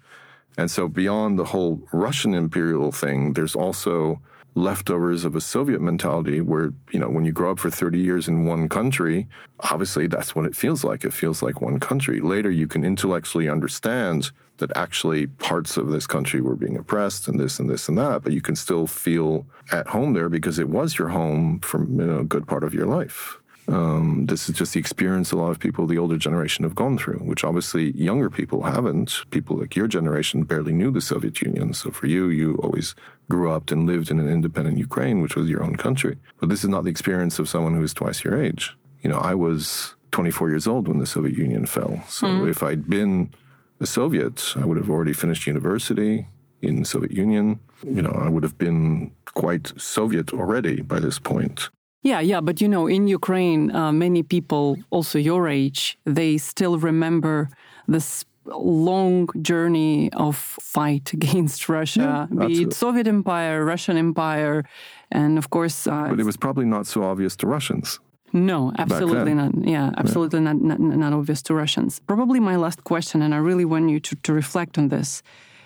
And 0.58 0.72
so 0.72 0.88
beyond 0.88 1.38
the 1.38 1.46
whole 1.46 1.82
Russian 1.92 2.34
imperial 2.34 2.92
thing, 2.92 3.34
there's 3.34 3.56
also 3.56 4.22
leftovers 4.54 5.24
of 5.24 5.36
a 5.36 5.42
Soviet 5.42 5.82
mentality 5.82 6.42
where, 6.42 6.74
you 6.92 7.00
know, 7.00 7.10
when 7.10 7.26
you 7.26 7.32
grow 7.32 7.52
up 7.52 7.60
for 7.60 7.70
30 7.70 8.00
years 8.00 8.28
in 8.28 8.46
one 8.46 8.68
country, 8.68 9.28
obviously 9.62 10.08
that's 10.08 10.36
what 10.36 10.46
it 10.46 10.56
feels 10.56 10.84
like. 10.84 11.04
It 11.04 11.14
feels 11.14 11.42
like 11.42 11.62
one 11.62 11.80
country. 11.80 12.20
Later, 12.20 12.52
you 12.52 12.68
can 12.68 12.84
intellectually 12.84 13.50
understand 13.50 14.32
that 14.58 14.76
actually 14.76 15.28
parts 15.28 15.76
of 15.76 15.90
this 15.90 16.06
country 16.06 16.40
were 16.40 16.56
being 16.56 16.78
oppressed 16.78 17.28
and 17.28 17.40
this 17.40 17.60
and 17.60 17.70
this 17.70 17.90
and 17.90 17.98
that, 17.98 18.22
but 18.24 18.32
you 18.32 18.42
can 18.42 18.56
still 18.56 18.88
feel 18.88 19.46
at 19.72 19.88
home 19.88 20.14
there 20.14 20.30
because 20.30 20.60
it 20.60 20.70
was 20.70 20.98
your 20.98 21.10
home 21.10 21.60
for 21.60 21.80
you 21.80 22.06
know, 22.06 22.20
a 22.20 22.24
good 22.24 22.48
part 22.48 22.64
of 22.64 22.74
your 22.74 22.86
life. 22.86 23.41
Um, 23.68 24.26
this 24.26 24.50
is 24.50 24.56
just 24.56 24.74
the 24.74 24.80
experience 24.80 25.32
a 25.32 25.38
lot 25.38 25.52
of 25.52 25.60
people 25.60 25.86
the 25.86 25.98
older 25.98 26.18
generation 26.18 26.64
have 26.64 26.76
gone 26.76 26.98
through, 26.98 27.20
which 27.20 27.44
obviously 27.44 27.92
younger 27.92 28.30
people 28.30 28.64
haven't. 28.64 29.22
People 29.32 29.58
like 29.58 29.76
your 29.76 29.88
generation 29.88 30.44
barely 30.44 30.74
knew 30.74 30.92
the 30.92 31.02
Soviet 31.02 31.42
Union. 31.42 31.74
So 31.74 31.92
for 31.92 32.08
you, 32.08 32.30
you 32.30 32.56
always 32.56 32.96
grew 33.30 33.52
up 33.52 33.72
and 33.72 33.86
lived 33.86 34.12
in 34.12 34.20
an 34.20 34.30
independent 34.30 34.78
Ukraine, 34.78 35.22
which 35.22 35.36
was 35.36 35.50
your 35.50 35.64
own 35.64 35.76
country. 35.76 36.18
But 36.40 36.50
this 36.50 36.64
is 36.64 36.70
not 36.70 36.84
the 36.84 36.90
experience 36.90 37.40
of 37.40 37.48
someone 37.48 37.76
who 37.76 37.84
is 37.84 37.94
twice 37.94 38.24
your 38.24 38.42
age. 38.42 38.76
You 39.02 39.10
know, 39.10 39.20
I 39.20 39.36
was 39.36 39.96
24 40.12 40.50
years 40.50 40.68
old 40.68 40.88
when 40.88 41.00
the 41.00 41.06
Soviet 41.06 41.38
Union 41.38 41.66
fell. 41.66 42.04
So 42.08 42.28
mm. 42.28 42.50
if 42.50 42.62
I'd 42.64 42.90
been 42.90 43.34
a 43.80 43.86
Soviet, 43.86 44.54
I 44.56 44.66
would 44.66 44.78
have 44.78 44.90
already 44.90 45.14
finished 45.14 45.48
university 45.48 46.28
in 46.62 46.80
the 46.82 46.86
Soviet 46.86 47.12
Union. 47.12 47.60
You 47.84 48.02
know, 48.02 48.12
I 48.12 48.30
would 48.30 48.44
have 48.44 48.58
been 48.58 49.12
quite 49.34 49.74
Soviet 49.80 50.34
already 50.34 50.82
by 50.82 51.00
this 51.00 51.18
point. 51.18 51.70
Yeah, 52.02 52.20
yeah, 52.20 52.42
but 52.42 52.62
you 52.62 52.68
know, 52.68 52.88
in 52.88 53.08
Ukraine, 53.08 53.74
uh, 53.76 53.92
many 53.92 54.24
people, 54.24 54.78
also 54.90 55.20
your 55.20 55.48
age, 55.48 55.98
they 56.06 56.38
still 56.38 56.78
remember 56.80 57.50
this 57.88 58.26
long 58.46 59.30
journey 59.42 60.12
of 60.14 60.36
fight 60.36 61.14
against 61.18 61.70
Russia, 61.70 62.28
yeah, 62.32 62.48
be 62.48 62.64
it 62.64 62.74
Soviet 62.74 63.08
Empire, 63.08 63.64
Russian 63.64 63.98
Empire, 63.98 64.64
and 65.12 65.38
of 65.38 65.50
course. 65.52 65.86
Uh, 65.88 66.08
but 66.10 66.20
it 66.20 66.26
was 66.26 66.38
probably 66.38 66.66
not 66.66 66.88
so 66.88 67.04
obvious 67.04 67.36
to 67.38 67.48
Russians. 67.48 68.00
No, 68.34 68.72
absolutely 68.78 69.34
not. 69.34 69.52
Yeah, 69.68 69.92
absolutely 69.98 70.40
yeah. 70.40 70.54
Not, 70.54 70.80
not, 70.80 70.80
not 70.80 71.14
obvious 71.14 71.42
to 71.44 71.54
Russians. 71.54 72.00
Probably 72.00 72.40
my 72.40 72.56
last 72.56 72.84
question, 72.86 73.22
and 73.22 73.34
I 73.36 73.38
really 73.38 73.66
want 73.66 73.90
you 73.90 74.00
to, 74.00 74.16
to 74.16 74.34
reflect 74.34 74.78
on 74.78 74.88
this. 74.88 75.22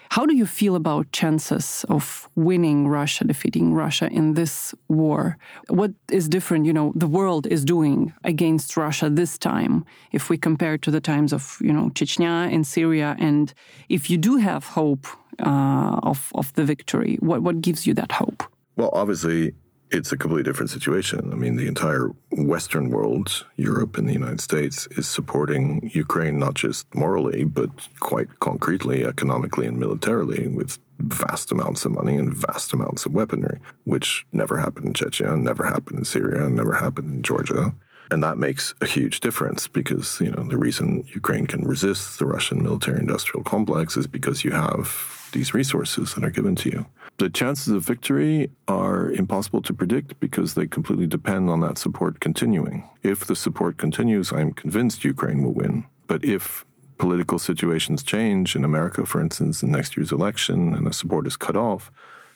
How 0.10 0.26
do 0.26 0.36
you 0.36 0.46
feel 0.46 0.76
about 0.76 1.12
chances 1.12 1.86
of 1.90 2.30
winning 2.36 2.88
Russia, 2.88 3.24
defeating 3.24 3.74
Russia 3.74 4.08
in 4.12 4.34
this 4.34 4.74
war? 4.88 5.38
What 5.68 5.92
is 6.12 6.30
different, 6.30 6.66
you 6.66 6.74
know, 6.74 6.94
the 6.96 7.08
world 7.08 7.48
is 7.48 7.66
doing 7.66 8.14
against 8.24 8.78
Russia 8.78 9.10
this 9.10 9.38
time 9.38 9.86
if 10.12 10.30
we 10.30 10.38
compare 10.38 10.78
to 10.78 10.92
the 10.92 11.02
times 11.02 11.34
of, 11.34 11.58
you 11.62 11.74
know, 11.74 11.90
Chechnya 11.90 12.54
and 12.54 12.66
Syria? 12.66 13.16
And 13.20 13.54
if 13.90 14.10
you 14.10 14.18
do 14.18 14.38
have 14.38 14.66
hope 14.66 15.08
uh, 15.40 16.00
of, 16.04 16.32
of 16.36 16.54
the 16.54 16.64
victory, 16.64 17.18
what, 17.20 17.42
what 17.42 17.62
gives 17.62 17.86
you 17.88 17.94
that 17.96 18.12
hope? 18.12 18.44
Well, 18.78 18.90
obviously, 18.94 19.54
it's 19.96 20.12
a 20.12 20.18
completely 20.18 20.44
different 20.44 20.70
situation. 20.70 21.32
I 21.32 21.36
mean, 21.36 21.56
the 21.56 21.68
entire 21.68 22.10
Western 22.32 22.90
world, 22.90 23.46
Europe 23.56 23.98
and 23.98 24.08
the 24.08 24.14
United 24.14 24.42
States, 24.42 24.88
is 24.92 25.08
supporting 25.08 25.90
Ukraine 25.94 26.38
not 26.38 26.54
just 26.54 26.94
morally, 26.94 27.46
but 27.46 27.70
quite 28.00 28.40
concretely, 28.40 29.06
economically, 29.06 29.66
and 29.66 29.80
militarily 29.80 30.48
with 30.48 30.80
vast 31.00 31.52
amounts 31.52 31.86
of 31.86 31.94
money 31.94 32.18
and 32.18 32.34
vast 32.34 32.74
amounts 32.74 33.06
of 33.06 33.14
weaponry, 33.14 33.60
which 33.86 34.26
never 34.34 34.58
happened 34.58 34.86
in 34.88 34.94
Chechnya, 34.94 35.40
never 35.40 35.66
happened 35.66 36.00
in 36.00 36.06
Syria, 36.06 36.50
never 36.50 36.74
happened 36.74 37.10
in 37.14 37.24
Georgia. 37.24 37.74
And 38.12 38.22
that 38.22 38.38
makes 38.38 38.74
a 38.82 38.86
huge 38.86 39.20
difference 39.20 39.68
because, 39.68 40.22
you 40.22 40.30
know, 40.30 40.44
the 40.44 40.58
reason 40.58 41.06
Ukraine 41.14 41.48
can 41.48 41.66
resist 41.66 42.20
the 42.20 42.26
Russian 42.26 42.62
military 42.62 43.00
industrial 43.00 43.44
complex 43.44 43.98
is 43.98 44.08
because 44.08 44.44
you 44.44 44.52
have 44.52 45.30
these 45.32 45.54
resources 45.54 46.14
that 46.14 46.24
are 46.24 46.30
given 46.30 46.56
to 46.58 46.70
you. 46.70 46.86
The 47.18 47.30
chances 47.30 47.72
of 47.74 47.84
victory 47.84 48.52
are 48.68 49.10
impossible 49.12 49.62
to 49.62 49.74
predict 49.74 50.20
because 50.20 50.54
they 50.54 50.68
completely 50.68 51.08
depend 51.08 51.50
on 51.50 51.62
that 51.62 51.78
support 51.78 52.20
continuing. 52.20 52.90
If 53.04 53.26
the 53.26 53.38
support 53.38 53.78
continues, 53.78 54.34
I'm 54.34 54.52
convinced 54.52 55.06
Ukraine 55.06 55.42
will 55.42 55.54
win. 55.54 55.86
But 56.08 56.26
if 56.26 56.66
political 56.98 57.40
situations 57.40 58.04
change 58.04 58.56
in 58.56 58.66
America, 58.66 59.06
for 59.06 59.22
instance, 59.22 59.64
in 59.64 59.72
next 59.72 59.96
year's 59.96 60.12
election 60.12 60.74
and 60.74 60.86
the 60.86 60.94
support 60.94 61.26
is 61.26 61.38
cut 61.38 61.56
off, 61.56 61.90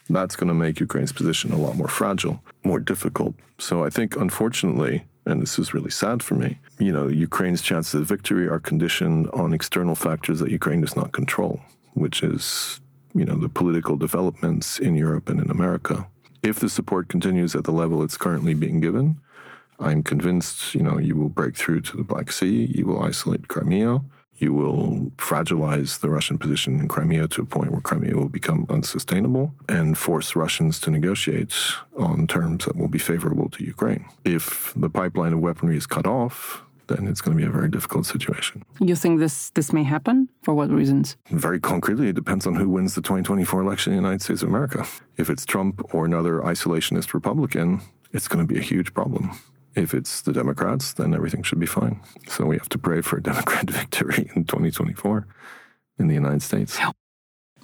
That's 0.09 0.35
going 0.35 0.47
to 0.47 0.55
make 0.55 0.79
Ukraine's 0.79 1.11
position 1.11 1.51
a 1.51 1.57
lot 1.57 1.75
more 1.75 1.87
fragile, 1.87 2.43
more 2.63 2.79
difficult. 2.79 3.35
So 3.59 3.83
I 3.83 3.89
think, 3.89 4.15
unfortunately, 4.15 5.05
and 5.25 5.41
this 5.41 5.59
is 5.59 5.73
really 5.73 5.91
sad 5.91 6.23
for 6.23 6.33
me, 6.33 6.57
you 6.79 6.91
know, 6.91 7.07
Ukraine's 7.07 7.61
chances 7.61 7.93
of 7.93 8.07
victory 8.07 8.47
are 8.47 8.59
conditioned 8.59 9.29
on 9.33 9.53
external 9.53 9.93
factors 9.95 10.39
that 10.39 10.49
Ukraine 10.49 10.81
does 10.81 10.95
not 10.95 11.11
control, 11.11 11.61
which 11.93 12.23
is, 12.23 12.81
you 13.13 13.25
know, 13.25 13.35
the 13.35 13.49
political 13.49 13.97
developments 13.97 14.79
in 14.79 14.95
Europe 14.95 15.29
and 15.29 15.39
in 15.39 15.49
America. 15.49 16.07
If 16.41 16.59
the 16.59 16.69
support 16.69 17.09
continues 17.09 17.55
at 17.55 17.63
the 17.65 17.71
level 17.71 18.03
it's 18.03 18.17
currently 18.17 18.53
being 18.53 18.79
given, 18.79 19.19
I'm 19.79 20.03
convinced, 20.03 20.75
you 20.75 20.81
know, 20.81 20.97
you 20.97 21.15
will 21.15 21.29
break 21.29 21.55
through 21.55 21.81
to 21.81 21.97
the 21.97 22.03
Black 22.03 22.31
Sea, 22.31 22.65
you 22.73 22.85
will 22.85 23.01
isolate 23.01 23.47
Crimea, 23.47 24.01
you 24.39 24.53
will 24.53 25.11
fragilize 25.17 25.99
the 25.99 26.09
Russian 26.09 26.37
position 26.37 26.79
in 26.79 26.87
Crimea 26.87 27.27
to 27.29 27.41
a 27.41 27.45
point 27.45 27.71
where 27.71 27.81
Crimea 27.81 28.15
will 28.15 28.29
become 28.29 28.65
unsustainable 28.69 29.53
and 29.67 29.97
force 29.97 30.35
Russians 30.35 30.79
to 30.81 30.91
negotiate 30.91 31.53
on 31.97 32.25
terms 32.25 32.65
that 32.65 32.77
will 32.77 32.87
be 32.87 32.99
favorable 32.99 33.49
to 33.49 33.63
Ukraine. 33.63 34.05
If 34.23 34.73
the 34.75 34.89
pipeline 34.89 35.33
of 35.33 35.39
weaponry 35.39 35.77
is 35.77 35.85
cut 35.85 36.07
off, 36.07 36.63
then 36.89 37.07
it's 37.07 37.21
going 37.21 37.37
to 37.37 37.41
be 37.41 37.47
a 37.47 37.51
very 37.51 37.69
difficult 37.69 38.05
situation. 38.05 38.63
You 38.79 38.95
think 38.95 39.19
this 39.19 39.49
this 39.51 39.71
may 39.71 39.83
happen? 39.83 40.27
For 40.41 40.53
what 40.53 40.69
reasons? 40.69 41.15
Very 41.31 41.59
concretely, 41.59 42.09
it 42.09 42.15
depends 42.15 42.45
on 42.45 42.55
who 42.55 42.67
wins 42.67 42.95
the 42.95 43.01
2024 43.01 43.61
election 43.61 43.93
in 43.93 43.97
the 43.97 44.03
United 44.03 44.21
States 44.21 44.43
of 44.43 44.49
America. 44.49 44.85
If 45.17 45.29
it's 45.29 45.45
Trump 45.45 45.93
or 45.93 46.05
another 46.05 46.41
isolationist 46.41 47.13
Republican, 47.13 47.81
it's 48.11 48.27
going 48.27 48.45
to 48.45 48.53
be 48.53 48.59
a 48.59 48.63
huge 48.63 48.93
problem. 48.93 49.31
If 49.75 49.93
it's 49.93 50.21
the 50.21 50.33
Democrats, 50.33 50.93
then 50.93 51.13
everything 51.13 51.43
should 51.43 51.59
be 51.59 51.67
fine. 51.67 52.01
So 52.27 52.45
we 52.45 52.57
have 52.57 52.69
to 52.69 52.77
pray 52.77 53.01
for 53.01 53.17
a 53.17 53.23
Democrat 53.31 53.69
victory 53.69 54.29
in 54.35 54.45
2024 54.45 55.27
in 55.99 56.07
the 56.07 56.15
United 56.15 56.41
States. 56.41 56.79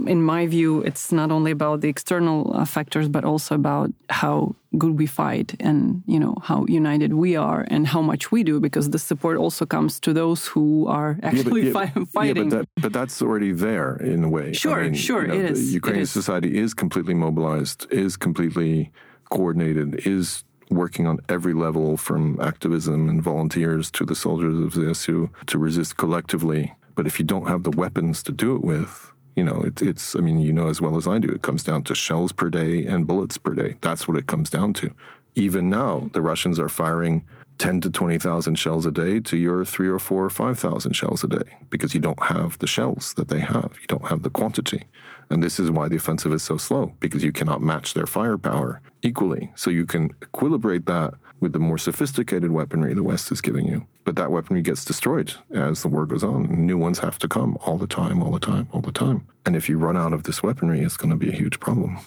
In 0.05 0.21
my 0.21 0.47
view, 0.47 0.81
it's 0.81 1.11
not 1.11 1.31
only 1.31 1.51
about 1.51 1.81
the 1.81 1.89
external 1.89 2.53
uh, 2.53 2.65
factors, 2.65 3.07
but 3.07 3.23
also 3.23 3.55
about 3.55 3.91
how 4.09 4.55
good 4.77 4.99
we 4.99 5.05
fight 5.05 5.55
and 5.61 6.03
you 6.05 6.19
know 6.19 6.35
how 6.43 6.65
united 6.67 7.13
we 7.13 7.33
are 7.37 7.65
and 7.69 7.87
how 7.87 8.01
much 8.01 8.29
we 8.29 8.43
do 8.43 8.59
because 8.59 8.89
the 8.89 8.99
support 8.99 9.37
also 9.37 9.65
comes 9.65 10.01
to 10.01 10.11
those 10.11 10.47
who 10.47 10.85
are 10.87 11.17
actually 11.23 11.61
yeah, 11.61 11.71
but, 11.71 11.79
yeah, 11.79 11.93
fi- 11.93 12.05
fighting 12.11 12.51
yeah, 12.51 12.57
but, 12.57 12.57
that, 12.57 12.81
but, 12.81 12.91
that's 12.91 13.21
already 13.21 13.53
there 13.53 13.95
in 13.97 14.21
a 14.25 14.29
way 14.29 14.51
sure 14.51 14.81
I 14.81 14.83
mean, 14.83 14.93
sure 14.93 15.21
you 15.21 15.27
know, 15.29 15.33
it 15.35 15.51
is 15.51 15.73
ukrainian 15.73 16.01
it 16.01 16.03
is. 16.03 16.11
society 16.11 16.57
is 16.57 16.73
completely 16.73 17.13
mobilized 17.13 17.87
is 17.89 18.17
completely 18.17 18.91
coordinated 19.29 20.05
is 20.05 20.43
working 20.69 21.07
on 21.07 21.19
every 21.29 21.53
level 21.53 21.97
from 21.97 22.39
activism 22.41 23.09
and 23.09 23.21
volunteers 23.21 23.91
to 23.91 24.05
the 24.05 24.15
soldiers 24.15 24.57
of 24.59 24.73
ZSU 24.73 25.29
to 25.45 25.57
resist 25.57 25.97
collectively. 25.97 26.73
But 26.95 27.07
if 27.07 27.19
you 27.19 27.25
don't 27.25 27.47
have 27.47 27.63
the 27.63 27.71
weapons 27.71 28.23
to 28.23 28.31
do 28.31 28.55
it 28.55 28.63
with, 28.63 29.11
you 29.35 29.43
know, 29.43 29.61
it, 29.65 29.81
it's, 29.81 30.15
I 30.15 30.19
mean, 30.19 30.39
you 30.39 30.53
know 30.53 30.67
as 30.67 30.81
well 30.81 30.97
as 30.97 31.07
I 31.07 31.19
do, 31.19 31.29
it 31.29 31.41
comes 31.41 31.63
down 31.63 31.83
to 31.83 31.95
shells 31.95 32.31
per 32.31 32.49
day 32.49 32.85
and 32.85 33.05
bullets 33.05 33.37
per 33.37 33.53
day. 33.53 33.75
That's 33.81 34.07
what 34.07 34.17
it 34.17 34.27
comes 34.27 34.49
down 34.49 34.73
to. 34.75 34.93
Even 35.35 35.69
now, 35.69 36.09
the 36.13 36.21
Russians 36.21 36.59
are 36.59 36.69
firing 36.69 37.25
10 37.57 37.81
to 37.81 37.89
20,000 37.89 38.55
shells 38.55 38.85
a 38.85 38.91
day 38.91 39.19
to 39.21 39.37
your 39.37 39.63
three 39.65 39.87
or 39.87 39.99
four 39.99 40.25
or 40.25 40.29
5,000 40.29 40.93
shells 40.93 41.23
a 41.23 41.27
day 41.27 41.57
because 41.69 41.93
you 41.93 41.99
don't 41.99 42.23
have 42.23 42.57
the 42.59 42.67
shells 42.67 43.13
that 43.15 43.29
they 43.29 43.39
have. 43.39 43.71
You 43.79 43.87
don't 43.87 44.07
have 44.07 44.23
the 44.23 44.29
quantity. 44.29 44.83
And 45.29 45.41
this 45.41 45.59
is 45.59 45.71
why 45.71 45.87
the 45.87 45.95
offensive 45.95 46.33
is 46.33 46.43
so 46.43 46.57
slow 46.57 46.93
because 46.99 47.23
you 47.23 47.31
cannot 47.31 47.61
match 47.61 47.93
their 47.93 48.05
firepower 48.05 48.81
equally. 49.01 49.51
So 49.55 49.69
you 49.69 49.85
can 49.85 50.09
equilibrate 50.21 50.85
that 50.85 51.13
with 51.39 51.53
the 51.53 51.59
more 51.59 51.77
sophisticated 51.77 52.51
weaponry 52.51 52.93
the 52.93 53.03
West 53.03 53.31
is 53.31 53.41
giving 53.41 53.67
you. 53.67 53.85
But 54.05 54.15
that 54.17 54.31
weaponry 54.31 54.61
gets 54.61 54.85
destroyed 54.85 55.33
as 55.51 55.81
the 55.81 55.87
war 55.87 56.05
goes 56.05 56.23
on. 56.23 56.65
New 56.65 56.77
ones 56.77 56.99
have 56.99 57.17
to 57.19 57.27
come 57.27 57.57
all 57.65 57.77
the 57.77 57.87
time, 57.87 58.21
all 58.21 58.31
the 58.31 58.39
time, 58.39 58.69
all 58.71 58.81
the 58.81 58.91
time. 58.91 59.27
And 59.45 59.55
if 59.55 59.67
you 59.67 59.77
run 59.77 59.97
out 59.97 60.13
of 60.13 60.23
this 60.23 60.41
weaponry, 60.43 60.79
it's 60.81 60.95
going 60.95 61.09
to 61.09 61.17
be 61.17 61.29
a 61.29 61.35
huge 61.35 61.59
problem. 61.59 61.97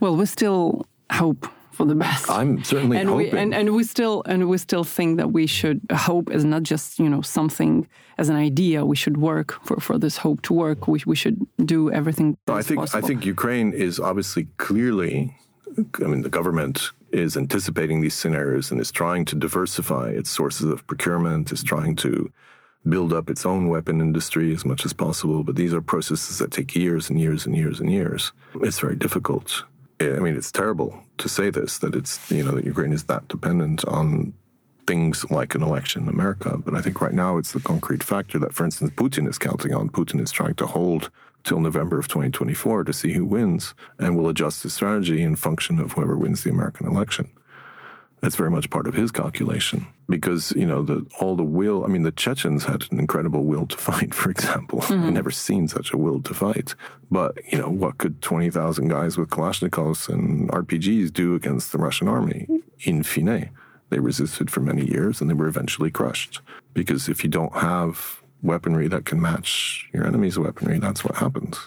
Well, 0.00 0.16
we 0.16 0.24
still 0.26 0.86
hope 1.10 1.48
for 1.72 1.84
the 1.84 1.94
best. 1.94 2.30
I'm 2.30 2.62
certainly 2.64 2.96
and 2.98 3.08
hoping. 3.08 3.32
We, 3.32 3.38
and, 3.38 3.54
and 3.54 3.74
we 3.74 3.84
still 3.84 4.22
and 4.26 4.48
we 4.48 4.58
still 4.58 4.84
think 4.84 5.16
that 5.18 5.32
we 5.32 5.46
should 5.46 5.80
hope 5.92 6.30
is 6.30 6.44
not 6.44 6.62
just 6.64 6.98
you 6.98 7.08
know 7.08 7.22
something 7.22 7.88
as 8.18 8.28
an 8.28 8.36
idea. 8.36 8.84
We 8.84 8.96
should 8.96 9.16
work 9.16 9.58
for, 9.64 9.80
for 9.80 9.98
this 9.98 10.16
hope 10.18 10.42
to 10.42 10.52
work. 10.52 10.88
We, 10.88 11.00
we 11.06 11.16
should 11.16 11.38
do 11.64 11.90
everything. 11.90 12.36
I 12.48 12.62
think 12.62 12.80
possible. 12.80 13.04
I 13.04 13.06
think 13.06 13.24
Ukraine 13.24 13.72
is 13.72 14.00
obviously 14.00 14.48
clearly. 14.58 15.36
I 16.04 16.06
mean, 16.06 16.22
the 16.22 16.28
government 16.28 16.90
is 17.12 17.36
anticipating 17.36 18.00
these 18.00 18.14
scenarios 18.14 18.70
and 18.70 18.80
is 18.80 18.92
trying 18.92 19.24
to 19.26 19.36
diversify 19.36 20.10
its 20.10 20.30
sources 20.30 20.66
of 20.66 20.86
procurement. 20.86 21.52
Is 21.52 21.62
trying 21.62 21.96
to 21.96 22.30
build 22.88 23.12
up 23.12 23.28
its 23.28 23.44
own 23.44 23.68
weapon 23.68 24.00
industry 24.00 24.54
as 24.54 24.64
much 24.64 24.84
as 24.84 24.92
possible. 24.92 25.42
But 25.42 25.56
these 25.56 25.74
are 25.74 25.80
processes 25.80 26.38
that 26.38 26.52
take 26.52 26.74
years 26.74 27.10
and 27.10 27.20
years 27.20 27.44
and 27.46 27.56
years 27.56 27.80
and 27.80 27.90
years. 27.90 28.32
It's 28.62 28.78
very 28.78 28.96
difficult. 28.96 29.64
Eh, 30.00 30.14
I 30.14 30.20
mean, 30.20 30.36
it's 30.36 30.52
terrible 30.52 31.02
to 31.18 31.28
say 31.28 31.50
this 31.50 31.78
that 31.78 31.94
it's 31.94 32.30
you 32.30 32.44
know 32.44 32.52
that 32.52 32.64
Ukraine 32.64 32.92
is 32.92 33.04
that 33.04 33.28
dependent 33.28 33.84
on 33.86 34.32
things 34.86 35.30
like 35.30 35.54
an 35.54 35.62
election 35.62 36.04
in 36.04 36.08
America. 36.08 36.56
But 36.56 36.74
I 36.74 36.80
think 36.80 37.00
right 37.00 37.12
now 37.12 37.36
it's 37.36 37.52
the 37.52 37.60
concrete 37.60 38.02
factor 38.02 38.38
that, 38.38 38.54
for 38.54 38.64
instance, 38.64 38.90
Putin 38.96 39.28
is 39.28 39.36
counting 39.36 39.74
on. 39.74 39.90
Putin 39.90 40.18
is 40.20 40.32
trying 40.32 40.54
to 40.54 40.66
hold 40.66 41.10
till 41.48 41.60
November 41.60 41.98
of 41.98 42.08
2024 42.08 42.84
to 42.84 42.92
see 42.92 43.14
who 43.14 43.24
wins 43.24 43.74
and 43.98 44.16
will 44.16 44.28
adjust 44.28 44.62
his 44.62 44.74
strategy 44.74 45.22
in 45.22 45.34
function 45.34 45.78
of 45.78 45.92
whoever 45.92 46.16
wins 46.16 46.44
the 46.44 46.50
American 46.50 46.86
election. 46.86 47.30
That's 48.20 48.36
very 48.36 48.50
much 48.50 48.68
part 48.68 48.86
of 48.86 48.94
his 48.94 49.10
calculation 49.10 49.86
because 50.08 50.52
you 50.52 50.66
know 50.66 50.82
the 50.82 51.06
all 51.20 51.36
the 51.36 51.44
will. 51.44 51.84
I 51.84 51.86
mean, 51.88 52.02
the 52.02 52.10
Chechens 52.10 52.64
had 52.64 52.84
an 52.90 52.98
incredible 52.98 53.44
will 53.44 53.66
to 53.66 53.76
fight. 53.88 54.12
For 54.12 54.30
example, 54.30 54.80
mm-hmm. 54.80 55.04
I've 55.04 55.12
never 55.12 55.30
seen 55.30 55.68
such 55.68 55.92
a 55.92 55.96
will 55.96 56.20
to 56.22 56.34
fight. 56.34 56.74
But 57.10 57.38
you 57.50 57.58
know, 57.58 57.70
what 57.70 57.98
could 57.98 58.20
twenty 58.20 58.50
thousand 58.50 58.88
guys 58.88 59.16
with 59.16 59.30
Kalashnikovs 59.30 60.08
and 60.08 60.50
RPGs 60.50 61.12
do 61.12 61.34
against 61.34 61.72
the 61.72 61.78
Russian 61.78 62.08
army? 62.08 62.48
In 62.80 63.04
fine, 63.04 63.50
they 63.88 64.00
resisted 64.00 64.50
for 64.50 64.60
many 64.60 64.84
years 64.84 65.20
and 65.20 65.30
they 65.30 65.34
were 65.34 65.48
eventually 65.48 65.90
crushed. 65.90 66.40
Because 66.74 67.08
if 67.08 67.22
you 67.22 67.30
don't 67.30 67.54
have 67.54 68.17
weaponry 68.42 68.88
that 68.88 69.04
can 69.04 69.20
match 69.20 69.88
your 69.92 70.06
enemy's 70.06 70.38
weaponry, 70.38 70.78
that's 70.78 71.04
what 71.04 71.16
happens. 71.16 71.58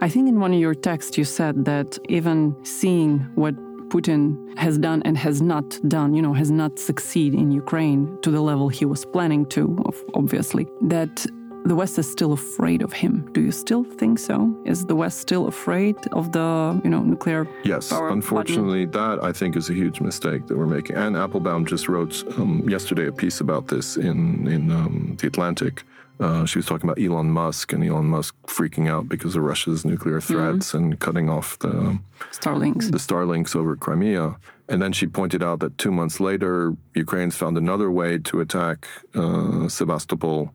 I 0.00 0.08
think 0.08 0.28
in 0.28 0.40
one 0.40 0.52
of 0.52 0.58
your 0.58 0.74
texts 0.74 1.16
you 1.16 1.24
said 1.24 1.64
that 1.64 1.98
even 2.08 2.56
seeing 2.64 3.20
what 3.36 3.54
Putin 3.88 4.58
has 4.58 4.78
done 4.78 5.02
and 5.04 5.16
has 5.18 5.42
not 5.42 5.78
done, 5.86 6.14
you 6.14 6.22
know, 6.22 6.32
has 6.32 6.50
not 6.50 6.78
succeed 6.78 7.34
in 7.34 7.52
Ukraine 7.52 8.18
to 8.22 8.30
the 8.30 8.40
level 8.40 8.68
he 8.68 8.84
was 8.84 9.04
planning 9.04 9.44
to, 9.50 9.78
obviously, 10.14 10.66
that 10.80 11.26
the 11.64 11.74
West 11.74 11.98
is 11.98 12.10
still 12.10 12.32
afraid 12.32 12.82
of 12.82 12.92
him. 12.92 13.30
Do 13.32 13.40
you 13.40 13.52
still 13.52 13.84
think 13.84 14.18
so? 14.18 14.54
Is 14.64 14.86
the 14.86 14.96
West 14.96 15.18
still 15.18 15.46
afraid 15.46 15.96
of 16.12 16.32
the, 16.32 16.80
you 16.84 16.90
know, 16.90 17.02
nuclear 17.02 17.46
Yes, 17.64 17.92
unfortunately, 17.92 18.86
button? 18.86 19.18
that 19.18 19.24
I 19.24 19.32
think 19.32 19.56
is 19.56 19.70
a 19.70 19.74
huge 19.74 20.00
mistake 20.00 20.46
that 20.48 20.56
we're 20.56 20.66
making. 20.66 20.96
And 20.96 21.16
Applebaum 21.16 21.66
just 21.66 21.88
wrote 21.88 22.24
um, 22.38 22.68
yesterday 22.68 23.06
a 23.06 23.12
piece 23.12 23.40
about 23.40 23.68
this 23.68 23.96
in 23.96 24.46
in 24.48 24.70
um, 24.70 25.16
the 25.20 25.26
Atlantic. 25.26 25.84
Uh, 26.20 26.44
she 26.44 26.58
was 26.58 26.66
talking 26.66 26.88
about 26.88 27.02
Elon 27.02 27.30
Musk 27.30 27.72
and 27.72 27.82
Elon 27.82 28.06
Musk 28.06 28.34
freaking 28.46 28.88
out 28.88 29.08
because 29.08 29.34
of 29.34 29.42
Russia's 29.42 29.84
nuclear 29.84 30.20
mm-hmm. 30.20 30.34
threats 30.34 30.68
mm-hmm. 30.68 30.84
and 30.84 31.00
cutting 31.00 31.28
off 31.28 31.58
the 31.60 31.98
Starlinks, 32.30 32.90
the 32.90 32.98
Starlinks 32.98 33.56
over 33.56 33.74
Crimea. 33.76 34.36
And 34.68 34.80
then 34.80 34.92
she 34.92 35.06
pointed 35.06 35.42
out 35.42 35.58
that 35.60 35.76
two 35.78 35.90
months 35.90 36.20
later, 36.20 36.76
Ukraine's 36.94 37.36
found 37.36 37.58
another 37.58 37.90
way 37.90 38.18
to 38.18 38.40
attack 38.40 38.86
uh, 39.14 39.68
Sevastopol 39.68 40.54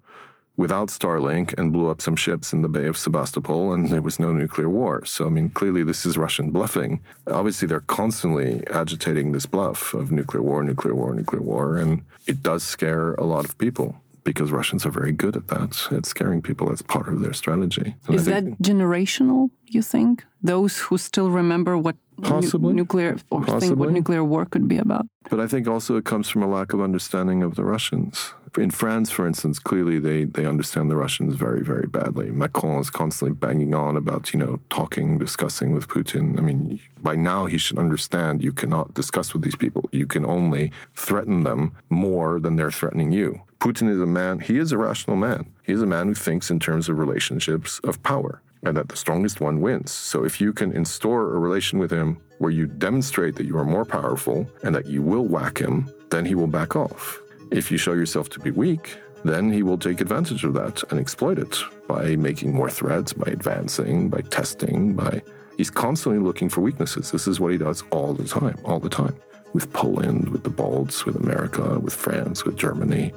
without 0.57 0.89
Starlink 0.89 1.57
and 1.57 1.71
blew 1.71 1.87
up 1.89 2.01
some 2.01 2.15
ships 2.15 2.51
in 2.51 2.63
the 2.63 2.67
Bay 2.67 2.87
of 2.87 2.97
Sebastopol, 2.97 3.73
and 3.73 3.89
there 3.89 4.01
was 4.01 4.19
no 4.19 4.33
nuclear 4.33 4.69
war. 4.69 5.05
So, 5.05 5.27
I 5.27 5.29
mean, 5.29 5.49
clearly 5.51 5.83
this 5.83 6.05
is 6.05 6.17
Russian 6.17 6.49
bluffing. 6.51 6.99
Obviously, 7.27 7.67
they're 7.67 7.81
constantly 7.81 8.65
agitating 8.67 9.31
this 9.31 9.45
bluff 9.45 9.93
of 9.93 10.11
nuclear 10.11 10.41
war, 10.41 10.63
nuclear 10.63 10.95
war, 10.95 11.13
nuclear 11.13 11.41
war, 11.41 11.77
and 11.77 12.01
it 12.25 12.41
does 12.43 12.63
scare 12.63 13.13
a 13.13 13.23
lot 13.23 13.45
of 13.45 13.57
people 13.59 13.95
because 14.23 14.51
Russians 14.51 14.85
are 14.85 14.91
very 14.91 15.13
good 15.13 15.37
at 15.37 15.47
that, 15.47 15.87
at 15.91 16.05
scaring 16.05 16.41
people. 16.41 16.67
That's 16.67 16.81
part 16.81 17.07
of 17.07 17.21
their 17.21 17.31
strategy. 17.33 17.95
And 18.07 18.15
Is 18.15 18.25
that 18.25 18.43
generational, 18.61 19.51
you 19.67 19.81
think? 19.81 20.25
Those 20.41 20.79
who 20.79 20.97
still 20.97 21.29
remember 21.29 21.77
what 21.77 21.95
Possibly. 22.21 22.73
Nu- 22.73 22.77
nuclear 22.81 23.15
or 23.29 23.41
Possibly. 23.41 23.59
think 23.67 23.79
what 23.79 23.91
nuclear 23.91 24.23
war 24.23 24.45
could 24.45 24.67
be 24.67 24.79
about? 24.79 25.05
But 25.29 25.39
I 25.39 25.45
think 25.45 25.67
also 25.67 25.97
it 25.97 26.03
comes 26.05 26.27
from 26.27 26.41
a 26.41 26.47
lack 26.47 26.73
of 26.73 26.81
understanding 26.81 27.43
of 27.43 27.55
the 27.55 27.63
Russians. 27.63 28.33
In 28.57 28.71
France, 28.71 29.11
for 29.11 29.27
instance, 29.27 29.59
clearly 29.59 29.99
they, 29.99 30.23
they 30.23 30.45
understand 30.45 30.89
the 30.89 30.95
Russians 30.95 31.35
very, 31.35 31.63
very 31.63 31.85
badly. 31.85 32.31
Macron 32.31 32.79
is 32.79 32.89
constantly 32.89 33.35
banging 33.35 33.75
on 33.75 33.95
about, 33.95 34.33
you 34.33 34.39
know, 34.39 34.59
talking, 34.69 35.19
discussing 35.19 35.73
with 35.73 35.87
Putin. 35.87 36.37
I 36.39 36.41
mean, 36.41 36.79
by 37.01 37.15
now 37.15 37.45
he 37.45 37.59
should 37.59 37.77
understand 37.77 38.43
you 38.43 38.51
cannot 38.51 38.95
discuss 38.95 39.33
with 39.33 39.43
these 39.43 39.55
people. 39.55 39.87
You 39.91 40.07
can 40.07 40.25
only 40.25 40.71
threaten 40.95 41.43
them 41.43 41.75
more 41.89 42.39
than 42.39 42.55
they're 42.55 42.71
threatening 42.71 43.11
you. 43.11 43.41
Putin 43.59 43.89
is 43.89 44.01
a 44.01 44.05
man, 44.05 44.39
he 44.39 44.57
is 44.57 44.71
a 44.71 44.77
rational 44.77 45.17
man. 45.17 45.51
He 45.63 45.73
is 45.73 45.81
a 45.81 45.87
man 45.87 46.07
who 46.07 46.15
thinks 46.15 46.49
in 46.49 46.59
terms 46.59 46.89
of 46.89 46.97
relationships 46.97 47.79
of 47.83 48.01
power 48.01 48.41
and 48.63 48.75
that 48.75 48.89
the 48.89 48.97
strongest 48.97 49.39
one 49.39 49.61
wins. 49.61 49.91
So 49.91 50.23
if 50.23 50.41
you 50.41 50.51
can 50.51 50.73
instaure 50.73 51.35
a 51.35 51.39
relation 51.39 51.77
with 51.79 51.91
him 51.91 52.19
where 52.39 52.51
you 52.51 52.65
demonstrate 52.65 53.35
that 53.35 53.45
you 53.45 53.57
are 53.57 53.65
more 53.65 53.85
powerful 53.85 54.49
and 54.63 54.73
that 54.73 54.87
you 54.87 55.01
will 55.01 55.25
whack 55.25 55.59
him, 55.59 55.91
then 56.09 56.25
he 56.25 56.35
will 56.35 56.47
back 56.47 56.75
off. 56.75 57.19
If 57.51 57.71
you 57.71 57.77
show 57.77 57.93
yourself 57.93 58.29
to 58.29 58.39
be 58.39 58.51
weak, 58.51 58.97
then 59.23 59.51
he 59.51 59.63
will 59.63 59.77
take 59.77 60.01
advantage 60.01 60.43
of 60.43 60.53
that 60.53 60.83
and 60.91 60.99
exploit 60.99 61.39
it 61.39 61.57
by 61.87 62.15
making 62.15 62.53
more 62.53 62.69
threats, 62.69 63.13
by 63.13 63.31
advancing, 63.31 64.09
by 64.09 64.21
testing, 64.21 64.93
by 64.95 65.21
He's 65.57 65.71
constantly 65.71 66.21
looking 66.21 66.49
for 66.49 66.61
weaknesses. 66.61 67.09
This 67.09 67.27
is 67.27 67.39
what 67.39 67.51
he 67.51 67.57
does 67.57 67.83
all 67.89 68.13
the 68.13 68.27
time, 68.27 68.59
all 68.63 68.79
the 68.79 68.89
time. 68.89 69.15
With 69.53 69.73
Poland, 69.73 70.29
with 70.29 70.43
the 70.43 70.51
Balts, 70.51 71.03
with 71.03 71.15
America, 71.15 71.79
with 71.79 71.95
France, 71.95 72.45
with 72.45 72.55
Germany, 72.55 73.11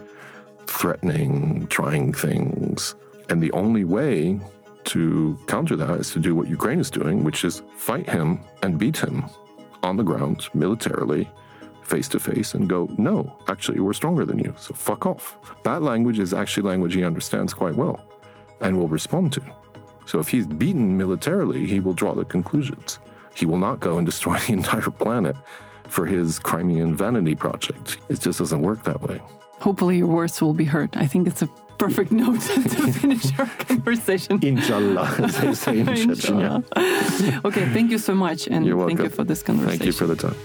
threatening, 0.66 1.66
trying 1.66 2.14
things. 2.14 2.94
And 3.28 3.42
the 3.42 3.52
only 3.52 3.84
way 3.84 4.40
to 4.84 5.38
counter 5.48 5.76
that 5.76 6.00
is 6.00 6.10
to 6.12 6.18
do 6.18 6.34
what 6.34 6.48
Ukraine 6.48 6.80
is 6.80 6.90
doing, 6.90 7.24
which 7.24 7.44
is 7.44 7.62
fight 7.76 8.08
him 8.08 8.40
and 8.62 8.78
beat 8.78 8.96
him 8.96 9.24
on 9.82 9.98
the 9.98 10.02
ground 10.02 10.48
militarily, 10.54 11.28
face 11.90 12.08
to 12.08 12.20
face, 12.20 12.54
and 12.54 12.68
go, 12.68 12.88
no, 12.96 13.36
actually, 13.48 13.80
we're 13.80 13.92
stronger 13.92 14.24
than 14.24 14.38
you, 14.38 14.54
so 14.56 14.72
fuck 14.72 15.04
off. 15.06 15.36
That 15.64 15.82
language 15.82 16.18
is 16.18 16.32
actually 16.32 16.62
language 16.68 16.94
he 16.94 17.04
understands 17.04 17.52
quite 17.52 17.74
well 17.74 18.00
and 18.60 18.78
will 18.78 18.88
respond 18.88 19.32
to. 19.34 19.42
So 20.06 20.18
if 20.18 20.28
he's 20.28 20.46
beaten 20.46 20.96
militarily, 20.96 21.66
he 21.66 21.80
will 21.80 21.92
draw 21.92 22.14
the 22.14 22.24
conclusions. 22.24 22.98
He 23.34 23.46
will 23.46 23.58
not 23.58 23.80
go 23.80 23.98
and 23.98 24.06
destroy 24.06 24.38
the 24.46 24.52
entire 24.52 24.90
planet 24.90 25.36
for 25.88 26.06
his 26.06 26.38
Crimean 26.38 26.96
vanity 26.96 27.34
project. 27.34 27.98
It 28.08 28.20
just 28.20 28.38
doesn't 28.38 28.62
work 28.62 28.84
that 28.84 29.00
way. 29.02 29.20
Hopefully, 29.60 29.98
your 29.98 30.06
words 30.06 30.40
will 30.40 30.54
be 30.54 30.64
heard. 30.64 30.90
I 30.96 31.06
think 31.06 31.26
it's 31.26 31.42
a 31.42 31.48
perfect 31.78 32.12
note 32.12 32.40
to 32.74 32.92
finish 32.92 33.38
our 33.38 33.46
conversation. 33.68 34.38
Inshallah, 34.42 35.14
as 35.18 35.36
they 35.40 35.54
say 35.54 35.78
in 35.80 35.86
Chechnya. 35.86 36.64
okay, 37.44 37.66
thank 37.74 37.90
you 37.90 37.98
so 37.98 38.14
much, 38.14 38.46
and 38.46 38.64
thank 38.86 39.00
you 39.00 39.10
for 39.10 39.24
this 39.24 39.42
conversation. 39.42 39.78
Thank 39.78 39.86
you 39.86 39.92
for 39.92 40.06
the 40.06 40.16
time. 40.16 40.36